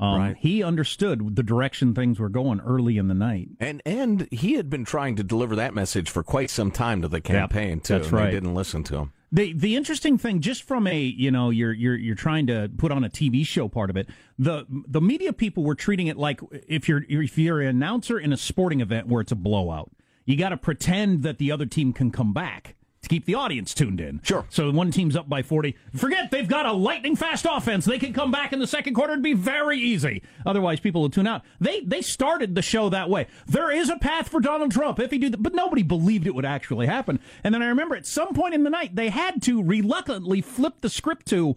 Um, 0.00 0.18
Right. 0.18 0.36
He 0.38 0.62
understood 0.62 1.36
the 1.36 1.42
direction 1.42 1.94
things 1.94 2.18
were 2.18 2.30
going 2.30 2.60
early 2.60 2.96
in 2.96 3.08
the 3.08 3.14
night. 3.14 3.50
And 3.60 3.82
and 3.84 4.28
he 4.32 4.54
had 4.54 4.70
been 4.70 4.84
trying 4.84 5.16
to 5.16 5.22
deliver 5.22 5.54
that 5.56 5.74
message 5.74 6.10
for 6.10 6.22
quite 6.22 6.50
some 6.50 6.70
time 6.70 7.02
to 7.02 7.08
the 7.08 7.20
campaign 7.20 7.80
too. 7.80 7.94
that's 7.94 8.08
and 8.08 8.18
they 8.18 8.22
right. 8.24 8.30
didn't 8.30 8.54
listen 8.54 8.82
to 8.84 8.96
him. 8.96 9.12
The 9.32 9.52
the 9.52 9.76
interesting 9.76 10.18
thing, 10.18 10.40
just 10.40 10.64
from 10.64 10.86
a 10.86 10.98
you 10.98 11.30
know 11.30 11.50
you're 11.50 11.72
you're 11.72 11.96
you're 11.96 12.16
trying 12.16 12.46
to 12.48 12.70
put 12.76 12.90
on 12.90 13.04
a 13.04 13.08
TV 13.08 13.46
show 13.46 13.68
part 13.68 13.90
of 13.90 13.96
it, 13.96 14.08
the 14.38 14.66
the 14.68 15.00
media 15.00 15.32
people 15.32 15.62
were 15.62 15.76
treating 15.76 16.08
it 16.08 16.16
like 16.16 16.40
if 16.66 16.88
you're 16.88 17.04
if 17.08 17.38
you're 17.38 17.60
an 17.60 17.68
announcer 17.68 18.18
in 18.18 18.32
a 18.32 18.36
sporting 18.36 18.80
event 18.80 19.06
where 19.06 19.20
it's 19.20 19.30
a 19.30 19.36
blowout, 19.36 19.92
you 20.24 20.36
got 20.36 20.48
to 20.48 20.56
pretend 20.56 21.22
that 21.22 21.38
the 21.38 21.52
other 21.52 21.66
team 21.66 21.92
can 21.92 22.10
come 22.10 22.32
back 22.32 22.74
to 23.02 23.08
keep 23.08 23.24
the 23.24 23.34
audience 23.34 23.72
tuned 23.72 24.00
in. 24.00 24.20
Sure. 24.22 24.44
So 24.50 24.70
one 24.70 24.90
team's 24.90 25.16
up 25.16 25.28
by 25.28 25.42
forty. 25.42 25.76
Forget 25.96 26.30
they've 26.30 26.48
got 26.48 26.66
a 26.66 26.72
lightning 26.72 27.16
fast 27.16 27.46
offense. 27.48 27.84
They 27.84 27.98
can 27.98 28.12
come 28.12 28.30
back 28.30 28.52
in 28.52 28.58
the 28.58 28.66
second 28.66 28.94
quarter. 28.94 29.12
It'd 29.12 29.22
be 29.22 29.32
very 29.32 29.78
easy. 29.78 30.22
Otherwise, 30.44 30.80
people 30.80 31.02
will 31.02 31.10
tune 31.10 31.26
out. 31.26 31.42
They 31.60 31.80
they 31.80 32.02
started 32.02 32.54
the 32.54 32.62
show 32.62 32.88
that 32.90 33.08
way. 33.08 33.26
There 33.46 33.70
is 33.70 33.88
a 33.88 33.96
path 33.96 34.28
for 34.28 34.40
Donald 34.40 34.72
Trump 34.72 34.98
if 35.00 35.10
he 35.10 35.18
do 35.18 35.30
that, 35.30 35.42
but 35.42 35.54
nobody 35.54 35.82
believed 35.82 36.26
it 36.26 36.34
would 36.34 36.44
actually 36.44 36.86
happen. 36.86 37.20
And 37.42 37.54
then 37.54 37.62
I 37.62 37.68
remember 37.68 37.96
at 37.96 38.06
some 38.06 38.34
point 38.34 38.54
in 38.54 38.64
the 38.64 38.70
night 38.70 38.94
they 38.96 39.08
had 39.08 39.42
to 39.42 39.62
reluctantly 39.62 40.40
flip 40.40 40.74
the 40.80 40.90
script 40.90 41.26
to. 41.28 41.56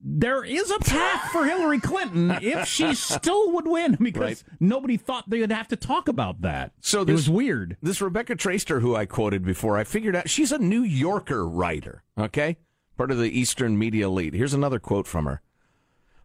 There 0.00 0.44
is 0.44 0.70
a 0.70 0.78
path 0.78 1.32
for 1.32 1.44
Hillary 1.44 1.80
Clinton 1.80 2.30
if 2.40 2.68
she 2.68 2.94
still 2.94 3.52
would 3.52 3.66
win 3.66 3.96
because 4.00 4.44
Right. 4.44 4.56
nobody 4.60 4.96
thought 4.96 5.28
they 5.28 5.40
would 5.40 5.50
have 5.50 5.68
to 5.68 5.76
talk 5.76 6.06
about 6.08 6.42
that. 6.42 6.72
So 6.80 7.02
it 7.02 7.10
was 7.10 7.28
weird. 7.28 7.76
This 7.82 8.00
Rebecca 8.00 8.36
Traister, 8.36 8.80
who 8.80 8.94
I 8.94 9.06
quoted 9.06 9.44
before, 9.44 9.76
I 9.76 9.82
figured 9.84 10.14
out 10.14 10.30
she's 10.30 10.52
a 10.52 10.58
New 10.58 10.82
Yorker 10.82 11.46
writer. 11.46 12.04
Okay, 12.16 12.58
part 12.96 13.10
of 13.10 13.18
the 13.18 13.36
Eastern 13.38 13.76
Media 13.78 14.06
Elite. 14.06 14.34
Here's 14.34 14.54
another 14.54 14.78
quote 14.78 15.06
from 15.08 15.26
her. 15.26 15.42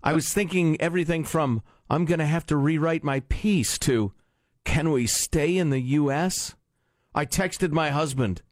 I 0.03 0.13
was 0.13 0.31
thinking 0.31 0.79
everything 0.79 1.23
from 1.23 1.63
"I'm 1.89 2.05
going 2.05 2.19
to 2.19 2.25
have 2.25 2.45
to 2.47 2.57
rewrite 2.57 3.03
my 3.03 3.21
piece" 3.21 3.79
to 3.79 4.13
"Can 4.65 4.91
we 4.91 5.07
stay 5.07 5.57
in 5.57 5.71
the 5.71 5.81
U.S.?" 5.81 6.53
I 7.15 7.25
texted 7.25 7.71
my 7.71 7.89
husband, 7.89 8.43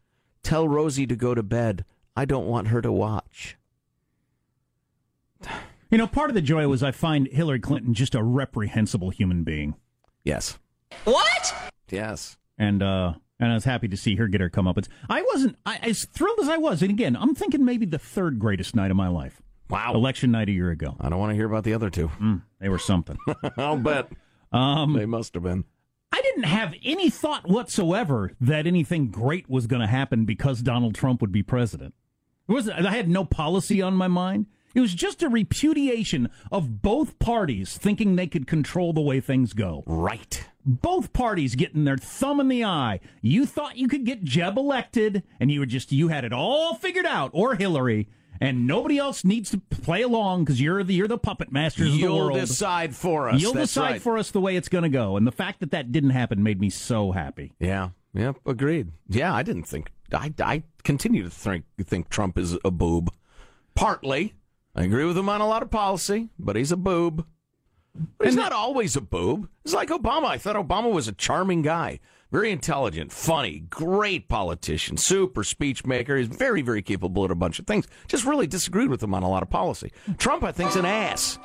"Tell 0.41 0.67
Rosie 0.67 1.07
to 1.07 1.15
go 1.15 1.35
to 1.35 1.43
bed. 1.43 1.85
I 2.15 2.25
don't 2.25 2.47
want 2.47 2.69
her 2.69 2.81
to 2.81 2.91
watch." 2.91 3.57
You 5.89 5.97
know, 5.97 6.07
part 6.07 6.29
of 6.29 6.35
the 6.35 6.41
joy 6.41 6.67
was 6.67 6.83
I 6.83 6.91
find 6.91 7.27
Hillary 7.27 7.59
Clinton 7.59 7.93
just 7.93 8.15
a 8.15 8.23
reprehensible 8.23 9.09
human 9.09 9.43
being. 9.43 9.75
Yes. 10.23 10.57
What? 11.03 11.53
Yes. 11.89 12.37
And 12.57 12.81
uh 12.81 13.13
and 13.39 13.51
I 13.51 13.55
was 13.55 13.65
happy 13.65 13.87
to 13.87 13.97
see 13.97 14.15
her 14.15 14.27
get 14.27 14.39
her 14.39 14.49
comeuppance. 14.49 14.87
I 15.09 15.21
wasn't 15.23 15.57
I, 15.65 15.77
as 15.81 16.05
thrilled 16.05 16.39
as 16.39 16.47
I 16.47 16.57
was, 16.57 16.81
and 16.81 16.91
again, 16.91 17.15
I'm 17.15 17.35
thinking 17.35 17.65
maybe 17.65 17.85
the 17.85 17.99
third 17.99 18.39
greatest 18.39 18.75
night 18.75 18.91
of 18.91 18.97
my 18.97 19.07
life. 19.07 19.41
Wow. 19.69 19.93
Election 19.93 20.31
night 20.31 20.49
a 20.49 20.51
year 20.51 20.69
ago. 20.69 20.95
I 20.99 21.09
don't 21.09 21.19
want 21.19 21.31
to 21.31 21.35
hear 21.35 21.45
about 21.45 21.63
the 21.63 21.73
other 21.73 21.89
two. 21.89 22.11
they 22.59 22.69
were 22.69 22.79
something. 22.79 23.17
I'll 23.57 23.77
bet. 23.77 24.09
Um, 24.51 24.93
they 24.93 25.05
must 25.05 25.33
have 25.33 25.43
been. 25.43 25.63
I 26.11 26.21
didn't 26.21 26.43
have 26.43 26.73
any 26.83 27.09
thought 27.09 27.49
whatsoever 27.49 28.33
that 28.41 28.67
anything 28.67 29.09
great 29.09 29.49
was 29.49 29.67
going 29.67 29.79
to 29.81 29.87
happen 29.87 30.25
because 30.25 30.61
Donald 30.61 30.93
Trump 30.93 31.21
would 31.21 31.31
be 31.31 31.41
president. 31.41 31.93
It 32.49 32.51
was 32.51 32.69
I 32.69 32.91
had 32.91 33.07
no 33.09 33.23
policy 33.23 33.81
on 33.81 33.93
my 33.95 34.07
mind. 34.07 34.47
It 34.73 34.79
was 34.81 34.93
just 34.93 35.21
a 35.23 35.29
repudiation 35.29 36.29
of 36.51 36.81
both 36.81 37.19
parties 37.19 37.77
thinking 37.77 38.15
they 38.15 38.27
could 38.27 38.47
control 38.47 38.93
the 38.93 39.01
way 39.01 39.19
things 39.19 39.53
go. 39.53 39.83
Right. 39.85 40.45
Both 40.65 41.11
parties 41.13 41.55
getting 41.55 41.83
their 41.83 41.97
thumb 41.97 42.39
in 42.39 42.47
the 42.47 42.63
eye. 42.63 42.99
You 43.21 43.45
thought 43.45 43.77
you 43.77 43.87
could 43.87 44.05
get 44.05 44.23
Jeb 44.23 44.57
elected 44.57 45.23
and 45.39 45.51
you 45.51 45.59
were 45.59 45.65
just 45.65 45.91
you 45.91 46.07
had 46.09 46.23
it 46.23 46.33
all 46.33 46.75
figured 46.75 47.05
out 47.05 47.31
or 47.33 47.55
Hillary 47.55 48.07
and 48.39 48.65
nobody 48.65 48.97
else 48.97 49.23
needs 49.23 49.51
to 49.51 49.57
play 49.59 50.01
along 50.01 50.43
because 50.43 50.59
you're 50.61 50.83
the 50.83 50.93
you're 50.93 51.07
the 51.07 51.17
puppet 51.17 51.51
masters 51.51 51.87
of 51.87 51.93
the 51.93 51.99
You'll 51.99 52.17
world. 52.27 52.39
decide 52.39 52.95
for 52.95 53.29
us. 53.29 53.41
You'll 53.41 53.53
That's 53.53 53.71
decide 53.73 53.91
right. 53.91 54.01
for 54.01 54.17
us 54.17 54.31
the 54.31 54.41
way 54.41 54.55
it's 54.55 54.69
going 54.69 54.83
to 54.83 54.89
go. 54.89 55.17
And 55.17 55.25
the 55.27 55.31
fact 55.31 55.59
that 55.59 55.71
that 55.71 55.91
didn't 55.91 56.09
happen 56.11 56.41
made 56.43 56.59
me 56.59 56.69
so 56.69 57.11
happy. 57.11 57.53
Yeah. 57.59 57.89
Yep. 58.13 58.37
Agreed. 58.45 58.91
Yeah, 59.07 59.33
I 59.33 59.43
didn't 59.43 59.63
think. 59.63 59.91
I, 60.13 60.33
I 60.39 60.63
continue 60.83 61.23
to 61.23 61.29
think 61.29 61.65
think 61.83 62.09
Trump 62.09 62.37
is 62.37 62.57
a 62.65 62.71
boob. 62.71 63.09
Partly, 63.75 64.33
I 64.75 64.83
agree 64.83 65.05
with 65.05 65.17
him 65.17 65.29
on 65.29 65.41
a 65.41 65.47
lot 65.47 65.63
of 65.63 65.69
policy, 65.69 66.29
but 66.39 66.55
he's 66.55 66.71
a 66.71 66.77
boob. 66.77 67.25
But 68.17 68.27
he's 68.27 68.35
not 68.35 68.53
always 68.53 68.95
a 68.95 69.01
boob. 69.01 69.49
He's 69.63 69.73
like 69.73 69.89
Obama. 69.89 70.25
I 70.25 70.37
thought 70.37 70.55
Obama 70.55 70.91
was 70.91 71.09
a 71.09 71.11
charming 71.11 71.61
guy, 71.61 71.99
very 72.31 72.51
intelligent, 72.51 73.11
funny, 73.11 73.59
great 73.69 74.29
politician, 74.29 74.95
super 74.95 75.43
speech 75.43 75.85
maker. 75.85 76.15
He's 76.15 76.27
very, 76.27 76.61
very 76.61 76.81
capable 76.81 77.25
at 77.25 77.31
a 77.31 77.35
bunch 77.35 77.59
of 77.59 77.67
things. 77.67 77.87
Just 78.07 78.25
really 78.25 78.47
disagreed 78.47 78.89
with 78.89 79.03
him 79.03 79.13
on 79.13 79.23
a 79.23 79.29
lot 79.29 79.43
of 79.43 79.49
policy. 79.49 79.91
Trump, 80.17 80.43
I 80.43 80.53
think, 80.53 80.69
is 80.69 80.77
an 80.77 80.85
ass. 80.85 81.37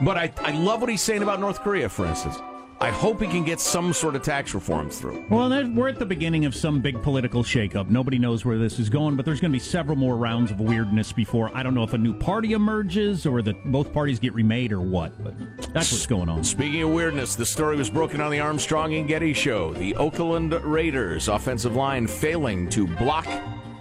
But 0.00 0.16
I, 0.16 0.32
I 0.38 0.52
love 0.52 0.80
what 0.80 0.88
he's 0.88 1.02
saying 1.02 1.22
about 1.22 1.40
North 1.40 1.60
Korea, 1.60 1.90
for 1.90 2.06
instance. 2.06 2.38
I 2.82 2.90
hope 2.90 3.20
he 3.20 3.28
can 3.28 3.44
get 3.44 3.60
some 3.60 3.92
sort 3.92 4.16
of 4.16 4.22
tax 4.22 4.54
reforms 4.54 4.98
through. 4.98 5.26
Well, 5.28 5.50
we're 5.74 5.88
at 5.88 5.98
the 5.98 6.06
beginning 6.06 6.46
of 6.46 6.54
some 6.54 6.80
big 6.80 7.02
political 7.02 7.42
shakeup. 7.42 7.90
Nobody 7.90 8.18
knows 8.18 8.46
where 8.46 8.56
this 8.56 8.78
is 8.78 8.88
going, 8.88 9.16
but 9.16 9.26
there's 9.26 9.38
going 9.38 9.50
to 9.50 9.54
be 9.54 9.62
several 9.62 9.96
more 9.96 10.16
rounds 10.16 10.50
of 10.50 10.60
weirdness 10.60 11.12
before. 11.12 11.50
I 11.52 11.62
don't 11.62 11.74
know 11.74 11.82
if 11.82 11.92
a 11.92 11.98
new 11.98 12.14
party 12.14 12.54
emerges 12.54 13.26
or 13.26 13.42
that 13.42 13.70
both 13.70 13.92
parties 13.92 14.18
get 14.18 14.32
remade 14.32 14.72
or 14.72 14.80
what, 14.80 15.12
but 15.22 15.34
that's 15.74 15.92
what's 15.92 16.06
going 16.06 16.30
on. 16.30 16.42
Speaking 16.42 16.80
of 16.80 16.88
weirdness, 16.88 17.34
the 17.34 17.44
story 17.44 17.76
was 17.76 17.90
broken 17.90 18.18
on 18.22 18.30
the 18.30 18.40
Armstrong 18.40 18.94
and 18.94 19.06
Getty 19.06 19.34
show. 19.34 19.74
The 19.74 19.94
Oakland 19.96 20.54
Raiders 20.64 21.28
offensive 21.28 21.76
line 21.76 22.06
failing 22.06 22.70
to 22.70 22.86
block 22.86 23.28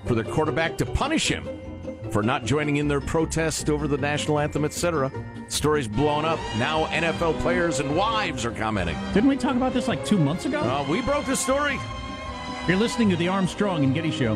for 0.08 0.14
their 0.14 0.26
quarterback 0.26 0.78
to 0.78 0.86
punish 0.86 1.30
him 1.30 1.48
for 2.12 2.24
not 2.24 2.44
joining 2.44 2.78
in 2.78 2.88
their 2.88 3.02
protest 3.02 3.70
over 3.70 3.88
the 3.88 3.98
national 3.98 4.40
anthem, 4.40 4.66
etc. 4.66 5.12
Story's 5.50 5.88
blown 5.88 6.26
up. 6.26 6.40
Now 6.58 6.86
NFL 6.86 7.40
players 7.42 7.80
and 7.80 7.96
wives 7.96 8.46
are 8.46 8.52
commenting. 8.52 8.98
Didn't 9.14 9.30
we 9.30 9.38
talk 9.38 9.56
about 9.56 9.74
this 9.74 9.88
like 9.88 10.06
two 10.06 10.18
months 10.18 10.46
ago? 10.46 10.60
Uh, 10.62 10.86
we 10.90 11.02
broke 11.02 11.26
the 11.26 11.36
story. 11.36 11.80
You're 12.68 12.78
listening 12.78 13.10
to 13.10 13.16
the 13.16 13.28
Armstrong 13.28 13.84
and 13.84 13.94
Getty 13.94 14.12
Show. 14.12 14.36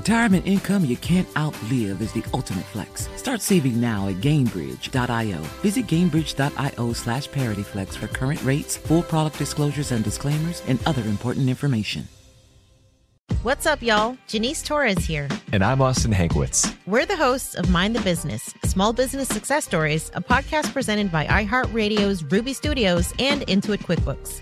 Retirement 0.01 0.47
income 0.47 0.83
you 0.83 0.97
can't 0.97 1.27
outlive 1.37 2.01
is 2.01 2.11
the 2.11 2.23
ultimate 2.33 2.65
flex. 2.65 3.07
Start 3.17 3.39
saving 3.39 3.79
now 3.79 4.07
at 4.07 4.15
Gainbridge.io. 4.15 5.37
Visit 5.61 5.85
Gainbridge.io 5.85 6.93
slash 6.93 7.29
ParityFlex 7.29 7.97
for 7.97 8.07
current 8.07 8.43
rates, 8.43 8.75
full 8.75 9.03
product 9.03 9.37
disclosures 9.37 9.91
and 9.91 10.03
disclaimers, 10.03 10.63
and 10.67 10.79
other 10.87 11.03
important 11.03 11.49
information. 11.49 12.07
What's 13.43 13.67
up, 13.67 13.83
y'all? 13.83 14.17
Janice 14.25 14.63
Torres 14.63 15.05
here. 15.05 15.29
And 15.51 15.63
I'm 15.63 15.83
Austin 15.83 16.11
Hankwitz. 16.11 16.75
We're 16.87 17.05
the 17.05 17.15
hosts 17.15 17.53
of 17.53 17.69
Mind 17.69 17.95
the 17.95 18.01
Business, 18.01 18.55
Small 18.65 18.93
Business 18.93 19.27
Success 19.27 19.65
Stories, 19.65 20.09
a 20.15 20.21
podcast 20.21 20.73
presented 20.73 21.11
by 21.11 21.27
iHeartRadio's 21.27 22.23
Ruby 22.23 22.53
Studios 22.53 23.13
and 23.19 23.41
Intuit 23.41 23.83
QuickBooks. 23.83 24.41